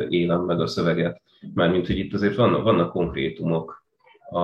élem 0.09 0.41
meg 0.41 0.59
a 0.59 0.67
szöveget, 0.67 1.21
mármint, 1.53 1.87
hogy 1.87 1.97
itt 1.97 2.13
azért 2.13 2.35
vannak, 2.35 2.63
vannak 2.63 2.91
konkrétumok. 2.91 3.85
A, 4.29 4.39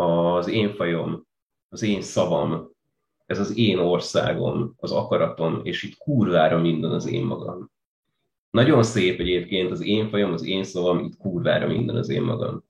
az 0.00 0.48
én 0.48 0.74
fajom, 0.74 1.26
az 1.68 1.82
én 1.82 2.00
szavam, 2.00 2.70
ez 3.26 3.38
az 3.38 3.56
én 3.56 3.78
országom, 3.78 4.74
az 4.76 4.92
akaratom, 4.92 5.60
és 5.62 5.82
itt 5.82 5.96
kurvára 5.96 6.58
minden 6.58 6.90
az 6.90 7.06
én 7.06 7.24
magam. 7.24 7.70
Nagyon 8.50 8.82
szép 8.82 9.20
egyébként 9.20 9.70
az 9.70 9.80
én 9.80 10.08
fajom, 10.08 10.32
az 10.32 10.44
én 10.44 10.64
szavam, 10.64 10.98
itt 10.98 11.16
kurvára 11.16 11.66
minden 11.66 11.96
az 11.96 12.08
én 12.08 12.22
magam. 12.22 12.64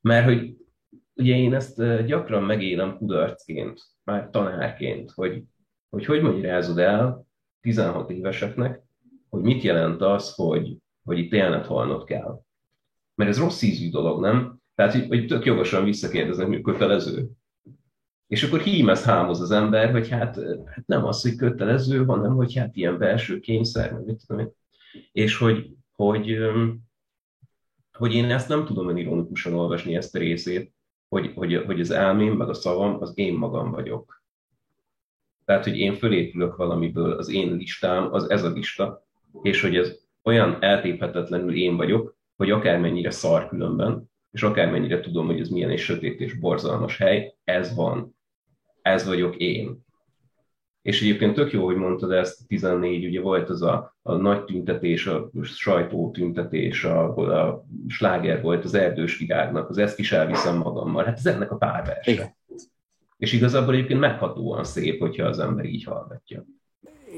Mert 0.00 0.24
hogy 0.24 0.56
ugye 1.22 1.36
én 1.36 1.54
ezt 1.54 2.04
gyakran 2.06 2.42
megélem 2.42 2.96
kudarcként, 2.96 3.80
már 4.04 4.28
tanárként, 4.30 5.10
hogy 5.10 5.42
hogy, 5.92 6.04
hogy 6.04 6.22
magyarázod 6.22 6.78
el 6.78 7.26
16 7.60 8.10
éveseknek, 8.10 8.82
hogy 9.28 9.42
mit 9.42 9.62
jelent 9.62 10.00
az, 10.00 10.34
hogy, 10.34 10.76
hogy 11.04 11.18
itt 11.18 11.32
élned 11.32 11.66
halnod 11.66 12.04
kell. 12.04 12.42
Mert 13.14 13.30
ez 13.30 13.38
rossz 13.38 13.62
ízű 13.62 13.90
dolog, 13.90 14.20
nem? 14.20 14.60
Tehát, 14.74 14.92
hogy, 14.92 15.06
hogy 15.08 15.26
tök 15.26 15.44
jogosan 15.44 15.84
visszakérdeznek, 15.84 16.46
hogy 16.46 16.62
kötelező. 16.62 17.28
És 18.26 18.42
akkor 18.42 18.60
hímez 18.60 19.04
hámoz 19.04 19.40
az 19.40 19.50
ember, 19.50 19.90
hogy 19.90 20.08
hát, 20.08 20.36
hát 20.66 20.86
nem 20.86 21.04
az, 21.04 21.22
hogy 21.22 21.36
kötelező, 21.36 22.04
hanem 22.04 22.34
hogy 22.34 22.54
hát 22.54 22.76
ilyen 22.76 22.98
belső 22.98 23.40
kényszer, 23.40 23.92
meg 23.92 24.04
mit 24.04 24.22
tudom 24.26 24.42
én. 24.42 24.52
És 25.12 25.36
hogy, 25.36 25.70
hogy, 25.92 26.38
hogy 27.92 28.14
én 28.14 28.30
ezt 28.30 28.48
nem 28.48 28.64
tudom 28.64 28.88
önironikusan 28.88 29.54
olvasni, 29.54 29.96
ezt 29.96 30.14
a 30.14 30.18
részét, 30.18 30.74
hogy, 31.12 31.32
hogy, 31.34 31.62
hogy 31.66 31.80
az 31.80 31.90
elmém, 31.90 32.36
meg 32.36 32.48
a 32.48 32.54
szavam, 32.54 32.96
az 33.00 33.12
én 33.14 33.34
magam 33.34 33.70
vagyok. 33.70 34.22
Tehát, 35.44 35.64
hogy 35.64 35.76
én 35.76 35.94
fölépülök 35.94 36.56
valamiből, 36.56 37.12
az 37.12 37.28
én 37.28 37.52
listám, 37.56 38.12
az 38.12 38.30
ez 38.30 38.44
a 38.44 38.50
lista, 38.50 39.06
és 39.42 39.60
hogy 39.60 39.76
ez 39.76 39.98
olyan 40.22 40.62
eltéphetetlenül 40.62 41.56
én 41.56 41.76
vagyok, 41.76 42.16
hogy 42.36 42.50
akármennyire 42.50 43.10
szar 43.10 43.48
különben, 43.48 44.10
és 44.30 44.42
akármennyire 44.42 45.00
tudom, 45.00 45.26
hogy 45.26 45.40
ez 45.40 45.48
milyen 45.48 45.70
és 45.70 45.84
sötét 45.84 46.20
és 46.20 46.34
borzalmas 46.34 46.96
hely, 46.96 47.34
ez 47.44 47.74
van. 47.74 48.16
Ez 48.82 49.06
vagyok 49.06 49.36
én. 49.36 49.84
És 50.82 51.02
egyébként 51.02 51.34
tök 51.34 51.52
jó, 51.52 51.64
hogy 51.64 51.76
mondtad 51.76 52.12
ezt, 52.12 52.46
14, 52.48 53.06
ugye 53.06 53.20
volt 53.20 53.48
az 53.48 53.62
a, 53.62 53.96
a 54.02 54.14
nagy 54.14 54.44
tüntetés, 54.44 55.06
a 55.06 55.30
sajtótüntetés, 55.42 56.84
ahol 56.84 57.30
a 57.30 57.64
sláger 57.88 58.42
volt 58.42 58.64
az 58.64 58.74
erdős 58.74 59.18
virágnak, 59.18 59.68
az 59.68 59.78
ezt 59.78 59.98
is 59.98 60.12
elviszem 60.12 60.56
magammal. 60.56 61.04
Hát 61.04 61.18
ez 61.18 61.26
ennek 61.26 61.50
a 61.50 61.56
párverse. 61.56 62.36
És 63.16 63.32
igazából 63.32 63.74
egyébként 63.74 64.00
meghatóan 64.00 64.64
szép, 64.64 65.00
hogyha 65.00 65.26
az 65.26 65.38
ember 65.38 65.64
így 65.64 65.84
hallgatja. 65.84 66.44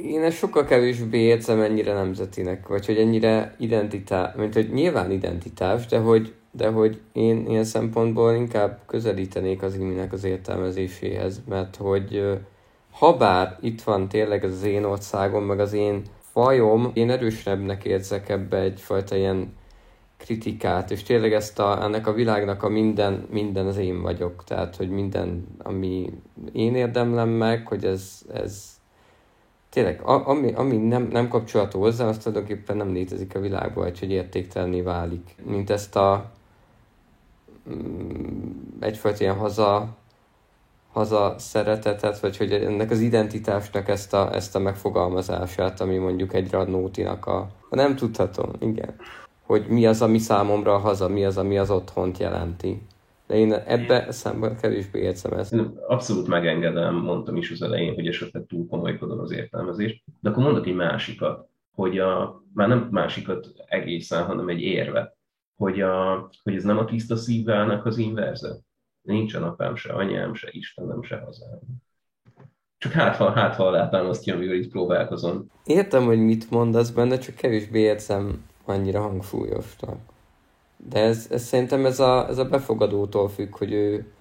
Én 0.02 0.22
ezt 0.22 0.36
sokkal 0.36 0.64
kevésbé 0.64 1.18
érzem 1.18 1.60
ennyire 1.60 1.92
nemzetinek, 1.92 2.68
vagy 2.68 2.86
hogy 2.86 2.96
ennyire 2.96 3.54
identitás, 3.58 4.34
mint 4.36 4.54
hogy 4.54 4.72
nyilván 4.72 5.10
identitás, 5.10 5.86
de 5.86 5.98
hogy, 5.98 6.32
de 6.50 6.68
hogy 6.68 7.00
én 7.12 7.46
ilyen 7.48 7.64
szempontból 7.64 8.34
inkább 8.34 8.80
közelítenék 8.86 9.62
az 9.62 9.74
iminek 9.74 10.12
az 10.12 10.24
értelmezéséhez, 10.24 11.42
mert 11.48 11.76
hogy 11.76 12.38
habár 12.94 13.58
itt 13.60 13.82
van 13.82 14.08
tényleg 14.08 14.44
az 14.44 14.62
én 14.62 14.84
országom, 14.84 15.44
meg 15.44 15.60
az 15.60 15.72
én 15.72 16.02
fajom, 16.32 16.90
én 16.94 17.10
erősebbnek 17.10 17.84
érzek 17.84 18.28
ebbe 18.28 18.58
egyfajta 18.58 19.16
ilyen 19.16 19.56
kritikát, 20.16 20.90
és 20.90 21.02
tényleg 21.02 21.32
ezt 21.32 21.58
a, 21.58 21.82
ennek 21.82 22.06
a 22.06 22.12
világnak 22.12 22.62
a 22.62 22.68
minden, 22.68 23.26
minden 23.30 23.66
az 23.66 23.76
én 23.76 24.02
vagyok, 24.02 24.44
tehát, 24.44 24.76
hogy 24.76 24.90
minden, 24.90 25.46
ami 25.58 26.12
én 26.52 26.74
érdemlem 26.74 27.28
meg, 27.28 27.66
hogy 27.66 27.84
ez, 27.84 28.22
ez 28.34 28.80
tényleg, 29.68 30.00
ami, 30.02 30.52
ami 30.52 30.76
nem, 30.76 31.08
nem 31.12 31.28
kapcsolatú 31.28 31.78
hozzá, 31.78 32.08
azt 32.08 32.22
tulajdonképpen 32.22 32.76
nem 32.76 32.92
létezik 32.92 33.34
a 33.34 33.40
világban, 33.40 33.84
vagy 33.84 33.98
hogy 33.98 34.10
értéktelenné 34.10 34.80
válik. 34.80 35.34
Mint 35.42 35.70
ezt 35.70 35.96
a 35.96 36.30
mm, 37.70 38.50
egyfajta 38.80 39.22
ilyen 39.22 39.36
haza 39.36 39.96
haza 40.94 41.34
szeretetet, 41.38 42.20
vagy 42.20 42.36
hogy 42.36 42.52
ennek 42.52 42.90
az 42.90 43.00
identitásnak 43.00 43.88
ezt 43.88 44.14
a, 44.14 44.34
ezt 44.34 44.56
a 44.56 44.58
megfogalmazását, 44.58 45.80
ami 45.80 45.96
mondjuk 45.96 46.34
egy 46.34 46.50
radnótinak 46.50 47.26
a... 47.26 47.48
Nem 47.70 47.96
tudhatom, 47.96 48.50
igen. 48.60 48.94
Hogy 49.42 49.66
mi 49.68 49.86
az, 49.86 50.02
ami 50.02 50.18
számomra 50.18 50.74
a 50.74 50.78
haza, 50.78 51.08
mi 51.08 51.24
az, 51.24 51.38
ami 51.38 51.58
az 51.58 51.70
otthont 51.70 52.18
jelenti. 52.18 52.82
De 53.26 53.34
én 53.34 53.52
ebbe 53.52 54.12
szemben 54.12 54.56
kevésbé 54.56 55.00
érzem 55.00 55.32
ezt. 55.32 55.56
Abszolút 55.88 56.26
megengedem, 56.26 56.94
mondtam 56.94 57.36
is 57.36 57.50
az 57.50 57.62
elején, 57.62 57.94
hogy 57.94 58.06
esetleg 58.06 58.44
túl 58.46 58.66
komolykodom 58.68 59.18
az 59.18 59.32
értelmezést, 59.32 60.02
de 60.20 60.30
akkor 60.30 60.42
mondok 60.42 60.66
egy 60.66 60.74
másikat, 60.74 61.48
hogy 61.74 61.98
a, 61.98 62.42
már 62.52 62.68
nem 62.68 62.88
másikat 62.90 63.52
egészen, 63.66 64.24
hanem 64.24 64.48
egy 64.48 64.60
érve, 64.60 65.16
hogy, 65.56 65.80
a, 65.80 66.28
hogy 66.42 66.54
ez 66.54 66.64
nem 66.64 66.78
a 66.78 66.84
tiszta 66.84 67.16
szívvelnek 67.16 67.84
az 67.84 67.98
inverze 67.98 68.62
Nincsen 69.04 69.42
apám 69.42 69.76
se, 69.76 69.92
anyám 69.92 70.34
se, 70.34 70.48
Istenem 70.50 71.02
se 71.02 71.16
hazám. 71.16 71.58
Csak 72.78 72.92
hát, 72.92 73.16
ha, 73.16 73.30
hát, 73.30 73.54
ha 73.54 73.66
alátámasztja, 73.66 74.34
amivel 74.34 74.56
itt 74.56 74.70
próbálkozom. 74.70 75.46
Értem, 75.64 76.04
hogy 76.04 76.18
mit 76.18 76.50
mondasz 76.50 76.90
benne, 76.90 77.18
csak 77.18 77.34
kevésbé 77.34 77.80
értem 77.80 78.44
annyira 78.64 79.00
hangfújosnak. 79.00 79.98
De 80.90 81.00
ez, 81.00 81.28
ez 81.30 81.42
szerintem 81.42 81.86
ez 81.86 82.00
a, 82.00 82.28
ez 82.28 82.38
a 82.38 82.44
befogadótól 82.44 83.28
függ, 83.28 83.56
hogy 83.56 83.72
ő 83.72 84.12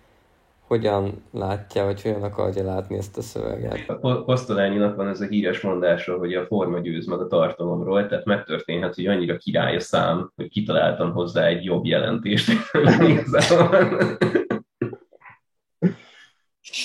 hogyan 0.67 1.23
látja, 1.31 1.83
vagy 1.83 2.01
hogyan 2.01 2.23
akarja 2.23 2.63
látni 2.63 2.97
ezt 2.97 3.17
a 3.17 3.21
szöveget. 3.21 3.99
Kosztolányinak 4.25 4.95
van 4.95 5.07
ez 5.07 5.21
a 5.21 5.25
híres 5.25 5.61
mondása, 5.61 6.17
hogy 6.17 6.33
a 6.33 6.45
forma 6.45 6.79
győz 6.79 7.05
meg 7.05 7.19
a 7.19 7.27
tartalomról, 7.27 8.07
tehát 8.07 8.25
megtörténhet, 8.25 8.95
hogy 8.95 9.07
annyira 9.07 9.37
király 9.37 9.75
a 9.75 9.79
szám, 9.79 10.31
hogy 10.35 10.49
kitaláltam 10.49 11.11
hozzá 11.11 11.45
egy 11.45 11.63
jobb 11.63 11.85
jelentést. 11.85 12.51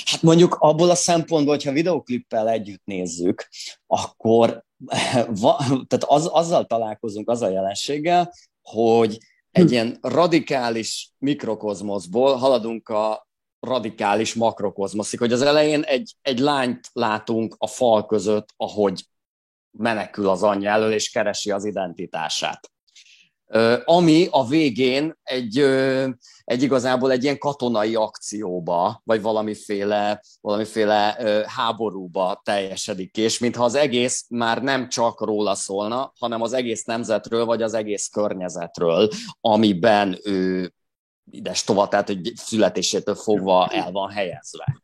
Hát 0.05 0.23
mondjuk 0.23 0.55
abból 0.55 0.91
a 0.91 0.95
szempontból, 0.95 1.55
hogyha 1.55 1.73
videoklippel 1.73 2.49
együtt 2.49 2.83
nézzük, 2.85 3.49
akkor 3.87 4.64
tehát 5.87 6.05
az, 6.07 6.27
azzal 6.27 6.67
találkozunk, 6.67 7.31
az 7.31 7.43
a 7.43 7.49
jelenséggel, 7.49 8.35
hogy 8.62 9.19
egy 9.51 9.71
ilyen 9.71 9.99
radikális 10.01 11.12
mikrokozmoszból 11.19 12.37
haladunk 12.37 12.88
a 12.88 13.29
radikális 13.61 14.35
makrokozmoszig, 14.35 15.19
hogy 15.19 15.33
az 15.33 15.43
elején 15.43 15.83
egy, 15.83 16.14
egy 16.23 16.38
lányt 16.38 16.91
látunk 16.93 17.55
a 17.59 17.67
fal 17.67 18.07
között, 18.07 18.49
ahogy 18.57 19.05
menekül 19.71 20.29
az 20.29 20.43
anyja 20.43 20.71
elől, 20.71 20.93
és 20.93 21.11
keresi 21.11 21.51
az 21.51 21.64
identitását. 21.64 22.71
Ami 23.85 24.29
a 24.31 24.47
végén 24.47 25.14
egy, 25.23 25.59
egy 26.48 26.62
igazából 26.62 27.11
egy 27.11 27.22
ilyen 27.22 27.38
katonai 27.38 27.94
akcióba, 27.94 29.00
vagy 29.04 29.22
valamiféle, 29.22 30.22
valamiféle 30.40 31.16
háborúba 31.46 32.40
teljesedik 32.44 33.12
ki, 33.12 33.20
és 33.20 33.38
mintha 33.38 33.64
az 33.64 33.74
egész 33.74 34.26
már 34.28 34.62
nem 34.62 34.88
csak 34.88 35.20
róla 35.20 35.54
szólna, 35.54 36.12
hanem 36.18 36.42
az 36.42 36.52
egész 36.52 36.84
nemzetről, 36.84 37.44
vagy 37.44 37.62
az 37.62 37.74
egész 37.74 38.08
környezetről, 38.08 39.08
amiben 39.40 40.18
ő 40.24 40.72
ides 41.30 41.64
tovább, 41.64 41.88
tehát 41.88 42.06
hogy 42.06 42.32
születésétől 42.34 43.14
fogva 43.14 43.66
el 43.66 43.90
van 43.92 44.11
helyezve. 44.11 44.82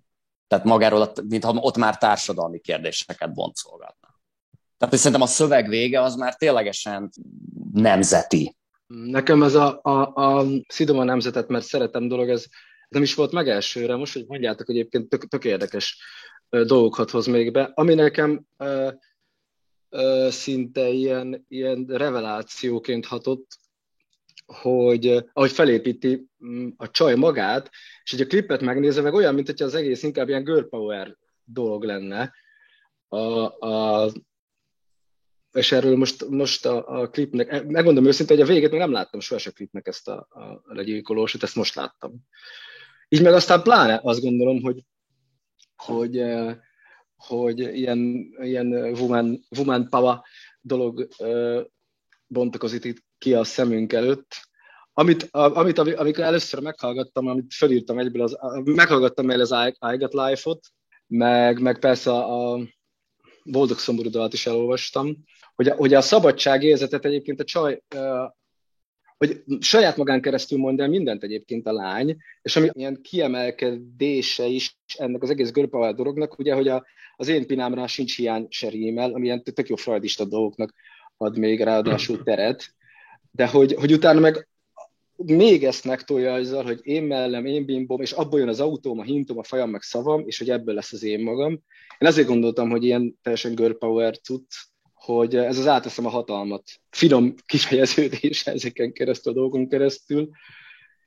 Tehát 0.48 0.64
magáról, 0.64 1.12
mintha 1.28 1.52
ott 1.52 1.76
már 1.76 1.98
társadalmi 1.98 2.60
kérdéseket 2.60 3.34
boncolgatna. 3.34 4.08
Tehát 4.78 4.96
szerintem 4.96 5.22
a 5.22 5.26
szöveg 5.26 5.68
vége 5.68 6.02
az 6.02 6.14
már 6.14 6.34
ténylegesen 6.34 7.10
nemzeti. 7.72 8.56
Nekem 9.02 9.42
ez 9.42 9.54
a, 9.54 9.80
a, 9.82 10.12
a 10.14 10.46
szidom 10.68 10.98
a 10.98 11.04
nemzetet, 11.04 11.48
mert 11.48 11.64
szeretem 11.64 12.08
dolog, 12.08 12.28
ez 12.28 12.46
nem 12.88 13.02
is 13.02 13.14
volt 13.14 13.32
meg 13.32 13.48
elsőre, 13.48 13.96
most, 13.96 14.12
hogy 14.12 14.24
mondjátok, 14.26 14.66
hogy 14.66 14.76
egyébként 14.78 15.08
tök, 15.08 15.28
tök 15.28 15.44
érdekes 15.44 15.98
dolgokat 16.48 17.10
hoz 17.10 17.26
még 17.26 17.52
be, 17.52 17.70
ami 17.74 17.94
nekem 17.94 18.46
ö, 18.58 18.90
ö, 19.88 20.28
szinte 20.30 20.88
ilyen, 20.88 21.44
ilyen 21.48 21.84
revelációként 21.88 23.06
hatott, 23.06 23.46
hogy 24.46 25.24
ahogy 25.32 25.50
felépíti 25.50 26.26
mm, 26.46 26.68
a 26.76 26.90
csaj 26.90 27.14
magát, 27.14 27.70
és 28.04 28.10
hogy 28.10 28.20
a 28.20 28.26
klipet 28.26 28.60
megnézve, 28.60 29.02
meg 29.02 29.14
olyan, 29.14 29.34
mint 29.34 29.46
hogy 29.46 29.62
az 29.62 29.74
egész 29.74 30.02
inkább 30.02 30.28
ilyen 30.28 30.44
girl 30.44 30.68
power 30.68 31.16
dolog 31.44 31.84
lenne. 31.84 32.32
A, 33.08 33.18
a, 33.66 34.10
és 35.54 35.72
erről 35.72 35.96
most, 35.96 36.28
most 36.28 36.66
a, 36.66 37.00
a 37.00 37.08
klipnek, 37.08 37.66
megmondom 37.66 38.06
őszintén, 38.06 38.36
hogy 38.36 38.46
a 38.46 38.52
végét 38.52 38.70
még 38.70 38.80
nem 38.80 38.92
láttam 38.92 39.20
sohasem 39.20 39.52
a 39.54 39.56
klipnek 39.56 39.86
ezt 39.86 40.08
a, 40.08 40.26
a 40.30 40.62
legyilkolósot, 40.64 41.42
ezt 41.42 41.54
most 41.54 41.74
láttam. 41.74 42.12
Így 43.08 43.22
meg 43.22 43.32
aztán 43.32 43.62
pláne 43.62 44.00
azt 44.02 44.20
gondolom, 44.20 44.62
hogy, 44.62 44.84
hogy, 45.76 46.18
eh, 46.18 46.56
hogy 47.16 47.58
ilyen, 47.58 47.98
ilyen 48.40 48.72
woman, 48.72 49.46
woman 49.56 49.88
power 49.88 50.20
dolog 50.60 51.08
eh, 51.18 51.64
bontakozik 52.26 53.04
ki 53.18 53.34
a 53.34 53.44
szemünk 53.44 53.92
előtt, 53.92 54.34
amit, 54.92 55.28
amit, 55.32 55.78
amikor 55.78 56.24
először 56.24 56.60
meghallgattam, 56.60 57.26
amit 57.26 57.54
felírtam 57.54 57.98
egyből, 57.98 58.22
az, 58.22 58.38
meghallgattam 58.64 59.30
el 59.30 59.40
az 59.40 59.50
I, 59.50 59.92
I 59.92 59.96
Got 59.96 60.12
Life-ot, 60.12 60.66
meg, 61.06 61.60
meg 61.60 61.78
persze 61.78 62.10
a, 62.10 62.52
a 62.52 62.60
Boldog 63.44 63.78
Szomorú 63.78 64.10
dalat 64.10 64.32
is 64.32 64.46
elolvastam, 64.46 65.24
hogy 65.54 65.68
a, 65.68 65.74
hogy 65.74 65.94
a 65.94 66.00
szabadságérzetet 66.00 67.04
egyébként 67.04 67.40
a 67.40 67.44
csaj, 67.44 67.82
hogy 69.16 69.42
saját 69.60 69.96
magán 69.96 70.20
keresztül 70.20 70.58
mond 70.58 70.80
el 70.80 70.88
mindent 70.88 71.22
egyébként 71.22 71.66
a 71.66 71.72
lány, 71.72 72.16
és 72.42 72.56
ami 72.56 72.68
ilyen 72.72 73.00
kiemelkedése 73.02 74.44
is 74.46 74.76
ennek 74.96 75.22
az 75.22 75.30
egész 75.30 75.50
görpavál 75.50 75.92
dolognak, 75.92 76.38
ugye, 76.38 76.54
hogy 76.54 76.68
a, 76.68 76.84
az 77.16 77.28
én 77.28 77.46
pinámra 77.46 77.86
sincs 77.86 78.16
hiány 78.16 78.46
se 78.50 78.68
rímel, 78.68 79.12
ami 79.12 79.24
ilyen 79.24 79.42
tök 79.42 79.68
jó 79.68 79.76
freudista 79.76 80.24
dolgoknak 80.24 80.74
ad 81.16 81.38
még 81.38 81.62
ráadásul 81.62 82.22
teret, 82.22 82.74
de 83.30 83.46
hogy, 83.46 83.74
hogy 83.74 83.92
utána 83.92 84.20
meg 84.20 84.48
még 85.16 85.64
ezt 85.64 85.84
megtolja 85.84 86.32
azzal, 86.32 86.64
hogy 86.64 86.80
én 86.82 87.02
mellem, 87.02 87.46
én 87.46 87.64
bimbom, 87.64 88.00
és 88.00 88.12
abból 88.12 88.38
jön 88.38 88.48
az 88.48 88.60
autóm, 88.60 88.98
a 88.98 89.02
hintom, 89.02 89.38
a 89.38 89.42
fajam, 89.42 89.70
meg 89.70 89.82
szavam, 89.82 90.22
és 90.26 90.38
hogy 90.38 90.50
ebből 90.50 90.74
lesz 90.74 90.92
az 90.92 91.02
én 91.02 91.22
magam. 91.22 91.52
Én 91.98 92.08
azért 92.08 92.26
gondoltam, 92.26 92.70
hogy 92.70 92.84
ilyen 92.84 93.18
teljesen 93.22 93.54
girl 93.54 93.72
power 93.72 94.18
cucc, 94.18 94.54
hogy 95.04 95.36
ez 95.36 95.58
az 95.58 95.66
áteszem 95.66 96.06
a 96.06 96.08
hatalmat, 96.08 96.62
finom 96.90 97.34
kifejeződés 97.46 98.46
ezeken 98.46 98.92
keresztül, 98.92 99.32
a 99.32 99.34
dolgon 99.34 99.68
keresztül. 99.68 100.28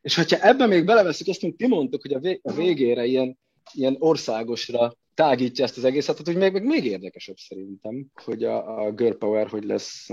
És 0.02 0.16
hogyha 0.16 0.42
ebben 0.42 0.70
még 0.70 0.86
beleveszik 0.86 1.28
azt, 1.28 1.44
amit 1.44 1.58
ti 1.58 1.68
mondtok, 1.68 2.02
hogy 2.02 2.14
a, 2.14 2.20
vég, 2.20 2.40
a 2.44 2.54
végére 2.54 3.06
ilyen, 3.06 3.40
ilyen 3.74 3.96
országosra 4.00 4.94
tágítja 5.14 5.64
ezt 5.64 5.78
az 5.78 5.84
egészet, 5.84 6.18
hogy 6.18 6.36
még, 6.36 6.52
még, 6.52 6.64
még 6.64 6.86
érdekesebb 6.86 7.36
szerintem, 7.38 8.06
hogy 8.24 8.44
a, 8.44 8.86
a 8.86 8.92
girl 8.92 9.16
power 9.16 9.48
hogy 9.48 9.64
lesz 9.64 10.10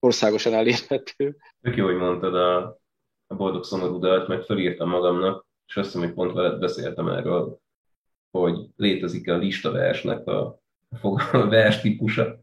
országosan 0.00 0.52
elérhető. 0.52 1.36
Tök 1.60 1.76
jó, 1.76 1.84
hogy 1.84 1.96
mondtad 1.96 2.34
a, 2.34 2.80
a 3.26 3.34
boldog 3.34 3.64
szomorú 3.64 3.98
dalt, 3.98 4.28
meg 4.28 4.42
felírtam 4.42 4.88
magamnak, 4.88 5.46
és 5.66 5.76
azt 5.76 5.86
hiszem, 5.86 6.06
hogy 6.06 6.14
pont 6.14 6.32
veled 6.32 6.58
beszéltem 6.58 7.08
erről, 7.08 7.60
hogy 8.30 8.58
létezik 8.76 9.30
a 9.30 9.36
listaversnek 9.36 10.26
a, 10.26 10.60
a 11.32 11.48
vers 11.48 11.80
típusa, 11.80 12.40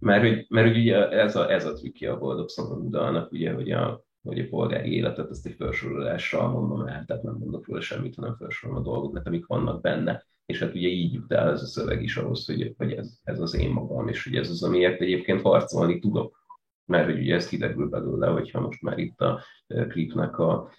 mert 0.00 0.22
hogy, 0.22 0.46
mert 0.48 0.66
hogy 0.66 0.78
ugye 0.78 1.08
ez 1.08 1.36
a, 1.36 1.52
ez 1.52 1.66
a 1.66 1.72
trükkje 1.72 2.12
a 2.12 2.18
boldog 2.18 2.48
szomorú 2.48 2.90
dalnak, 2.90 3.32
ugye, 3.32 3.52
hogy 3.52 3.70
a, 3.70 4.04
hogy 4.22 4.38
a 4.38 4.48
polgári 4.48 4.92
életet 4.92 5.30
ezt 5.30 5.46
egy 5.46 5.54
felsorolással 5.54 6.48
mondom 6.48 6.86
el, 6.86 7.04
tehát 7.04 7.22
nem 7.22 7.36
mondok 7.38 7.66
róla 7.66 7.80
semmit, 7.80 8.14
hanem 8.14 8.36
felsorolom 8.36 8.82
a 8.82 8.84
dolgokat, 8.84 9.26
amik 9.26 9.46
vannak 9.46 9.80
benne. 9.80 10.24
És 10.46 10.58
hát 10.58 10.74
ugye 10.74 10.88
így 10.88 11.12
jut 11.12 11.32
el 11.32 11.50
ez 11.50 11.62
a 11.62 11.66
szöveg 11.66 12.02
is 12.02 12.16
ahhoz, 12.16 12.46
hogy, 12.46 12.74
hogy 12.76 12.92
ez, 12.92 13.18
ez 13.22 13.40
az 13.40 13.54
én 13.54 13.70
magam, 13.70 14.08
és 14.08 14.24
hogy 14.24 14.34
ez 14.34 14.50
az, 14.50 14.62
amiért 14.62 15.00
egyébként 15.00 15.40
harcolni 15.40 15.98
tudok. 15.98 16.38
Mert 16.84 17.04
hogy 17.04 17.18
ugye 17.18 17.34
ez 17.34 17.48
kiderül 17.48 17.88
belőle, 17.88 18.26
hogyha 18.26 18.60
most 18.60 18.82
már 18.82 18.98
itt 18.98 19.20
a 19.20 19.42
klipnek 19.88 20.38
a 20.38 20.70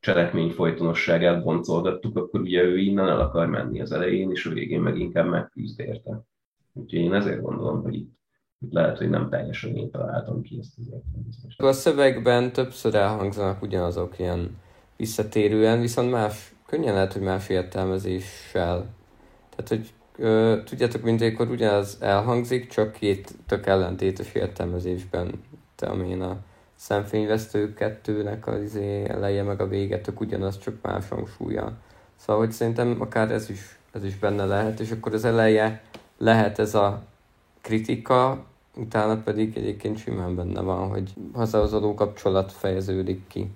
cselekmény 0.00 0.50
folytonosságát 0.50 1.42
boncolgattuk, 1.42 2.16
akkor 2.16 2.40
ugye 2.40 2.62
ő 2.62 2.78
innen 2.78 3.08
el 3.08 3.20
akar 3.20 3.46
menni 3.46 3.80
az 3.80 3.92
elején, 3.92 4.30
és 4.30 4.46
a 4.46 4.50
végén 4.50 4.80
meg 4.80 4.98
inkább 4.98 5.28
megküzd 5.28 5.80
érte. 5.80 6.24
Úgyhogy 6.72 7.00
én 7.00 7.14
ezért 7.14 7.42
gondolom, 7.42 7.82
hogy 7.82 7.94
itt, 7.94 8.20
lehet, 8.70 8.98
hogy 8.98 9.08
nem 9.10 9.28
teljesen 9.28 9.76
én 9.76 9.90
találtam 9.90 10.42
ki 10.42 10.58
ezt 10.60 10.78
az 10.78 10.84
értelmezést. 10.92 11.60
A 11.60 11.72
szövegben 11.72 12.52
többször 12.52 12.94
elhangzanak 12.94 13.62
ugyanazok 13.62 14.18
ilyen 14.18 14.56
visszatérően, 14.96 15.80
viszont 15.80 16.10
más, 16.10 16.54
könnyen 16.66 16.94
lehet, 16.94 17.12
hogy 17.12 17.22
más 17.22 17.48
értelmezéssel. 17.48 18.86
Tehát, 19.50 19.68
hogy 19.68 19.92
ö, 20.16 20.58
tudjátok, 20.64 21.06
amikor 21.06 21.50
ugyanaz 21.50 21.98
elhangzik, 22.00 22.68
csak 22.68 22.92
két 22.92 23.34
tök 23.46 23.66
ellentétes 23.66 24.34
értelmezésben, 24.34 25.32
te, 25.74 25.86
amilyen 25.86 26.20
a 26.20 26.36
szemfényvesztő 26.74 27.74
kettőnek 27.74 28.46
az 28.46 28.62
izé 28.62 29.04
eleje 29.04 29.42
meg 29.42 29.60
a 29.60 29.68
vége 29.68 30.00
tök 30.00 30.20
ugyanaz, 30.20 30.58
csak 30.58 30.74
más 30.82 31.08
hangsúlya. 31.08 31.72
Szóval, 32.16 32.42
hogy 32.42 32.52
szerintem 32.52 32.96
akár 33.00 33.30
ez 33.30 33.50
is, 33.50 33.78
ez 33.92 34.04
is 34.04 34.18
benne 34.18 34.44
lehet, 34.44 34.80
és 34.80 34.90
akkor 34.90 35.14
az 35.14 35.24
eleje 35.24 35.82
lehet 36.22 36.58
ez 36.58 36.74
a 36.74 37.02
kritika, 37.60 38.44
utána 38.76 39.22
pedig 39.22 39.56
egyébként 39.56 39.98
simán 39.98 40.36
benne 40.36 40.60
van, 40.60 40.88
hogy 40.88 41.12
hazahozadó 41.32 41.94
kapcsolat 41.94 42.52
fejeződik 42.52 43.26
ki. 43.26 43.50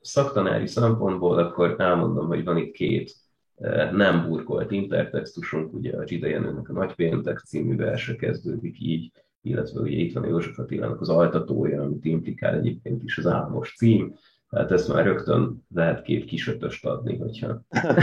Szaktanári 0.00 0.66
szempontból 0.66 1.38
akkor 1.38 1.74
elmondom, 1.78 2.26
hogy 2.26 2.44
van 2.44 2.56
itt 2.56 2.72
két 2.72 3.14
eh, 3.56 3.90
nem 3.90 4.28
burkolt 4.28 4.70
intertextusunk, 4.70 5.72
ugye 5.72 5.96
a 5.96 6.06
Zsida 6.06 6.26
Jenőnek 6.26 6.68
a 6.68 6.72
Nagypéntek 6.72 7.38
című 7.38 7.76
verse 7.76 8.16
kezdődik 8.16 8.80
így, 8.80 9.12
illetve 9.42 9.80
ugye 9.80 9.96
itt 9.96 10.14
van 10.14 10.28
József 10.28 10.58
Attilának 10.58 11.00
az 11.00 11.08
altatója, 11.08 11.82
amit 11.82 12.04
implikál 12.04 12.54
egyébként 12.54 13.02
is 13.02 13.18
az 13.18 13.26
álmos 13.26 13.74
cím, 13.76 14.16
tehát 14.48 14.70
ezt 14.70 14.88
már 14.88 15.04
rögtön 15.04 15.66
lehet 15.74 16.02
két 16.02 16.24
kisötöst 16.24 16.84
adni, 16.84 17.16
hogyha, 17.16 17.62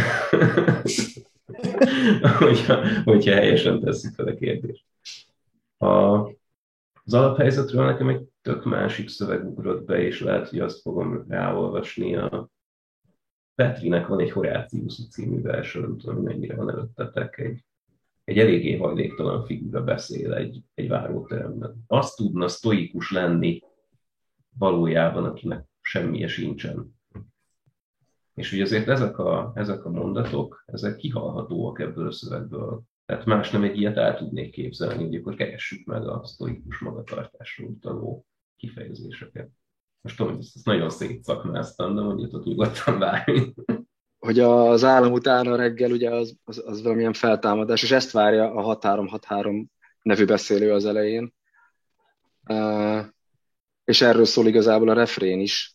hogyha, 2.40 3.04
hogyha 3.04 3.34
helyesen 3.34 3.80
tesszük 3.80 4.14
fel 4.14 4.28
a 4.28 4.36
kérdést. 4.36 4.86
A, 5.78 6.20
az 7.04 7.14
alaphelyzetről 7.14 7.86
nekem 7.86 8.10
egy 8.10 8.24
tök 8.42 8.64
másik 8.64 9.10
szöveg 9.10 9.48
ugrott 9.48 9.86
be, 9.86 10.02
és 10.02 10.22
lehet, 10.22 10.50
hogy 10.50 10.60
azt 10.60 10.82
fogom 10.82 11.26
ráolvasni. 11.28 12.16
A 12.16 12.50
Petrinek 13.56 14.08
van 14.08 14.20
egy 14.20 14.32
Horácius 14.32 15.08
című 15.10 15.42
verse, 15.42 15.80
nem 15.80 15.98
tudom, 15.98 16.24
mennyire 16.24 16.56
van 16.56 16.70
előttetek, 16.70 17.38
egy, 17.38 17.66
egy 18.24 18.40
eléggé 18.40 18.78
hajléktalan 18.78 19.46
figura 19.46 19.84
beszél 19.84 20.34
egy, 20.34 20.62
egy 20.74 20.88
váróteremben. 20.88 21.84
Azt 21.88 22.16
tudna 22.16 22.48
sztoikus 22.48 23.12
lenni 23.12 23.62
valójában, 24.58 25.26
akinek 25.26 25.66
semmije 25.86 26.28
sincsen. 26.28 26.94
És 28.34 28.50
hogy 28.50 28.62
azért 28.62 28.88
ezek 28.88 29.18
a, 29.18 29.52
ezek 29.56 29.86
a 29.86 29.90
mondatok, 29.90 30.64
ezek 30.66 30.96
kihalhatóak 30.96 31.80
ebből 31.80 32.08
a 32.08 32.12
szövegből. 32.12 32.82
Tehát 33.06 33.26
más 33.26 33.52
nem 33.52 33.64
egy 33.64 33.78
ilyet 33.78 33.98
el 33.98 34.18
tudnék 34.18 34.52
képzelni, 34.52 35.04
hogy 35.04 35.16
akkor 35.16 35.36
keressük 35.36 35.86
meg 35.86 36.08
a 36.08 36.26
sztoikus 36.26 36.80
magatartásról 36.80 37.70
utaló 37.70 38.26
kifejezéseket. 38.58 39.50
Most 40.02 40.18
tudom, 40.18 40.36
hogy 40.36 40.46
ezt 40.56 40.66
nagyon 40.66 40.90
szétszakmáztam, 40.90 41.96
de 41.96 42.02
mondjatok 42.02 42.46
nyugodtan 42.46 43.00
bármi. 43.00 43.54
hogy 44.20 44.40
az 44.40 44.84
állam 44.84 45.12
utána 45.12 45.56
reggel 45.56 45.92
ugye 45.92 46.10
az, 46.10 46.38
az, 46.44 46.64
az 46.66 46.82
valamilyen 46.82 47.14
feltámadás, 47.14 47.84
és 47.84 47.92
ezt 47.92 48.12
várja 48.12 48.52
a 48.52 48.62
Határom 48.62 49.08
Határom 49.08 49.72
nevű 50.02 50.26
beszélő 50.26 50.72
az 50.72 50.86
elején. 50.86 51.34
Uh, 52.50 53.06
és 53.84 54.02
erről 54.02 54.26
szól 54.26 54.48
igazából 54.48 54.90
a 54.90 54.94
refrén 54.94 55.40
is, 55.40 55.75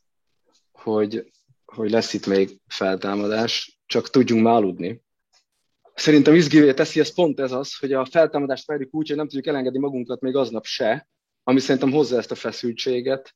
hogy, 0.83 1.31
hogy 1.65 1.91
lesz 1.91 2.15
itt 2.15 2.27
még 2.27 2.61
feltámadás, 2.67 3.81
csak 3.87 4.11
tudjunk 4.11 4.43
már 4.43 4.55
aludni. 4.55 5.03
Szerintem 5.95 6.35
izgivé 6.35 6.75
teszi 6.75 7.01
ez 7.01 7.15
pont 7.15 7.41
ez 7.41 7.53
az, 7.53 7.77
hogy 7.77 7.93
a 7.93 8.05
feltámadást 8.05 8.67
várjuk 8.67 8.95
úgy, 8.95 9.09
hogy 9.09 9.17
nem 9.17 9.27
tudjuk 9.27 9.47
elengedni 9.47 9.79
magunkat 9.79 10.21
még 10.21 10.37
aznap 10.37 10.65
se, 10.65 11.09
ami 11.43 11.61
szerintem 11.61 11.91
hozza 11.91 12.17
ezt 12.17 12.31
a 12.31 12.35
feszültséget, 12.35 13.35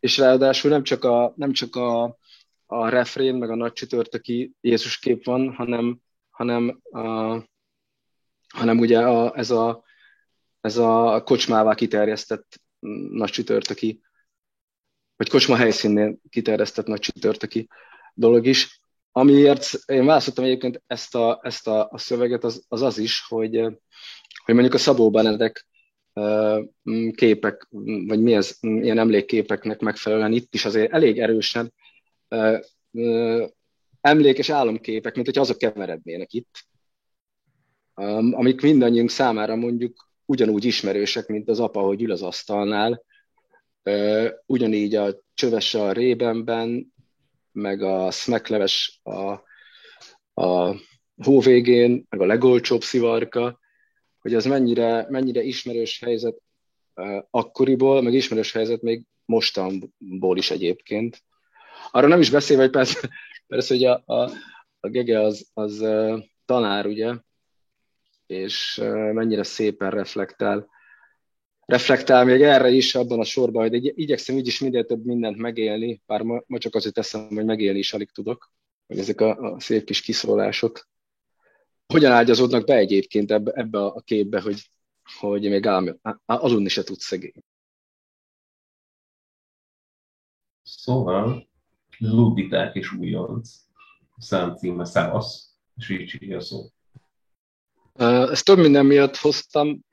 és 0.00 0.18
ráadásul 0.18 0.70
nem 0.70 0.82
csak 0.82 1.04
a, 1.04 1.32
nem 1.36 1.52
csak 1.52 1.76
a, 1.76 2.18
a 2.66 2.88
refrén, 2.88 3.34
meg 3.34 3.50
a 3.50 3.54
nagy 3.54 3.72
csütörtöki 3.72 4.52
Jézus 4.60 4.98
kép 4.98 5.24
van, 5.24 5.54
hanem, 5.54 6.00
hanem, 6.30 6.80
a, 6.90 7.00
hanem 8.48 8.78
ugye 8.78 9.00
a, 9.00 9.36
ez, 9.36 9.50
a, 9.50 9.84
ez 10.60 10.76
a 10.76 11.22
kocsmává 11.24 11.74
kiterjesztett 11.74 12.60
nagy 13.10 13.30
csütörtöki, 13.30 14.02
vagy 15.16 15.28
kocsma 15.28 15.56
helyszínnél 15.56 16.16
kiterjesztett 16.30 16.86
nagy 16.86 17.00
csütörtöki 17.00 17.68
dolog 18.14 18.46
is. 18.46 18.80
Amiért 19.12 19.70
én 19.86 20.04
választottam 20.04 20.44
egyébként 20.44 20.82
ezt 20.86 21.14
a, 21.14 21.40
ezt 21.42 21.68
a, 21.68 21.88
a 21.90 21.98
szöveget, 21.98 22.44
az, 22.44 22.64
az 22.68 22.82
az 22.82 22.98
is, 22.98 23.24
hogy, 23.28 23.56
hogy 24.44 24.54
mondjuk 24.54 24.74
a 24.74 24.78
Szabó 24.78 25.10
Benedek 25.10 25.66
képek, 27.14 27.68
vagy 28.06 28.22
mi 28.22 28.34
ez, 28.34 28.56
ilyen 28.60 28.98
emlékképeknek 28.98 29.80
megfelelően 29.80 30.32
itt 30.32 30.54
is 30.54 30.64
azért 30.64 30.92
elég 30.92 31.20
erősen 31.20 31.72
emlék 34.00 34.38
és 34.38 34.50
álomképek, 34.50 35.14
mint 35.14 35.26
hogy 35.26 35.38
azok 35.38 35.58
keverednének 35.58 36.32
itt, 36.32 36.66
amik 38.30 38.60
mindannyiunk 38.60 39.10
számára 39.10 39.56
mondjuk 39.56 40.08
ugyanúgy 40.24 40.64
ismerősek, 40.64 41.26
mint 41.26 41.48
az 41.48 41.60
apa, 41.60 41.80
hogy 41.80 42.02
ül 42.02 42.10
az 42.10 42.22
asztalnál, 42.22 43.04
ugyanígy 44.46 44.94
a 44.94 45.22
csöves 45.34 45.74
a 45.74 45.92
rébenben, 45.92 46.92
meg 47.52 47.82
a 47.82 48.10
smekleves 48.10 49.00
a, 49.02 49.30
a 50.42 50.76
hóvégén, 51.22 52.06
meg 52.08 52.20
a 52.20 52.26
legolcsóbb 52.26 52.82
szivarka, 52.82 53.60
hogy 54.18 54.34
az 54.34 54.44
mennyire, 54.44 55.06
mennyire 55.08 55.42
ismerős 55.42 56.00
helyzet 56.00 56.36
akkoriból, 57.30 58.02
meg 58.02 58.12
ismerős 58.12 58.52
helyzet 58.52 58.82
még 58.82 59.02
mostanból 59.24 60.36
is 60.36 60.50
egyébként. 60.50 61.22
Arra 61.90 62.06
nem 62.06 62.20
is 62.20 62.30
beszélve, 62.30 62.62
hogy 62.62 62.72
persze, 62.72 63.08
persze 63.46 63.74
hogy 63.74 63.84
a, 63.84 64.02
a, 64.06 64.30
a 64.80 64.88
Gege 64.88 65.20
az, 65.20 65.50
az 65.54 65.84
tanár, 66.44 66.86
ugye, 66.86 67.14
és 68.26 68.80
mennyire 69.12 69.42
szépen 69.42 69.90
reflektál. 69.90 70.68
Reflektál 71.72 72.24
még 72.24 72.42
erre 72.42 72.70
is 72.70 72.94
abban 72.94 73.20
a 73.20 73.24
sorban, 73.24 73.68
hogy 73.68 73.98
igyekszem 73.98 74.36
így 74.36 74.46
is 74.46 74.60
minél 74.60 74.84
több 74.84 75.04
mindent 75.04 75.36
megélni, 75.36 76.02
bár 76.06 76.22
ma, 76.22 76.42
ma 76.46 76.58
csak 76.58 76.74
azért 76.74 76.94
teszem, 76.94 77.28
hogy 77.28 77.44
megélni 77.44 77.78
is 77.78 77.92
alig 77.92 78.10
tudok, 78.10 78.52
hogy 78.86 78.98
ezek 78.98 79.20
a, 79.20 79.52
a 79.52 79.60
szép 79.60 79.84
kis 79.84 80.00
kiszólások. 80.00 80.88
Hogyan 81.86 82.12
ágyazódnak 82.12 82.66
be 82.66 82.74
egyébként 82.74 83.30
ebbe, 83.30 83.52
ebbe 83.52 83.84
a 83.84 84.00
képbe, 84.00 84.40
hogy, 84.40 84.70
hogy 85.18 85.48
még 85.48 85.66
állam, 85.66 86.00
aludni 86.24 86.68
se 86.68 86.82
tudsz 86.82 87.04
szegény? 87.04 87.42
Szóval, 90.62 91.48
Luditák 91.98 92.74
és 92.74 92.92
újonc 92.92 93.54
számcíme 94.18 94.84
Szávasz, 94.84 95.56
és 95.76 96.18
így 96.20 96.32
a 96.32 96.40
szó. 96.40 96.68
Ezt 98.30 98.44
több 98.44 98.58
minden 98.58 98.86
miatt 98.86 99.16
hoztam, 99.16 99.84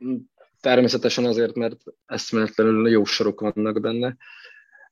természetesen 0.59 1.25
azért, 1.25 1.55
mert 1.55 1.83
eszméletlenül 2.05 2.89
jó 2.89 3.03
sorok 3.03 3.39
vannak 3.39 3.81
benne, 3.81 4.17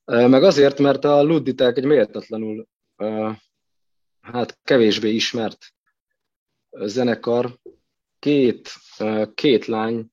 meg 0.05 0.43
azért, 0.43 0.79
mert 0.79 1.05
a 1.05 1.23
Ludditák 1.23 1.77
egy 1.77 1.85
méltatlanul 1.85 2.67
hát 4.21 4.59
kevésbé 4.63 5.09
ismert 5.09 5.73
zenekar, 6.69 7.59
két, 8.19 8.69
két 9.33 9.65
lány 9.65 10.11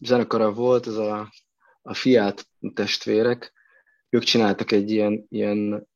zenekara 0.00 0.52
volt, 0.52 0.86
ez 0.86 0.96
a, 0.96 1.32
a 1.82 1.94
Fiat 1.94 2.46
testvérek, 2.74 3.52
ők 4.08 4.22
csináltak 4.22 4.72
egy 4.72 4.90
ilyen, 4.90 5.26
ilyen 5.28 5.88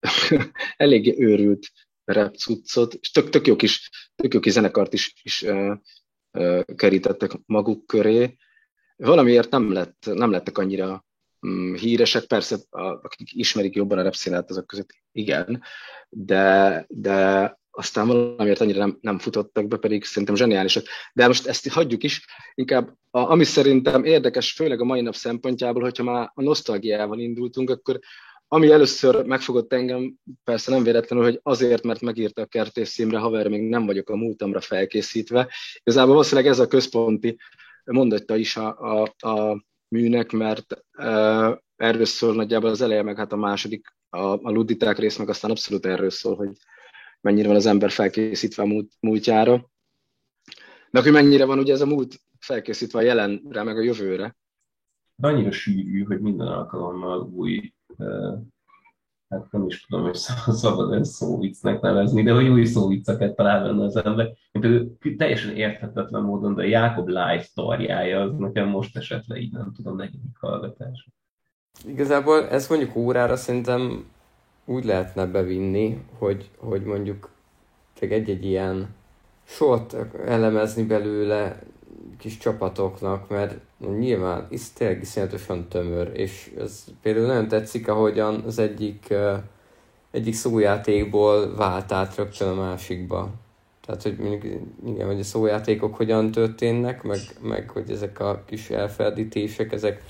eléggé 0.76 1.14
őrült 1.18 1.66
rap 2.04 2.36
cuccot, 2.36 2.94
és 2.94 3.10
tök, 3.10 3.28
tök, 3.28 3.46
jó 3.46 3.56
kis, 3.56 3.90
tök 4.14 4.34
jó 4.34 4.40
kis 4.40 4.52
zenekart 4.52 4.92
is, 4.92 5.14
is 5.22 5.44
kerítettek 6.76 7.30
maguk 7.46 7.86
köré. 7.86 8.36
Valamiért 8.96 9.50
nem, 9.50 9.72
lett, 9.72 10.10
nem 10.14 10.30
lettek 10.30 10.58
annyira 10.58 11.04
um, 11.40 11.74
híresek, 11.74 12.24
persze 12.24 12.56
akik 12.70 13.34
ismerik 13.34 13.74
jobban 13.74 13.98
a 13.98 14.02
rap 14.02 14.14
színát, 14.14 14.50
azok 14.50 14.66
között 14.66 14.90
igen, 15.12 15.62
de, 16.08 16.84
de 16.88 17.58
aztán 17.70 18.06
valamiért 18.06 18.60
annyira 18.60 18.78
nem, 18.78 18.98
nem 19.00 19.18
futottak 19.18 19.66
be, 19.68 19.76
pedig 19.76 20.04
szerintem 20.04 20.34
zseniálisak. 20.34 20.84
De 21.12 21.26
most 21.26 21.46
ezt 21.46 21.68
hagyjuk 21.68 22.02
is, 22.02 22.24
inkább 22.54 22.96
a, 23.10 23.18
ami 23.18 23.44
szerintem 23.44 24.04
érdekes, 24.04 24.52
főleg 24.52 24.80
a 24.80 24.84
mai 24.84 25.00
nap 25.00 25.14
szempontjából, 25.14 25.82
hogyha 25.82 26.04
már 26.04 26.30
a 26.34 26.42
nosztalgiával 26.42 27.18
indultunk, 27.18 27.70
akkor 27.70 27.98
ami 28.48 28.70
először 28.70 29.24
megfogott 29.24 29.72
engem, 29.72 30.14
persze 30.44 30.70
nem 30.70 30.82
véletlenül, 30.82 31.24
hogy 31.24 31.40
azért, 31.42 31.82
mert 31.82 32.00
megírta 32.00 32.42
a 32.42 32.46
kertész 32.46 32.92
címre, 32.92 33.18
haver, 33.18 33.48
még 33.48 33.68
nem 33.68 33.86
vagyok 33.86 34.10
a 34.10 34.16
múltamra 34.16 34.60
felkészítve. 34.60 35.52
Igazából 35.82 36.12
valószínűleg 36.12 36.50
ez 36.50 36.58
a 36.58 36.66
központi 36.66 37.38
mondatta 37.84 38.36
is 38.36 38.56
a, 38.56 38.78
a, 38.78 39.28
a 39.28 39.64
műnek, 39.88 40.32
mert 40.32 40.84
e, 40.92 41.06
erről 41.76 42.04
szól 42.04 42.34
nagyjából 42.34 42.70
az 42.70 42.80
eleje, 42.80 43.02
meg 43.02 43.16
hát 43.16 43.32
a 43.32 43.36
második, 43.36 43.94
a, 44.08 44.18
a 44.18 44.50
luditák 44.50 44.98
rész, 44.98 45.16
meg 45.16 45.28
aztán 45.28 45.50
abszolút 45.50 45.86
erről 45.86 46.10
szól, 46.10 46.36
hogy 46.36 46.50
mennyire 47.20 47.48
van 47.48 47.56
az 47.56 47.66
ember 47.66 47.90
felkészítve 47.90 48.62
a 48.62 48.66
múlt, 48.66 48.92
múltjára. 49.00 49.70
De 50.90 51.02
hogy 51.02 51.12
mennyire 51.12 51.44
van 51.44 51.58
ugye 51.58 51.72
ez 51.72 51.80
a 51.80 51.86
múlt 51.86 52.20
felkészítve 52.38 52.98
a 52.98 53.02
jelenre, 53.02 53.62
meg 53.62 53.76
a 53.76 53.82
jövőre. 53.82 54.36
De 55.14 55.28
annyira 55.28 55.50
sűrű, 55.50 56.02
hogy 56.02 56.20
minden 56.20 56.46
alkalommal 56.46 57.20
új 57.20 57.72
hát 59.28 59.50
nem 59.50 59.66
is 59.66 59.86
tudom, 59.86 60.04
hogy 60.04 60.14
szabad 60.14 60.92
ezt 60.92 61.12
szóviccnek 61.12 61.80
nevezni, 61.80 62.22
de 62.22 62.32
hogy 62.32 62.48
új 62.48 62.64
szóvicceket 62.64 63.36
talál 63.36 63.62
benne 63.62 63.84
az 63.84 63.96
ember. 63.96 64.26
Én 64.26 64.60
például 64.60 64.96
teljesen 65.16 65.56
érthetetlen 65.56 66.22
módon, 66.22 66.54
de 66.54 66.66
Jákob 66.66 67.08
live 67.08 67.42
sztoriája 67.42 68.20
az 68.20 68.36
nekem 68.36 68.68
most 68.68 68.96
esett 68.96 69.26
le, 69.26 69.36
így 69.36 69.52
nem 69.52 69.72
tudom, 69.74 69.96
negyedik 69.96 70.36
hallgatás. 70.40 71.08
Igazából 71.86 72.48
ez 72.48 72.68
mondjuk 72.68 72.96
órára 72.96 73.36
szerintem 73.36 74.04
úgy 74.64 74.84
lehetne 74.84 75.26
bevinni, 75.26 76.04
hogy, 76.18 76.50
hogy 76.58 76.82
mondjuk 76.82 77.30
egy-egy 78.00 78.44
ilyen 78.44 78.94
sort 79.44 79.96
elemezni 80.26 80.82
belőle, 80.82 81.58
kis 82.18 82.38
csapatoknak, 82.38 83.28
mert 83.28 83.54
nyilván 83.98 84.46
ez 84.50 84.70
tényleg 84.70 85.00
iszonyatosan 85.00 85.68
tömör, 85.68 86.10
és 86.14 86.54
ez 86.58 86.84
például 87.02 87.26
nagyon 87.26 87.48
tetszik, 87.48 87.88
ahogyan 87.88 88.42
az 88.46 88.58
egyik, 88.58 89.14
egyik 90.10 90.34
szójátékból 90.34 91.54
vált 91.54 91.92
át 91.92 92.16
rögtön 92.16 92.48
a 92.48 92.60
másikba. 92.60 93.30
Tehát, 93.86 94.02
hogy 94.02 94.16
mondjuk, 94.18 94.44
igen, 94.86 95.06
hogy 95.06 95.20
a 95.20 95.22
szójátékok 95.22 95.96
hogyan 95.96 96.30
történnek, 96.30 97.02
meg, 97.02 97.18
meg 97.42 97.70
hogy 97.70 97.90
ezek 97.90 98.20
a 98.20 98.42
kis 98.46 98.70
elferdítések, 98.70 99.72
ezek 99.72 100.02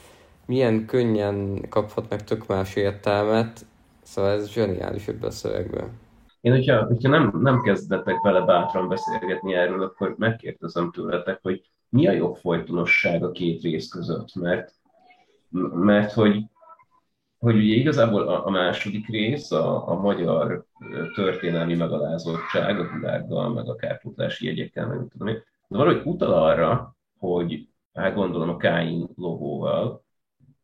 milyen 0.47 0.87
könnyen 0.87 1.67
kaphatnak 1.69 2.25
tök 2.25 2.47
más 2.47 2.77
értelmet, 2.77 3.67
szóval 4.03 4.31
ez 4.31 4.49
zseniális 4.49 5.09
ebben 5.09 5.29
a 5.29 5.31
szövegben. 5.31 5.91
Én, 6.41 6.53
hogyha, 6.53 6.85
hogyha 6.85 7.09
nem, 7.09 7.39
nem 7.41 7.63
kezdetek 7.63 8.21
vele 8.23 8.41
bátran 8.41 8.89
beszélgetni 8.89 9.55
erről, 9.55 9.83
akkor 9.83 10.15
megkérdezem 10.19 10.91
tőletek, 10.91 11.39
hogy 11.43 11.71
mi 11.89 12.07
a 12.07 12.13
jobb 12.13 12.35
folytonosság 12.35 13.25
a 13.25 13.31
két 13.31 13.63
rész 13.63 13.89
között? 13.89 14.35
Mert, 14.35 14.73
mert 15.73 16.13
hogy, 16.13 16.45
hogy 17.39 17.57
ugye 17.57 17.75
igazából 17.75 18.29
a, 18.29 18.47
a 18.47 18.51
második 18.51 19.09
rész, 19.09 19.51
a, 19.51 19.89
a 19.89 20.01
magyar 20.01 20.65
történelmi 21.15 21.75
megalázottság, 21.75 22.81
a 22.81 22.91
világgal, 22.95 23.49
meg 23.49 23.69
a 23.69 23.77
kárpótlási 23.77 24.47
jegyekkel, 24.47 24.87
meg 24.87 25.07
tudom 25.09 25.29
én, 25.29 25.43
de 25.69 25.77
valahogy 25.77 26.03
utal 26.05 26.33
arra, 26.33 26.97
hogy 27.19 27.69
hát 27.93 28.15
gondolom 28.15 28.49
a 28.49 28.57
Káin 28.57 29.09
logóval, 29.17 30.05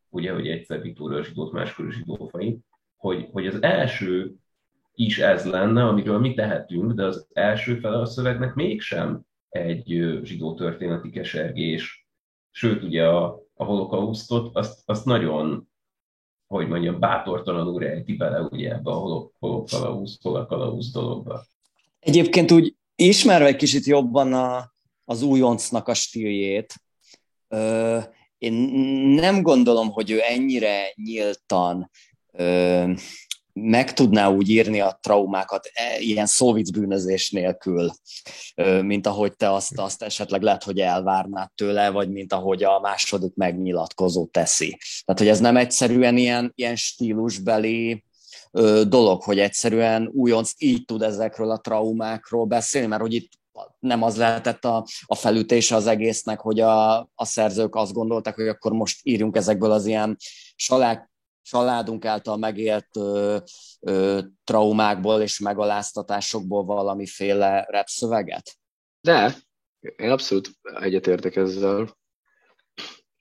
ugye, 0.08 0.32
hogy 0.32 0.48
egyszer 0.48 0.80
Viktória 0.80 1.18
a 1.18 1.22
zsidót, 1.22 1.52
máskor 1.52 1.92
zsidófai, 1.92 2.58
hogy, 2.96 3.28
hogy 3.32 3.46
az 3.46 3.62
első 3.62 4.34
is 4.94 5.18
ez 5.18 5.50
lenne, 5.50 5.84
amiről 5.84 6.18
mi 6.18 6.34
tehetünk, 6.34 6.92
de 6.92 7.04
az 7.04 7.26
első 7.32 7.78
fele 7.78 7.98
a 7.98 8.06
szövegnek 8.06 8.54
mégsem 8.54 9.26
egy 9.52 10.18
zsidó 10.22 10.54
történeti 10.54 11.10
kesergés. 11.10 12.06
Sőt, 12.50 12.82
ugye 12.82 13.06
a, 13.06 13.40
a 13.54 13.64
holokausztot 13.64 14.56
azt, 14.56 14.82
azt 14.84 15.04
nagyon 15.04 15.70
hogy 16.52 16.68
mondjam, 16.68 17.00
bátortalanul 17.00 17.80
rejti 17.80 18.12
bele 18.16 18.40
ugye 18.40 18.72
ebbe 18.72 18.90
a 18.90 18.94
holok, 18.94 19.32
holok 19.38 19.66
kalauz, 19.66 20.18
holok 20.22 20.48
kalauz 20.48 20.92
dologba. 20.92 21.44
Egyébként 21.98 22.50
úgy 22.50 22.76
ismerve 22.94 23.46
egy 23.46 23.56
kicsit 23.56 23.84
jobban 23.84 24.32
a, 24.32 24.72
az 25.04 25.22
újoncnak 25.22 25.88
a 25.88 25.94
stíljét, 25.94 26.74
ö, 27.48 27.98
én 28.38 28.52
nem 29.14 29.42
gondolom, 29.42 29.90
hogy 29.90 30.10
ő 30.10 30.20
ennyire 30.22 30.92
nyíltan 30.94 31.90
ö, 32.32 32.92
meg 33.52 33.92
tudná 33.92 34.28
úgy 34.28 34.48
írni 34.50 34.80
a 34.80 34.98
traumákat 35.02 35.70
e, 35.72 35.98
ilyen 35.98 36.26
szóvic 36.26 36.70
bűnözés 36.70 37.30
nélkül, 37.30 37.90
mint 38.82 39.06
ahogy 39.06 39.36
te 39.36 39.52
azt, 39.52 39.78
azt 39.78 40.02
esetleg 40.02 40.42
lehet, 40.42 40.64
hogy 40.64 40.78
elvárnád 40.78 41.50
tőle, 41.54 41.90
vagy 41.90 42.10
mint 42.10 42.32
ahogy 42.32 42.62
a 42.62 42.80
második 42.80 43.34
megnyilatkozó 43.34 44.26
teszi. 44.26 44.78
Tehát, 45.04 45.20
hogy 45.20 45.28
ez 45.28 45.40
nem 45.40 45.56
egyszerűen 45.56 46.16
ilyen, 46.16 46.52
ilyen 46.54 46.76
stílusbeli 46.76 48.04
dolog, 48.88 49.22
hogy 49.22 49.38
egyszerűen 49.38 50.10
újonc 50.12 50.52
így 50.58 50.84
tud 50.84 51.02
ezekről 51.02 51.50
a 51.50 51.60
traumákról 51.60 52.44
beszélni, 52.44 52.86
mert 52.86 53.02
hogy 53.02 53.14
itt 53.14 53.30
nem 53.78 54.02
az 54.02 54.16
lehetett 54.16 54.64
a, 54.64 54.86
a 55.06 55.14
felütése 55.14 55.74
az 55.74 55.86
egésznek, 55.86 56.40
hogy 56.40 56.60
a, 56.60 56.98
a 56.98 57.24
szerzők 57.24 57.74
azt 57.74 57.92
gondolták, 57.92 58.34
hogy 58.34 58.48
akkor 58.48 58.72
most 58.72 59.00
írjunk 59.02 59.36
ezekből 59.36 59.72
az 59.72 59.86
ilyen 59.86 60.16
salák 60.56 61.11
családunk 61.42 62.04
által 62.04 62.36
megélt 62.36 62.96
ö, 62.96 63.36
ö, 63.80 64.20
traumákból 64.44 65.20
és 65.20 65.38
megaláztatásokból 65.38 66.64
valamiféle 66.64 67.66
repszöveget? 67.68 68.56
De, 69.00 69.36
én 69.96 70.10
abszolút 70.10 70.50
egyetértek 70.62 71.36
ezzel. 71.36 71.96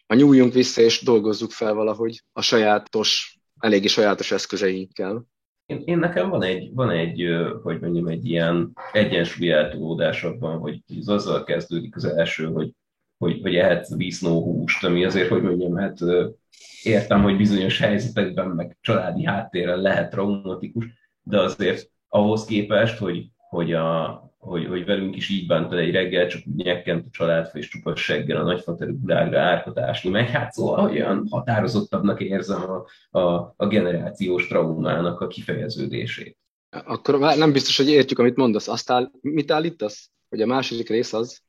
A 0.07 0.13
nyúljunk 0.13 0.53
vissza 0.53 0.81
és 0.81 1.01
dolgozzuk 1.01 1.51
fel 1.51 1.73
valahogy 1.73 2.23
a 2.33 2.41
sajátos, 2.41 3.39
eléggé 3.59 3.87
sajátos 3.87 4.31
eszközeinkkel. 4.31 5.25
Én, 5.65 5.81
én 5.85 5.97
nekem 5.97 6.29
van 6.29 6.43
egy, 6.43 6.73
van 6.73 6.89
egy, 6.89 7.25
hogy 7.63 7.79
mondjam, 7.79 8.07
egy 8.07 8.25
ilyen 8.25 8.73
egyensúly 8.91 9.51
eltolódás 9.51 10.23
abban, 10.23 10.59
hogy 10.59 10.81
az 10.99 11.09
azzal 11.09 11.43
kezdődik 11.43 11.95
az 11.95 12.05
első, 12.05 12.45
hogy, 12.45 12.71
hogy, 13.21 13.39
hogy 13.41 13.55
ehetsz 13.55 13.95
disznóhúst, 13.95 14.83
ami 14.83 15.05
azért, 15.05 15.29
hogy 15.29 15.41
mondjam, 15.41 15.75
hát 15.75 15.97
értem, 16.83 17.21
hogy 17.21 17.37
bizonyos 17.37 17.79
helyzetekben, 17.79 18.47
meg 18.47 18.77
családi 18.81 19.25
háttérrel 19.25 19.77
lehet 19.77 20.09
traumatikus, 20.09 20.85
de 21.23 21.39
azért 21.39 21.89
ahhoz 22.07 22.45
képest, 22.45 22.97
hogy, 22.97 23.25
hogy, 23.37 23.73
a, 23.73 24.23
hogy, 24.37 24.65
hogy 24.65 24.85
velünk 24.85 25.15
is 25.15 25.29
így 25.29 25.47
bántad 25.47 25.79
egy 25.79 25.91
reggel, 25.91 26.27
csak 26.27 26.41
úgy 26.47 26.63
nyekkent 26.63 27.05
a 27.05 27.09
családfa 27.11 27.57
és 27.57 27.67
csupasz 27.67 27.99
seggel 27.99 28.37
a 28.37 28.43
nagyfaterű 28.43 28.91
gulágra 28.99 29.39
árkatásni, 29.39 30.09
meg 30.09 30.29
hát 30.29 30.51
szóval 30.51 30.89
olyan 30.89 31.27
határozottabbnak 31.29 32.21
érzem 32.21 32.61
a, 32.69 32.85
a, 33.19 33.53
a 33.57 33.67
generációs 33.67 34.47
traumának 34.47 35.19
a 35.21 35.27
kifejeződését. 35.27 36.37
Akkor 36.69 37.19
nem 37.19 37.51
biztos, 37.51 37.77
hogy 37.77 37.89
értjük, 37.89 38.19
amit 38.19 38.35
mondasz. 38.35 38.67
Aztán 38.67 39.11
mit 39.21 39.51
állítasz? 39.51 40.09
Hogy 40.29 40.41
a 40.41 40.45
második 40.45 40.89
rész 40.89 41.13
az, 41.13 41.41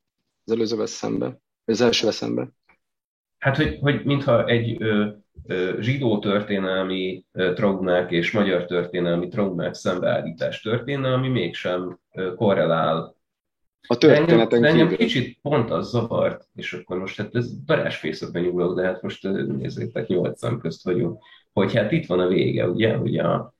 az 0.44 0.52
előzővel 0.52 0.86
szembe, 0.86 1.40
vagy 1.64 1.74
az 1.74 1.80
elsővel 1.80 2.12
szembe? 2.12 2.48
Hát, 3.38 3.56
hogy, 3.56 3.78
hogy 3.80 4.04
mintha 4.04 4.46
egy 4.46 4.82
ö, 4.82 5.06
ö, 5.46 5.76
zsidó 5.80 6.18
történelmi 6.18 7.24
ö, 7.32 7.52
traumák 7.52 8.10
és 8.10 8.30
magyar 8.30 8.64
történelmi 8.64 9.28
traumák 9.28 9.74
szembeállítás 9.74 10.60
történne, 10.60 11.12
ami 11.12 11.28
mégsem 11.28 11.98
ö, 12.12 12.34
korrelál. 12.34 13.16
A 13.86 13.96
történeten 13.96 14.64
engem, 14.64 14.80
engem 14.80 14.96
kicsit 14.96 15.38
pont 15.40 15.70
az 15.70 15.90
zavart, 15.90 16.48
és 16.54 16.72
akkor 16.72 16.98
most 16.98 17.16
hát 17.16 17.34
ez 17.34 17.64
darásfészekben 17.64 18.42
nyúlok, 18.42 18.76
de 18.76 18.86
hát 18.86 19.02
most 19.02 19.22
nézzétek, 19.46 20.06
nyolc 20.06 20.38
szem 20.38 20.58
közt 20.58 20.84
vagyunk, 20.84 21.22
hogy 21.52 21.74
hát 21.74 21.92
itt 21.92 22.06
van 22.06 22.20
a 22.20 22.26
vége, 22.26 22.68
ugye, 22.68 22.96
hogy, 22.96 23.18
a, 23.18 23.54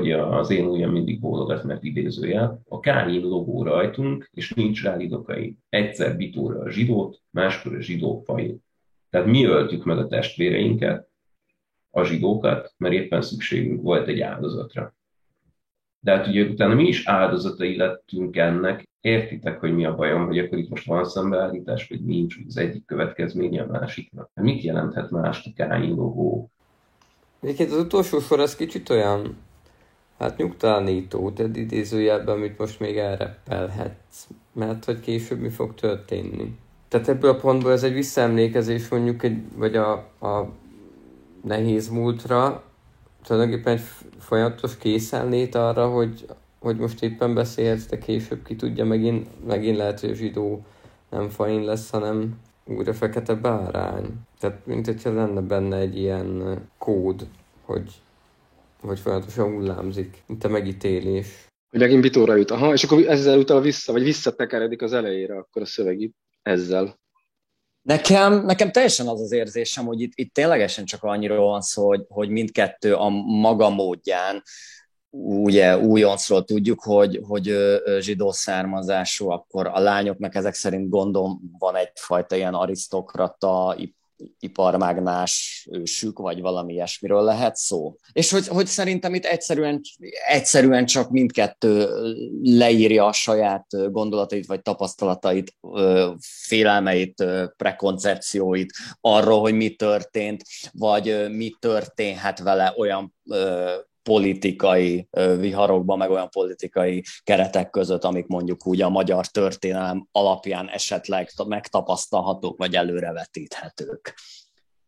hogy 0.00 0.12
az 0.12 0.50
én 0.50 0.66
ujjam 0.66 0.92
mindig 0.92 1.20
bólogat, 1.20 1.64
mert 1.64 1.84
idézőjel, 1.84 2.60
a 2.68 2.80
Káin 2.80 3.22
logó 3.22 3.62
rajtunk, 3.62 4.28
és 4.32 4.52
nincs 4.52 4.82
rá 4.82 4.96
lidokai. 4.96 5.56
Egyszer 5.68 6.16
bitóra 6.16 6.60
a 6.60 6.70
zsidót, 6.70 7.20
máskor 7.30 7.74
a 7.74 7.80
zsidó 7.80 8.22
fajét 8.24 8.64
tehát 9.14 9.28
mi 9.28 9.44
öltük 9.44 9.84
meg 9.84 9.98
a 9.98 10.06
testvéreinket, 10.06 11.08
a 11.90 12.04
zsidókat, 12.04 12.74
mert 12.76 12.94
éppen 12.94 13.22
szükségünk 13.22 13.82
volt 13.82 14.08
egy 14.08 14.20
áldozatra. 14.20 14.94
De 16.00 16.16
hát 16.16 16.26
ugye 16.26 16.44
utána 16.44 16.74
mi 16.74 16.86
is 16.86 17.06
áldozatai 17.06 17.76
lettünk 17.76 18.36
ennek, 18.36 18.88
értitek, 19.00 19.60
hogy 19.60 19.74
mi 19.74 19.84
a 19.84 19.94
bajom, 19.94 20.26
hogy 20.26 20.38
akkor 20.38 20.58
itt 20.58 20.68
most 20.68 20.86
van 20.86 21.04
szembeállítás, 21.04 21.88
vagy 21.88 22.04
nincs, 22.04 22.36
hogy 22.36 22.44
az 22.48 22.56
egyik 22.56 22.84
következménye 22.84 23.62
a 23.62 23.66
másiknak. 23.66 24.30
Mit 24.34 24.62
jelenthet 24.62 25.10
más 25.10 25.46
a 25.46 25.50
Káin 25.54 25.94
logó? 25.94 26.50
Egyébként 27.40 27.70
az 27.70 27.78
utolsó 27.78 28.18
sor 28.20 28.40
az 28.40 28.56
kicsit 28.56 28.90
olyan, 28.90 29.36
hát 30.24 30.36
nyugtalanító, 30.36 31.30
tehát 31.30 31.56
idézőjelben, 31.56 32.36
amit 32.36 32.58
most 32.58 32.80
még 32.80 32.96
elreppelhetsz, 32.96 34.26
mert 34.52 34.84
hogy 34.84 35.00
később 35.00 35.40
mi 35.40 35.48
fog 35.48 35.74
történni. 35.74 36.58
Tehát 36.88 37.08
ebből 37.08 37.30
a 37.30 37.36
pontból 37.36 37.72
ez 37.72 37.82
egy 37.82 37.92
visszaemlékezés 37.92 38.88
mondjuk, 38.88 39.22
egy, 39.22 39.38
vagy 39.56 39.76
a, 39.76 39.92
a 40.20 40.48
nehéz 41.42 41.88
múltra, 41.88 42.62
tulajdonképpen 43.26 43.72
egy 43.72 43.82
folyamatos 44.18 44.76
készenlét 44.76 45.54
arra, 45.54 45.88
hogy, 45.88 46.26
hogy 46.58 46.76
most 46.76 47.02
éppen 47.02 47.34
beszélhetsz, 47.34 47.86
de 47.86 47.98
később 47.98 48.44
ki 48.44 48.56
tudja, 48.56 48.84
megint, 48.84 49.46
megint 49.46 49.76
lehet, 49.76 50.00
hogy 50.00 50.10
a 50.10 50.14
zsidó 50.14 50.64
nem 51.10 51.28
fain 51.28 51.64
lesz, 51.64 51.90
hanem 51.90 52.40
újra 52.64 52.94
fekete 52.94 53.34
bárány. 53.34 54.06
Tehát, 54.40 54.66
mint 54.66 54.86
hogyha 54.86 55.12
lenne 55.12 55.40
benne 55.40 55.76
egy 55.76 55.98
ilyen 55.98 56.58
kód, 56.78 57.26
hogy, 57.64 57.92
hogy 58.86 58.98
folyamatosan 58.98 59.52
hullámzik, 59.52 60.22
mint 60.26 60.44
a 60.44 60.48
megítélés. 60.48 61.26
Hogy 61.70 61.80
megint 61.80 62.00
bitóra 62.00 62.34
jut. 62.34 62.50
Aha, 62.50 62.72
és 62.72 62.84
akkor 62.84 63.06
ezzel 63.06 63.38
utal 63.38 63.60
vissza, 63.60 63.92
vagy 63.92 64.02
visszatekeredik 64.02 64.82
az 64.82 64.92
elejére, 64.92 65.36
akkor 65.36 65.62
a 65.62 65.66
szöveg 65.66 66.00
itt 66.00 66.16
ezzel? 66.42 66.98
Nekem, 67.82 68.44
nekem 68.44 68.72
teljesen 68.72 69.06
az 69.06 69.20
az 69.20 69.32
érzésem, 69.32 69.84
hogy 69.84 70.00
itt, 70.00 70.12
itt 70.14 70.34
ténylegesen 70.34 70.84
csak 70.84 71.02
annyira 71.02 71.36
van 71.40 71.60
szó, 71.60 71.86
hogy, 71.86 72.04
hogy 72.08 72.28
mindkettő 72.28 72.94
a 72.94 73.08
maga 73.08 73.68
módján, 73.68 74.42
ugye 75.16 75.78
újoncról 75.78 76.44
tudjuk, 76.44 76.82
hogy, 76.82 77.20
hogy 77.26 77.56
zsidó 77.98 78.32
származású, 78.32 79.30
akkor 79.30 79.66
a 79.66 79.78
lányoknak 79.78 80.34
ezek 80.34 80.54
szerint 80.54 80.88
gondom 80.88 81.40
van 81.58 81.76
egyfajta 81.76 82.36
ilyen 82.36 82.54
arisztokrata, 82.54 83.76
iparmágnás 84.38 85.66
ősük, 85.70 86.18
vagy 86.18 86.40
valami 86.40 86.72
ilyesmiről 86.72 87.22
lehet 87.22 87.56
szó. 87.56 87.96
És 88.12 88.30
hogy, 88.30 88.46
hogy 88.48 88.66
szerintem 88.66 89.14
itt 89.14 89.24
egyszerűen, 89.24 89.80
egyszerűen 90.28 90.86
csak 90.86 91.10
mindkettő 91.10 91.88
leírja 92.42 93.06
a 93.06 93.12
saját 93.12 93.66
gondolatait, 93.90 94.46
vagy 94.46 94.62
tapasztalatait, 94.62 95.56
félelmeit, 96.20 97.24
prekoncepcióit 97.56 98.72
arról, 99.00 99.40
hogy 99.40 99.54
mi 99.54 99.74
történt, 99.74 100.42
vagy 100.72 101.26
mi 101.30 101.56
történhet 101.58 102.38
vele 102.38 102.74
olyan 102.76 103.14
politikai 104.04 105.08
viharokban, 105.38 105.98
meg 105.98 106.10
olyan 106.10 106.28
politikai 106.30 107.04
keretek 107.22 107.70
között, 107.70 108.04
amik 108.04 108.26
mondjuk 108.26 108.66
úgy 108.66 108.82
a 108.82 108.88
magyar 108.88 109.26
történelem 109.26 110.08
alapján 110.12 110.68
esetleg 110.68 111.28
megtapasztalhatók, 111.46 112.58
vagy 112.58 112.74
előrevetíthetők. 112.74 114.14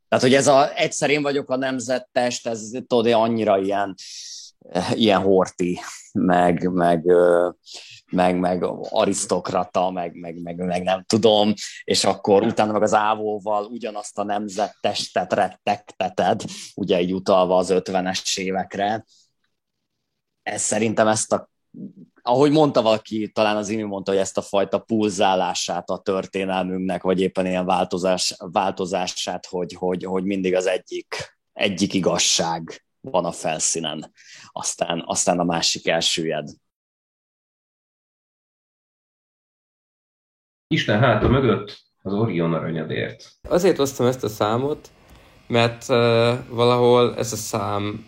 Tehát, 0.08 0.24
hogy 0.24 0.34
ez 0.34 0.46
a 0.46 0.78
egyszer 0.78 1.10
én 1.10 1.22
vagyok 1.22 1.50
a 1.50 1.56
nemzettest, 1.56 2.46
ez 2.46 2.70
tudod, 2.86 3.12
annyira 3.12 3.58
ilyen, 3.58 3.94
ilyen 4.92 5.20
horti, 5.20 5.80
meg, 6.12 6.70
meg, 6.72 7.04
meg, 8.10 8.38
meg 8.38 8.64
arisztokrata, 8.90 9.90
meg, 9.90 10.14
meg, 10.14 10.42
meg, 10.42 10.56
meg 10.56 10.82
nem 10.82 11.04
tudom, 11.04 11.52
és 11.84 12.04
akkor 12.04 12.42
utána 12.42 12.72
meg 12.72 12.82
az 12.82 12.94
ávóval 12.94 13.64
ugyanazt 13.64 14.18
a 14.18 14.24
nemzettestet 14.24 15.32
rettegteted, 15.32 16.42
ugye 16.74 17.00
így 17.00 17.14
utalva 17.14 17.56
az 17.56 17.68
50-es 17.72 18.38
évekre. 18.38 19.04
Ez 20.42 20.62
szerintem 20.62 21.06
ezt 21.06 21.32
a 21.32 21.48
ahogy 22.22 22.50
mondta 22.50 22.82
valaki, 22.82 23.30
talán 23.32 23.56
az 23.56 23.68
Imi 23.68 23.82
mondta, 23.82 24.10
hogy 24.10 24.20
ezt 24.20 24.36
a 24.38 24.42
fajta 24.42 24.78
pulzálását 24.78 25.90
a 25.90 25.98
történelmünknek, 25.98 27.02
vagy 27.02 27.20
éppen 27.20 27.46
ilyen 27.46 27.66
változás, 27.66 28.34
változását, 28.38 29.46
hogy, 29.46 29.72
hogy, 29.72 30.04
hogy 30.04 30.24
mindig 30.24 30.54
az 30.54 30.66
egyik, 30.66 31.38
egyik 31.52 31.94
igazság 31.94 32.84
van 33.00 33.24
a 33.24 33.32
felszínen, 33.32 34.12
aztán, 34.52 35.02
aztán 35.06 35.38
a 35.38 35.44
másik 35.44 35.88
elsüllyed. 35.88 36.48
Isten 40.68 41.00
háta 41.00 41.28
mögött 41.28 41.82
az 42.02 42.12
Orion 42.12 42.54
aranyadért. 42.54 43.32
Azért 43.48 43.76
hoztam 43.76 44.06
ezt 44.06 44.24
a 44.24 44.28
számot, 44.28 44.88
mert 45.46 45.88
uh, 45.88 45.96
valahol 46.48 47.16
ez 47.16 47.32
a 47.32 47.36
szám 47.36 48.06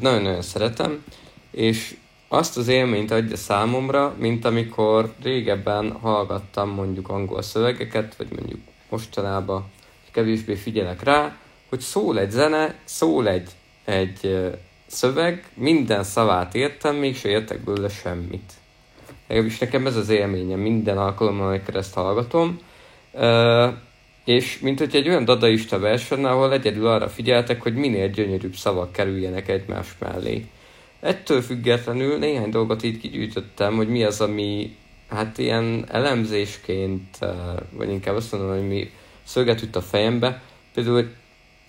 nagyon-nagyon 0.00 0.42
szeretem, 0.42 1.04
és 1.50 1.96
azt 2.28 2.56
az 2.56 2.68
élményt 2.68 3.10
adja 3.10 3.36
számomra, 3.36 4.14
mint 4.18 4.44
amikor 4.44 5.12
régebben 5.22 5.92
hallgattam 5.92 6.68
mondjuk 6.68 7.08
angol 7.08 7.42
szövegeket, 7.42 8.16
vagy 8.16 8.28
mondjuk 8.30 8.60
mostanában 8.90 9.70
kevésbé 10.12 10.54
figyelek 10.54 11.02
rá, 11.02 11.36
hogy 11.68 11.80
szól 11.80 12.18
egy 12.18 12.30
zene, 12.30 12.74
szól 12.84 13.28
egy 13.28 13.50
egy 13.84 14.50
szöveg, 14.86 15.50
minden 15.54 16.04
szavát 16.04 16.54
értem, 16.54 16.96
mégse 16.96 17.28
értek 17.28 17.64
belőle 17.64 17.88
semmit. 17.88 18.52
Legalábbis 19.32 19.58
nekem 19.58 19.86
ez 19.86 19.96
az 19.96 20.08
élményem 20.08 20.60
minden 20.60 20.98
alkalommal, 20.98 21.48
amikor 21.48 21.76
ezt 21.76 21.94
hallgatom. 21.94 22.58
És 24.24 24.58
mint 24.58 24.78
hogy 24.78 24.96
egy 24.96 25.08
olyan 25.08 25.24
dadaista 25.24 25.78
versen, 25.78 26.24
ahol 26.24 26.52
egyedül 26.52 26.86
arra 26.86 27.08
figyeltek, 27.08 27.62
hogy 27.62 27.74
minél 27.74 28.08
gyönyörűbb 28.08 28.54
szavak 28.54 28.92
kerüljenek 28.92 29.48
egymás 29.48 29.86
mellé. 29.98 30.46
Ettől 31.00 31.40
függetlenül 31.40 32.18
néhány 32.18 32.50
dolgot 32.50 32.82
így 32.82 32.98
kigyűjtöttem, 32.98 33.76
hogy 33.76 33.88
mi 33.88 34.04
az, 34.04 34.20
ami 34.20 34.76
hát 35.08 35.38
ilyen 35.38 35.84
elemzésként, 35.88 37.18
vagy 37.70 37.90
inkább 37.90 38.16
azt 38.16 38.32
mondom, 38.32 38.50
hogy 38.50 38.68
mi 38.68 38.90
szöget 39.22 39.62
üt 39.62 39.76
a 39.76 39.80
fejembe. 39.80 40.42
Például, 40.74 41.10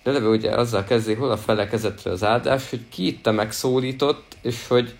eleve 0.02 0.28
ugye 0.28 0.50
azzal 0.50 0.84
kezdi, 0.84 1.14
hol 1.14 1.30
a 1.30 1.36
felekezetre 1.36 2.10
az 2.10 2.24
áldás, 2.24 2.70
hogy 2.70 2.82
ki 2.88 3.06
itt 3.06 3.26
a 3.26 3.32
megszólított, 3.32 4.36
és 4.42 4.66
hogy 4.66 4.94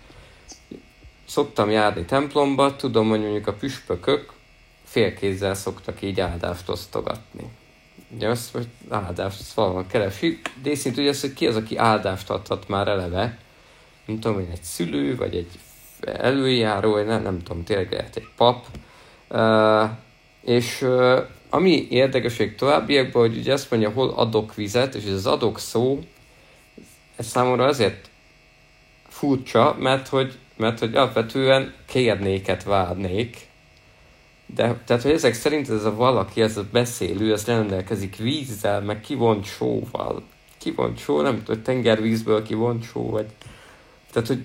szoktam 1.35 1.69
járni 1.69 2.05
templomba, 2.05 2.75
tudom, 2.75 3.09
hogy 3.09 3.21
mondjuk 3.21 3.47
a 3.47 3.53
püspökök 3.53 4.31
félkézzel 4.83 5.53
szoktak 5.53 6.01
így 6.01 6.19
áldást 6.19 6.69
osztogatni. 6.69 7.43
Ugye 8.15 8.27
azt, 8.27 8.51
hogy 8.51 8.67
áldást 8.89 9.39
azt 9.39 9.53
valahol 9.53 9.85
keresi, 9.87 10.41
de 10.63 10.69
észint 10.69 10.97
ugye 10.97 11.09
az, 11.09 11.21
hogy 11.21 11.33
ki 11.33 11.47
az, 11.47 11.55
aki 11.55 11.77
áldást 11.77 12.29
adhat 12.29 12.67
már 12.67 12.87
eleve, 12.87 13.37
nem 14.05 14.19
tudom, 14.19 14.33
hogy 14.37 14.47
egy 14.51 14.63
szülő, 14.63 15.15
vagy 15.15 15.35
egy 15.35 15.59
előjáró, 16.01 16.91
vagy 16.91 17.05
nem, 17.05 17.21
nem 17.21 17.43
tudom, 17.43 17.63
tényleg 17.63 17.91
lehet 17.91 18.15
egy 18.15 18.27
pap. 18.35 18.65
Uh, 19.29 19.89
és 20.41 20.81
uh, 20.81 21.19
ami 21.49 21.87
érdekesség 21.89 22.55
továbbiakban, 22.55 23.21
hogy 23.27 23.37
ugye 23.37 23.53
azt 23.53 23.71
mondja, 23.71 23.89
hol 23.89 24.09
adok 24.09 24.55
vizet, 24.55 24.95
és 24.95 25.03
ez 25.03 25.13
az 25.13 25.25
adok 25.25 25.59
szó, 25.59 25.99
ez 27.15 27.27
számomra 27.27 27.65
azért 27.65 28.09
furcsa, 29.07 29.75
mert 29.79 30.07
hogy, 30.07 30.37
mert 30.57 30.79
hogy 30.79 30.95
alapvetően 30.95 31.73
kérnéket 31.85 32.63
várnék, 32.63 33.47
de 34.55 34.81
tehát, 34.85 35.01
hogy 35.01 35.11
ezek 35.11 35.33
szerint 35.33 35.69
ez 35.69 35.85
a 35.85 35.95
valaki, 35.95 36.41
ez 36.41 36.57
a 36.57 36.65
beszélő, 36.71 37.31
ez 37.33 37.45
rendelkezik 37.45 38.15
vízzel, 38.15 38.81
meg 38.81 39.01
kivont 39.01 39.45
sóval. 39.45 40.23
Kivont 40.57 40.97
só, 40.97 41.21
nem 41.21 41.43
tudom, 41.43 41.61
tengervízből 41.61 42.43
kivont 42.43 42.83
só, 42.83 43.09
vagy... 43.09 43.25
Tehát, 44.11 44.27
hogy 44.27 44.43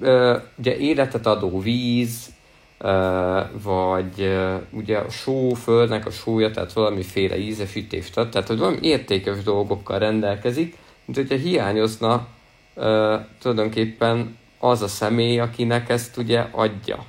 uh, 0.00 0.42
ugye 0.58 0.76
életet 0.76 1.26
adó 1.26 1.60
víz, 1.60 2.32
uh, 2.80 3.62
vagy 3.62 4.20
uh, 4.20 4.54
ugye 4.70 4.98
a 4.98 5.10
só, 5.10 5.54
földnek 5.54 6.06
a 6.06 6.10
sója, 6.10 6.50
tehát 6.50 6.72
valamiféle 6.72 7.38
ízesítést 7.38 8.16
ad, 8.16 8.30
tehát 8.30 8.48
hogy 8.48 8.58
valami 8.58 8.78
értékes 8.80 9.42
dolgokkal 9.42 9.98
rendelkezik, 9.98 10.76
mint 11.04 11.18
hogyha 11.18 11.48
hiányozna 11.48 12.26
uh, 12.74 13.20
tulajdonképpen 13.40 14.36
az 14.68 14.82
a 14.82 14.88
személy, 14.88 15.38
akinek 15.38 15.88
ezt 15.88 16.16
ugye 16.16 16.46
adja. 16.50 17.04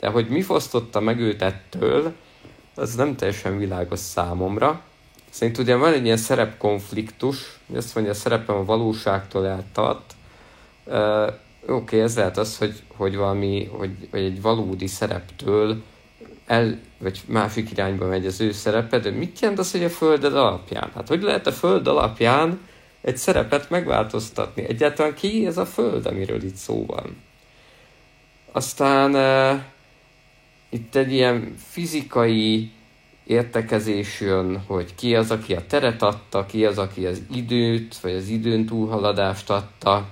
De 0.00 0.08
hogy 0.08 0.28
mi 0.28 0.42
fosztotta 0.42 1.00
meg 1.00 1.20
őt 1.20 1.42
ettől, 1.42 2.12
az 2.74 2.94
nem 2.94 3.16
teljesen 3.16 3.58
világos 3.58 3.98
számomra. 3.98 4.80
Szerint 5.30 5.58
ugye 5.58 5.76
van 5.76 5.92
egy 5.92 6.04
ilyen 6.04 6.16
szerepkonfliktus, 6.16 7.58
azt 7.74 7.94
mondja, 7.94 8.12
a 8.12 8.16
szerepem 8.16 8.56
a 8.56 8.64
valóságtól 8.64 9.46
eltart. 9.46 10.12
Uh, 10.84 11.32
Oké, 11.62 11.72
okay, 11.72 12.00
ez 12.00 12.16
lehet 12.16 12.36
az, 12.36 12.58
hogy, 12.58 12.82
hogy 12.96 13.16
valami, 13.16 13.70
hogy, 13.72 14.08
hogy 14.10 14.20
egy 14.20 14.42
valódi 14.42 14.86
szereptől 14.86 15.82
el, 16.46 16.78
vagy 16.98 17.20
másik 17.26 17.70
irányba 17.70 18.06
megy 18.06 18.26
az 18.26 18.40
ő 18.40 18.52
szerepe, 18.52 18.98
de 18.98 19.10
mit 19.10 19.40
jelent 19.40 19.58
az, 19.58 19.70
hogy 19.70 19.84
a 19.84 19.90
földed 19.90 20.36
alapján? 20.36 20.90
Hát 20.94 21.08
hogy 21.08 21.22
lehet 21.22 21.46
a 21.46 21.52
föld 21.52 21.86
alapján 21.86 22.60
egy 23.00 23.16
szerepet 23.16 23.70
megváltoztatni? 23.70 24.62
Egyáltalán 24.68 25.14
ki 25.14 25.46
ez 25.46 25.58
a 25.58 25.66
föld, 25.66 26.06
amiről 26.06 26.42
itt 26.42 26.54
szó 26.54 26.86
van? 26.86 27.16
Aztán 28.52 29.14
uh, 29.14 29.62
itt 30.68 30.94
egy 30.94 31.12
ilyen 31.12 31.54
fizikai 31.70 32.70
értekezés 33.26 34.20
jön, 34.20 34.62
hogy 34.66 34.94
ki 34.94 35.14
az, 35.14 35.30
aki 35.30 35.54
a 35.54 35.66
teret 35.66 36.02
adta, 36.02 36.46
ki 36.46 36.64
az, 36.64 36.78
aki 36.78 37.06
az 37.06 37.22
időt, 37.34 37.96
vagy 37.96 38.12
az 38.12 38.28
időn 38.28 38.66
túlhaladást 38.66 39.50
adta, 39.50 40.08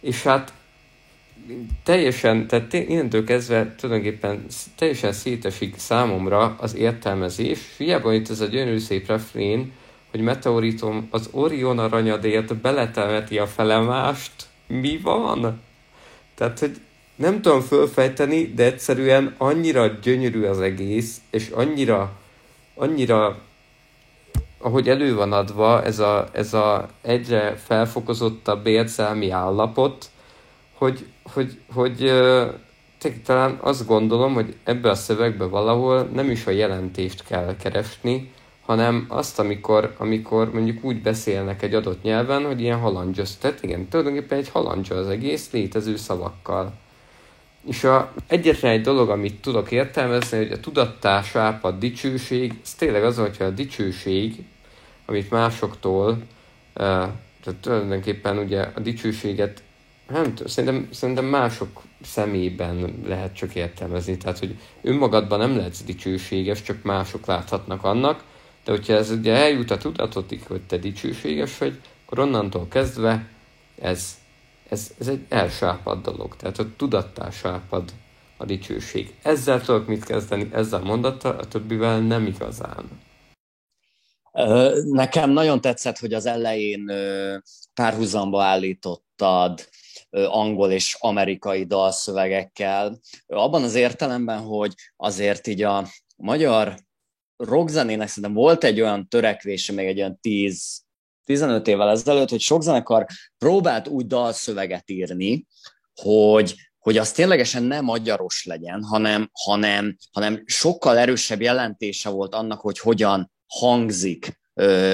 és 0.00 0.22
hát 0.22 0.52
teljesen, 1.82 2.46
tehát 2.46 2.72
innentől 2.72 3.24
kezdve 3.24 3.74
tulajdonképpen 3.74 4.46
teljesen 4.76 5.12
szétesik 5.12 5.78
számomra 5.78 6.56
az 6.60 6.74
értelmezés. 6.74 7.58
Hiába 7.76 8.12
itt 8.12 8.28
ez 8.30 8.40
a 8.40 8.46
gyönyörű 8.46 8.78
szép 8.78 9.06
refrén, 9.06 9.72
hogy 10.12 10.20
meteoritom 10.20 11.08
az 11.10 11.28
Orion 11.32 11.78
aranyadért 11.78 12.56
beletemeti 12.56 13.38
a 13.38 13.46
felemást. 13.46 14.32
Mi 14.66 14.98
van? 15.02 15.60
Tehát, 16.34 16.58
hogy 16.58 16.80
nem 17.14 17.42
tudom 17.42 17.60
fölfejteni, 17.60 18.52
de 18.54 18.64
egyszerűen 18.64 19.34
annyira 19.38 19.86
gyönyörű 19.86 20.44
az 20.44 20.60
egész, 20.60 21.20
és 21.30 21.48
annyira, 21.48 22.12
annyira 22.74 23.38
ahogy 24.58 24.88
elő 24.88 25.14
van 25.14 25.32
adva 25.32 25.84
ez 25.84 25.98
a, 25.98 26.28
ez 26.32 26.54
a 26.54 26.88
egyre 27.02 27.56
felfokozottabb 27.56 28.66
érzelmi 28.66 29.30
állapot, 29.30 30.10
hogy, 30.72 31.06
hogy, 31.32 31.58
hogy 31.74 32.12
hogy 33.02 33.22
talán 33.22 33.58
azt 33.60 33.86
gondolom, 33.86 34.34
hogy 34.34 34.56
ebbe 34.64 34.90
a 34.90 34.94
szövegbe 34.94 35.44
valahol 35.44 36.02
nem 36.02 36.30
is 36.30 36.46
a 36.46 36.50
jelentést 36.50 37.24
kell 37.24 37.56
keresni, 37.56 38.32
hanem 38.72 39.04
azt, 39.08 39.38
amikor, 39.38 39.94
amikor 39.98 40.52
mondjuk 40.52 40.84
úgy 40.84 41.02
beszélnek 41.02 41.62
egy 41.62 41.74
adott 41.74 42.02
nyelven, 42.02 42.44
hogy 42.44 42.60
ilyen 42.60 42.78
halandzsöz. 42.78 43.36
Tehát 43.36 43.62
igen, 43.62 43.88
tulajdonképpen 43.88 44.38
egy 44.38 44.48
halandzsa 44.48 44.94
az 44.94 45.08
egész 45.08 45.50
létező 45.52 45.96
szavakkal. 45.96 46.72
És 47.66 47.84
a 47.84 48.12
egyetlen 48.26 48.72
egy 48.72 48.80
dolog, 48.80 49.10
amit 49.10 49.40
tudok 49.40 49.70
értelmezni, 49.70 50.36
hogy 50.36 50.52
a 50.52 50.60
tudattás, 50.60 51.34
ápad, 51.34 51.78
dicsőség, 51.78 52.54
ez 52.62 52.74
tényleg 52.74 53.04
az, 53.04 53.16
hogyha 53.18 53.44
a 53.44 53.50
dicsőség, 53.50 54.44
amit 55.06 55.30
másoktól, 55.30 56.18
tehát 56.72 57.60
tulajdonképpen 57.60 58.38
ugye 58.38 58.60
a 58.74 58.80
dicsőséget 58.80 59.62
nem 60.08 60.22
tudom, 60.34 60.46
szerintem, 60.46 60.88
szerintem 60.90 61.24
mások 61.24 61.82
szemében 62.02 63.02
lehet 63.06 63.34
csak 63.34 63.54
értelmezni. 63.54 64.16
Tehát, 64.16 64.38
hogy 64.38 64.56
önmagadban 64.82 65.38
nem 65.38 65.56
lehetsz 65.56 65.82
dicsőséges, 65.82 66.62
csak 66.62 66.82
mások 66.82 67.26
láthatnak 67.26 67.84
annak, 67.84 68.24
de 68.64 68.70
hogyha 68.70 68.92
ez 68.92 69.10
ugye 69.10 69.34
eljut 69.34 69.70
a 69.70 69.78
tudatotig, 69.78 70.42
hogy 70.46 70.62
te 70.62 70.76
dicsőséges 70.76 71.58
vagy, 71.58 71.80
akkor 72.06 72.18
onnantól 72.18 72.68
kezdve 72.68 73.28
ez, 73.80 74.18
ez, 74.68 74.90
ez 74.98 75.08
egy 75.08 75.26
elsápad 75.28 76.02
dolog. 76.02 76.36
Tehát 76.36 76.58
a 76.58 76.66
tudattá 76.76 77.30
sápad 77.30 77.92
a 78.36 78.44
dicsőség. 78.44 79.14
Ezzel 79.22 79.60
tudok 79.60 79.86
mit 79.86 80.04
kezdeni, 80.04 80.48
ezzel 80.52 80.80
a 80.80 80.84
mondattal, 80.84 81.36
a 81.38 81.48
többivel 81.48 82.00
nem 82.00 82.26
igazán. 82.26 82.84
Nekem 84.84 85.30
nagyon 85.30 85.60
tetszett, 85.60 85.98
hogy 85.98 86.12
az 86.12 86.26
elején 86.26 86.92
párhuzamba 87.74 88.42
állítottad 88.42 89.68
angol 90.10 90.70
és 90.70 90.96
amerikai 91.00 91.64
dalszövegekkel, 91.64 93.00
abban 93.26 93.62
az 93.62 93.74
értelemben, 93.74 94.38
hogy 94.38 94.74
azért 94.96 95.46
így 95.46 95.62
a 95.62 95.86
magyar 96.16 96.74
rockzenének 97.44 98.08
szerintem 98.08 98.32
volt 98.32 98.64
egy 98.64 98.80
olyan 98.80 99.08
törekvése, 99.08 99.72
még 99.72 99.86
egy 99.86 99.98
olyan 99.98 100.18
10 100.20 100.82
15 101.24 101.68
évvel 101.68 101.90
ezelőtt, 101.90 102.28
hogy 102.28 102.40
sok 102.40 102.62
zenekar 102.62 103.06
próbált 103.38 103.88
úgy 103.88 104.06
dalszöveget 104.06 104.90
írni, 104.90 105.46
hogy, 105.94 106.54
hogy 106.78 106.98
az 106.98 107.12
ténylegesen 107.12 107.62
nem 107.62 107.84
magyaros 107.84 108.44
legyen, 108.44 108.82
hanem, 108.82 109.30
hanem, 109.32 109.96
hanem 110.12 110.42
sokkal 110.46 110.98
erősebb 110.98 111.40
jelentése 111.40 112.08
volt 112.08 112.34
annak, 112.34 112.60
hogy 112.60 112.78
hogyan 112.78 113.32
hangzik 113.46 114.40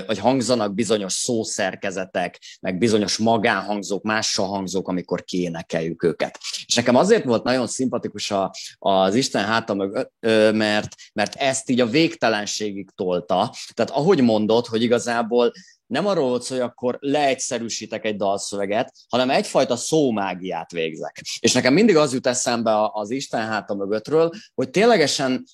vagy 0.06 0.18
hangzanak 0.18 0.74
bizonyos 0.74 1.12
szószerkezetek, 1.12 2.38
meg 2.61 2.78
bizonyos 2.78 3.16
magánhangzók, 3.16 4.02
mással 4.02 4.46
hangzók, 4.46 4.88
amikor 4.88 5.24
kiénekeljük 5.24 6.02
őket. 6.02 6.38
És 6.66 6.74
nekem 6.74 6.96
azért 6.96 7.24
volt 7.24 7.44
nagyon 7.44 7.66
szimpatikus 7.66 8.30
a, 8.30 8.54
az 8.78 9.14
Isten 9.14 9.44
háta 9.44 9.74
mögött, 9.74 10.12
mert, 10.52 10.94
mert 11.12 11.34
ezt 11.34 11.70
így 11.70 11.80
a 11.80 11.86
végtelenségig 11.86 12.90
tolta. 12.94 13.54
Tehát 13.74 13.90
ahogy 13.90 14.20
mondod, 14.20 14.66
hogy 14.66 14.82
igazából 14.82 15.52
nem 15.86 16.06
arról 16.06 16.28
volt 16.28 16.46
hogy 16.46 16.61
akkor 16.61 16.96
leegyszerűsítek 17.00 18.04
egy 18.04 18.16
dalszöveget, 18.16 18.92
hanem 19.09 19.30
egyfajta 19.30 19.76
szómágiát 19.76 20.70
végzek. 20.70 21.20
És 21.40 21.52
nekem 21.52 21.72
mindig 21.72 21.96
az 21.96 22.12
jut 22.12 22.26
eszembe 22.26 22.90
az 22.92 23.11
Isten 23.11 23.46
háta 23.46 23.74
mögöttről, 23.74 24.30
hogy 24.54 24.70
ténylegesen 24.70 25.44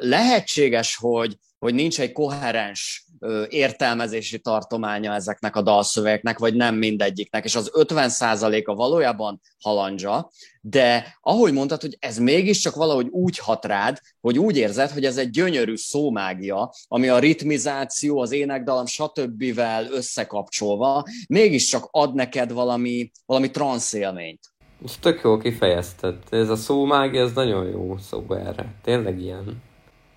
lehetséges, 0.00 0.96
hogy, 0.96 1.36
hogy 1.58 1.74
nincs 1.74 2.00
egy 2.00 2.12
koherens 2.12 3.04
értelmezési 3.48 4.38
tartománya 4.38 5.14
ezeknek 5.14 5.56
a 5.56 5.62
dalszövegeknek, 5.62 6.38
vagy 6.38 6.54
nem 6.54 6.74
mindegyiknek, 6.74 7.44
és 7.44 7.54
az 7.54 7.70
50% 7.74 8.64
a 8.64 8.74
valójában 8.74 9.40
halandzsa, 9.62 10.30
de 10.60 11.18
ahogy 11.20 11.52
mondtad, 11.52 11.80
hogy 11.80 11.96
ez 12.00 12.18
mégiscsak 12.18 12.74
valahogy 12.74 13.08
úgy 13.10 13.38
hat 13.38 13.64
rád, 13.64 13.98
hogy 14.20 14.38
úgy 14.38 14.56
érzed, 14.56 14.90
hogy 14.90 15.04
ez 15.04 15.16
egy 15.16 15.30
gyönyörű 15.30 15.76
szómágia, 15.76 16.72
ami 16.88 17.08
a 17.08 17.18
ritmizáció, 17.18 18.18
az 18.18 18.32
énekdalam, 18.32 18.86
stb. 18.86 19.44
összekapcsolva, 19.90 21.04
mégiscsak 21.28 21.88
ad 21.90 22.14
neked 22.14 22.52
valami, 22.52 23.10
valami 23.26 23.50
transzélményt. 23.50 24.40
Ez 24.84 24.96
tök 25.00 25.20
jól 25.22 25.38
kifejezted. 25.38 26.16
Ez 26.30 26.48
a 26.48 26.56
szómágia, 26.56 27.22
ez 27.22 27.32
nagyon 27.32 27.66
jó 27.66 27.96
szó 27.98 28.24
erre. 28.28 28.74
Tényleg 28.82 29.20
ilyen. 29.20 29.62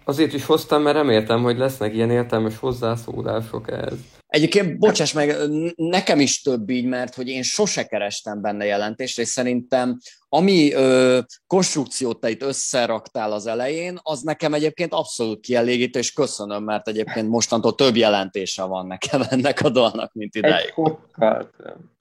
Azért 0.05 0.33
is 0.33 0.45
hoztam, 0.45 0.81
mert 0.81 0.95
reméltem, 0.95 1.41
hogy 1.41 1.57
lesznek 1.57 1.93
ilyen 1.93 2.11
értelmes 2.11 2.57
hozzászólások 2.57 3.71
ehhez. 3.71 3.97
Egyébként, 4.27 4.79
bocsáss 4.79 5.13
meg, 5.13 5.35
nekem 5.75 6.19
is 6.19 6.41
több 6.41 6.69
így, 6.69 6.85
mert 6.85 7.15
hogy 7.15 7.27
én 7.27 7.41
sose 7.41 7.85
kerestem 7.85 8.41
benne 8.41 8.65
jelentést, 8.65 9.19
és 9.19 9.27
szerintem 9.27 9.97
ami 10.29 10.73
ö, 10.73 11.19
konstrukciót 11.47 12.19
te 12.19 12.29
itt 12.29 12.41
összeraktál 12.41 13.31
az 13.31 13.47
elején, 13.47 13.99
az 14.01 14.21
nekem 14.21 14.53
egyébként 14.53 14.93
abszolút 14.93 15.39
kielégítő, 15.39 15.99
és 15.99 16.13
köszönöm, 16.13 16.63
mert 16.63 16.87
egyébként 16.87 17.29
mostantól 17.29 17.75
több 17.75 17.95
jelentése 17.95 18.63
van 18.63 18.87
nekem 18.87 19.21
ennek 19.29 19.61
a 19.61 19.69
dalnak, 19.69 20.13
mint 20.13 20.35
ideig. 20.35 20.73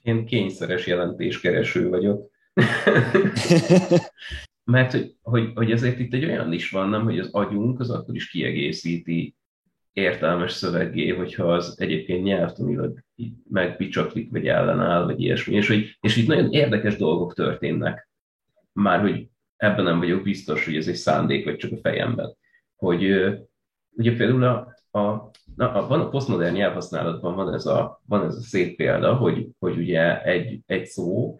Én 0.03 0.27
kényszeres 0.27 0.87
jelentéskereső 0.87 1.89
vagyok. 1.89 2.31
Mert 4.73 4.93
hogy, 4.93 5.17
hogy, 5.23 5.51
hogy 5.55 5.71
ezért 5.71 5.99
itt 5.99 6.13
egy 6.13 6.25
olyan 6.25 6.53
is 6.53 6.71
van, 6.71 6.89
nem, 6.89 7.03
hogy 7.03 7.19
az 7.19 7.29
agyunk 7.33 7.81
az 7.81 7.91
akkor 7.91 8.15
is 8.15 8.31
kiegészíti 8.31 9.37
értelmes 9.93 10.53
szöveggé, 10.53 11.09
hogyha 11.09 11.53
az 11.53 11.75
egyébként 11.79 12.25
nyelvtanilag 12.25 13.05
megpicsaklik, 13.51 14.31
vagy 14.31 14.47
ellenáll, 14.47 15.05
vagy 15.05 15.21
ilyesmi. 15.21 15.55
És, 15.55 15.69
hogy, 15.69 15.97
és 16.01 16.17
itt 16.17 16.27
nagyon 16.27 16.53
érdekes 16.53 16.97
dolgok 16.97 17.35
történnek. 17.35 18.09
Már 18.73 19.01
hogy 19.01 19.29
ebben 19.57 19.85
nem 19.85 19.99
vagyok 19.99 20.23
biztos, 20.23 20.65
hogy 20.65 20.77
ez 20.77 20.89
egy 20.89 20.95
szándék, 20.95 21.45
vagy 21.45 21.57
csak 21.57 21.73
a 21.73 21.81
fejemben. 21.83 22.37
Hogy 22.77 23.03
ugye 23.91 24.17
például 24.17 24.45
a, 24.45 24.75
a, 24.99 25.31
na, 25.57 25.73
a, 25.73 25.87
van 25.87 26.01
a 26.01 26.09
posztmodern 26.09 26.55
nyelvhasználatban 26.55 27.35
van 27.35 27.55
ez 27.55 27.67
a, 27.67 28.03
van 28.07 28.25
ez 28.25 28.37
a 28.37 28.41
szép 28.41 28.77
példa, 28.77 29.15
hogy, 29.15 29.49
hogy 29.59 29.77
ugye 29.77 30.23
egy, 30.23 30.61
egy 30.67 30.87
szó 30.87 31.39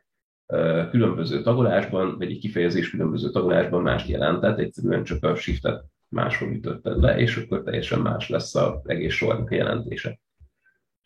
különböző 0.91 1.43
tagolásban, 1.43 2.19
vagy 2.19 2.31
egy 2.31 2.39
kifejezés 2.39 2.91
különböző 2.91 3.31
tagolásban 3.31 3.83
mást 3.83 4.09
jelentett, 4.09 4.59
egyszerűen 4.59 5.05
csak 5.05 5.25
a 5.25 5.35
shiftet 5.35 5.85
máshol 6.09 6.51
ütötted 6.51 7.01
le, 7.01 7.19
és 7.19 7.37
akkor 7.37 7.63
teljesen 7.63 8.01
más 8.01 8.29
lesz 8.29 8.55
az 8.55 8.81
egész 8.85 9.15
sornak 9.15 9.51
a 9.51 9.55
jelentése. 9.55 10.19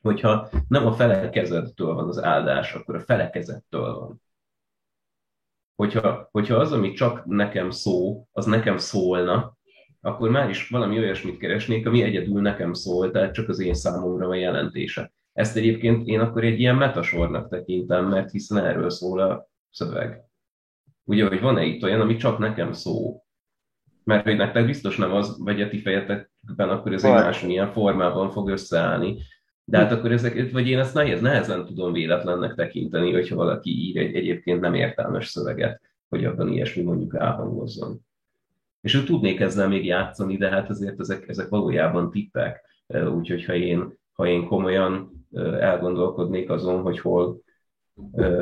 Hogyha 0.03 0.49
nem 0.69 0.87
a 0.87 0.93
felekezettől 0.93 1.95
van 1.95 2.09
az 2.09 2.23
áldás, 2.23 2.75
akkor 2.75 2.95
a 2.95 3.01
felekezettől 3.01 3.95
van. 3.95 4.23
Hogyha, 5.75 6.29
hogyha 6.31 6.57
az, 6.57 6.73
ami 6.73 6.93
csak 6.93 7.25
nekem 7.25 7.71
szó, 7.71 8.27
az 8.33 8.47
nekem 8.47 8.79
szólna, 8.79 9.57
akkor 10.01 10.31
már 10.31 10.49
is 10.49 10.69
valami 10.69 10.99
olyasmit 10.99 11.39
keresnék, 11.39 11.87
ami 11.87 12.03
egyedül 12.03 12.41
nekem 12.41 12.73
szól, 12.73 13.11
tehát 13.11 13.35
csak 13.35 13.49
az 13.49 13.59
én 13.59 13.75
számomra 13.75 14.27
van 14.27 14.39
jelentése. 14.39 15.13
Ezt 15.37 15.57
egyébként 15.57 16.07
én 16.07 16.21
akkor 16.21 16.45
egy 16.45 16.61
ilyen 16.61 16.77
metasornak 16.77 17.49
tekintem, 17.49 18.09
mert 18.09 18.31
hiszen 18.31 18.65
erről 18.65 18.91
szól 18.91 19.21
a 19.21 19.49
szöveg. 19.71 20.25
Ugye, 21.05 21.29
hogy 21.29 21.41
van-e 21.41 21.65
itt 21.65 21.83
olyan, 21.83 22.01
ami 22.01 22.17
csak 22.17 22.39
nekem 22.39 22.73
szó? 22.73 23.23
Mert 24.05 24.25
hogy 24.25 24.37
nektek 24.37 24.67
biztos 24.67 24.97
nem 24.97 25.13
az, 25.13 25.39
vagy 25.39 25.63
a 25.63 25.69
ti 25.69 25.79
fejetekben 25.79 26.69
akkor 26.69 26.93
ez 26.93 27.05
egy 27.05 27.11
másmilyen 27.11 27.73
formában 27.73 28.31
fog 28.31 28.49
összeállni. 28.49 29.17
De 29.65 29.79
hát 29.79 29.93
akkor 29.93 30.13
ezek, 30.13 30.53
vagy 30.53 30.69
én 30.69 30.79
ezt 30.79 30.95
nehéz, 30.95 31.21
nehezen 31.21 31.65
tudom 31.65 31.93
véletlennek 31.93 32.55
tekinteni, 32.55 33.13
hogyha 33.13 33.37
valaki 33.37 33.71
ír 33.71 33.97
egy 33.97 34.15
egyébként 34.15 34.61
nem 34.61 34.75
értelmes 34.75 35.27
szöveget, 35.27 35.81
hogy 36.09 36.25
abban 36.25 36.53
ilyesmi 36.53 36.83
mondjuk 36.83 37.15
elhangozzon. 37.15 38.01
És 38.81 38.95
ő 38.95 39.05
tudnék 39.05 39.41
ezzel 39.41 39.69
még 39.69 39.85
játszani, 39.85 40.37
de 40.37 40.49
hát 40.49 40.71
azért 40.71 41.01
ezek, 41.01 41.29
ezek 41.29 41.49
valójában 41.49 42.11
tippek. 42.11 42.65
Úgyhogy 43.15 43.45
ha 43.45 43.55
én, 43.55 43.99
ha 44.13 44.27
én 44.27 44.47
komolyan 44.47 45.16
elgondolkodnék 45.61 46.51
azon, 46.51 46.83
hogy 46.83 46.99
hol 46.99 47.41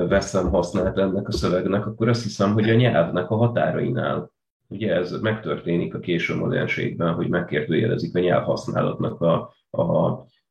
veszem 0.09 0.51
hasznát 0.51 0.99
ennek 0.99 1.28
a 1.28 1.32
szövegnek, 1.32 1.86
akkor 1.86 2.09
azt 2.09 2.22
hiszem, 2.22 2.53
hogy 2.53 2.70
a 2.70 2.74
nyelvnek 2.74 3.30
a 3.30 3.36
határainál. 3.36 4.32
Ugye 4.68 4.95
ez 4.95 5.20
megtörténik 5.20 5.95
a 5.95 5.99
késő 5.99 6.34
modernségben, 6.36 7.14
hogy 7.14 7.28
megkérdőjelezik 7.28 8.16
a 8.16 8.20
nyelvhasználatnak 8.20 9.20
a, 9.20 9.55
a, 9.70 9.84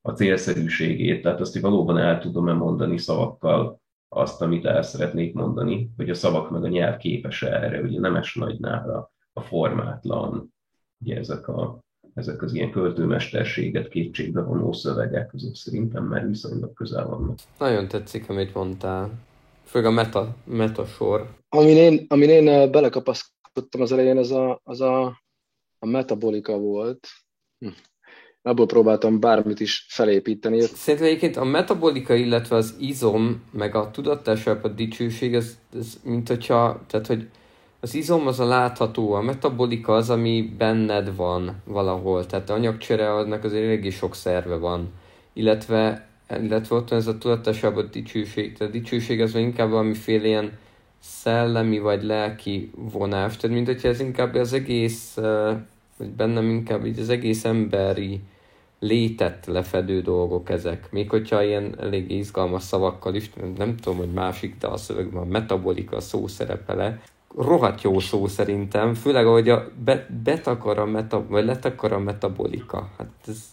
a 0.01 0.11
célszerűségét, 0.11 1.21
tehát 1.21 1.39
azt, 1.39 1.53
hogy 1.53 1.61
valóban 1.61 1.97
el 1.97 2.19
tudom-e 2.19 2.53
mondani 2.53 2.97
szavakkal 2.97 3.81
azt, 4.09 4.41
amit 4.41 4.65
el 4.65 4.81
szeretnék 4.81 5.33
mondani, 5.33 5.91
hogy 5.97 6.09
a 6.09 6.13
szavak 6.13 6.49
meg 6.49 6.63
a 6.63 6.67
nyelv 6.67 6.97
képes 6.97 7.43
erre, 7.43 7.81
ugye 7.81 7.99
nemes 7.99 8.35
nagynál 8.35 8.89
a, 8.89 9.11
a 9.33 9.41
formátlan, 9.41 10.53
ugye 10.99 11.17
ezek 11.17 11.47
a 11.47 11.79
ezek 12.13 12.41
az 12.41 12.53
ilyen 12.53 12.71
költőmesterséget 12.71 13.87
kétségbe 13.87 14.41
vonó 14.41 14.73
szövegek, 14.73 15.33
azok 15.33 15.55
szerintem 15.55 16.03
már 16.03 16.27
viszonylag 16.27 16.73
közel 16.73 17.07
vannak. 17.07 17.37
Nagyon 17.59 17.87
tetszik, 17.87 18.29
amit 18.29 18.53
mondtál. 18.53 19.11
Főleg 19.63 19.87
a 19.87 19.93
meta, 19.93 20.35
meta 20.43 20.85
sor. 20.85 21.29
Amin 21.49 21.77
én, 21.77 22.05
amin 22.09 22.29
én 22.29 22.71
belekapaszkodtam 22.71 23.81
az 23.81 23.91
elején, 23.91 24.17
az 24.17 24.31
a, 24.31 24.59
az 24.63 24.81
a, 24.81 25.05
a 25.79 25.85
metabolika 25.85 26.57
volt. 26.57 27.07
Hm. 27.59 27.67
Abból 28.41 28.65
próbáltam 28.65 29.19
bármit 29.19 29.59
is 29.59 29.85
felépíteni. 29.89 30.61
Szerintem 30.61 31.07
egyébként 31.07 31.37
a 31.37 31.43
metabolika, 31.43 32.13
illetve 32.13 32.55
az 32.55 32.75
izom, 32.79 33.43
meg 33.51 33.75
a 33.75 33.91
tudatásabb 33.91 34.63
a 34.63 34.67
dicsőség, 34.67 35.33
ez, 35.33 35.57
ez 35.75 35.99
mint 36.03 36.27
hogyha, 36.27 36.81
tehát 36.87 37.07
hogy 37.07 37.29
az 37.83 37.95
izom 37.95 38.27
az 38.27 38.39
a 38.39 38.45
látható, 38.45 39.13
a 39.13 39.21
metabolika 39.21 39.93
az, 39.93 40.09
ami 40.09 40.53
benned 40.57 41.15
van 41.15 41.61
valahol, 41.65 42.25
tehát 42.25 42.49
a 42.49 42.53
anyagcsere 42.53 43.13
annak 43.13 43.43
azért 43.43 43.63
eléggé 43.63 43.89
sok 43.89 44.15
szerve 44.15 44.55
van, 44.55 44.91
illetve, 45.33 46.07
illetve 46.41 46.75
ott 46.75 46.89
van 46.89 46.99
ez 46.99 47.07
a 47.07 47.17
tudatosabb 47.17 47.75
a 47.75 47.81
dicsőség, 47.81 48.57
tehát 48.57 48.73
a 48.73 48.77
dicsőség 48.77 49.21
az 49.21 49.35
inkább 49.35 49.69
valamiféle 49.69 50.27
ilyen 50.27 50.51
szellemi 50.99 51.79
vagy 51.79 52.03
lelki 52.03 52.71
vonás, 52.91 53.37
tehát 53.37 53.55
mint 53.55 53.67
hogyha 53.67 53.87
ez 53.87 53.99
inkább 53.99 54.35
az 54.35 54.53
egész, 54.53 55.13
vagy 55.97 56.09
bennem 56.15 56.49
inkább 56.49 56.85
így 56.85 56.99
az 56.99 57.09
egész 57.09 57.45
emberi 57.45 58.21
létet 58.79 59.45
lefedő 59.45 60.01
dolgok 60.01 60.49
ezek. 60.49 60.91
Még 60.91 61.09
hogyha 61.09 61.43
ilyen 61.43 61.75
elég 61.79 62.11
izgalmas 62.11 62.63
szavakkal 62.63 63.15
is, 63.15 63.29
nem 63.57 63.75
tudom, 63.75 63.97
hogy 63.97 64.11
másik, 64.11 64.57
de 64.57 64.67
a 64.67 64.77
szövegben 64.77 65.21
a 65.21 65.25
metabolika 65.25 65.99
szó 65.99 66.27
szerepele, 66.27 67.01
rohadt 67.35 67.81
jó 67.81 67.99
szó 67.99 68.27
szerintem, 68.27 68.93
főleg 68.93 69.25
ahogy 69.25 69.49
a 69.49 69.71
be, 69.83 70.07
betakar 70.23 70.77
a 70.77 70.85
meta, 70.85 71.25
vagy 71.27 71.45
letakar 71.45 71.91
a 71.91 71.99
metabolika. 71.99 72.89
Hát 72.97 73.11
ez 73.27 73.43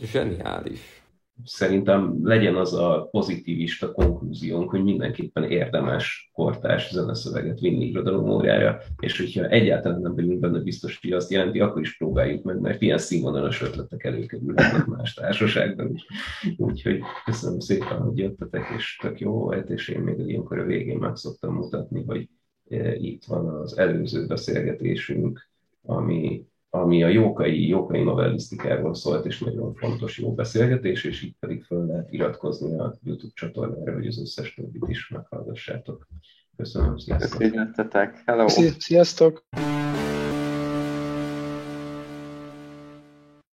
zseniális. 0.00 0.98
Szerintem 1.44 2.18
legyen 2.22 2.56
az 2.56 2.74
a 2.74 3.08
pozitivista 3.10 3.92
konklúziónk, 3.92 4.70
hogy 4.70 4.82
mindenképpen 4.82 5.44
érdemes 5.44 6.30
kortárs 6.32 6.90
zeneszöveget 6.90 7.60
vinni 7.60 7.84
irodalom 7.84 8.30
órára, 8.30 8.78
és 9.00 9.18
hogyha 9.18 9.48
egyáltalán 9.48 10.00
nem 10.00 10.14
vagyunk 10.14 10.40
benne 10.40 10.58
biztos, 10.58 10.98
hogy 11.02 11.12
azt 11.12 11.30
jelenti, 11.30 11.60
akkor 11.60 11.80
is 11.80 11.96
próbáljuk 11.96 12.42
meg, 12.44 12.60
mert 12.60 12.82
ilyen 12.82 12.98
színvonalas 12.98 13.62
ötletek 13.62 14.04
előkerülhetnek 14.04 14.86
más 14.86 15.14
társaságban 15.14 15.94
is. 15.94 16.06
Úgyhogy 16.56 17.00
köszönöm 17.24 17.60
szépen, 17.60 18.00
hogy 18.00 18.18
jöttetek, 18.18 18.64
és 18.76 18.98
tök 19.02 19.20
jó 19.20 19.32
volt, 19.32 19.70
és 19.70 19.88
én 19.88 20.00
még 20.00 20.18
ilyenkor 20.18 20.58
a 20.58 20.64
végén 20.64 20.98
meg 20.98 21.16
szoktam 21.16 21.54
mutatni, 21.54 22.04
hogy 22.06 22.28
itt 22.98 23.24
van 23.24 23.48
az 23.48 23.78
előző 23.78 24.26
beszélgetésünk, 24.26 25.48
ami, 25.82 26.46
ami 26.70 27.02
a 27.02 27.08
jókai, 27.08 27.68
jókai 27.68 28.02
novellisztikáról 28.02 28.94
szólt, 28.94 29.26
és 29.26 29.38
nagyon 29.38 29.74
fontos 29.74 30.18
jó 30.18 30.34
beszélgetés, 30.34 31.04
és 31.04 31.22
itt 31.22 31.36
pedig 31.38 31.62
föl 31.62 31.86
lehet 31.86 32.12
iratkozni 32.12 32.78
a 32.78 32.98
YouTube 33.02 33.32
csatornára, 33.34 33.92
hogy 33.92 34.06
az 34.06 34.20
összes 34.20 34.54
többit 34.54 34.88
is 34.88 35.08
meghallgassátok. 35.08 36.06
Köszönöm, 36.56 36.96
sziasztok! 36.96 37.40
Köszönöm, 37.40 37.72
Hello! 38.24 38.48
Sziasztok! 38.78 39.46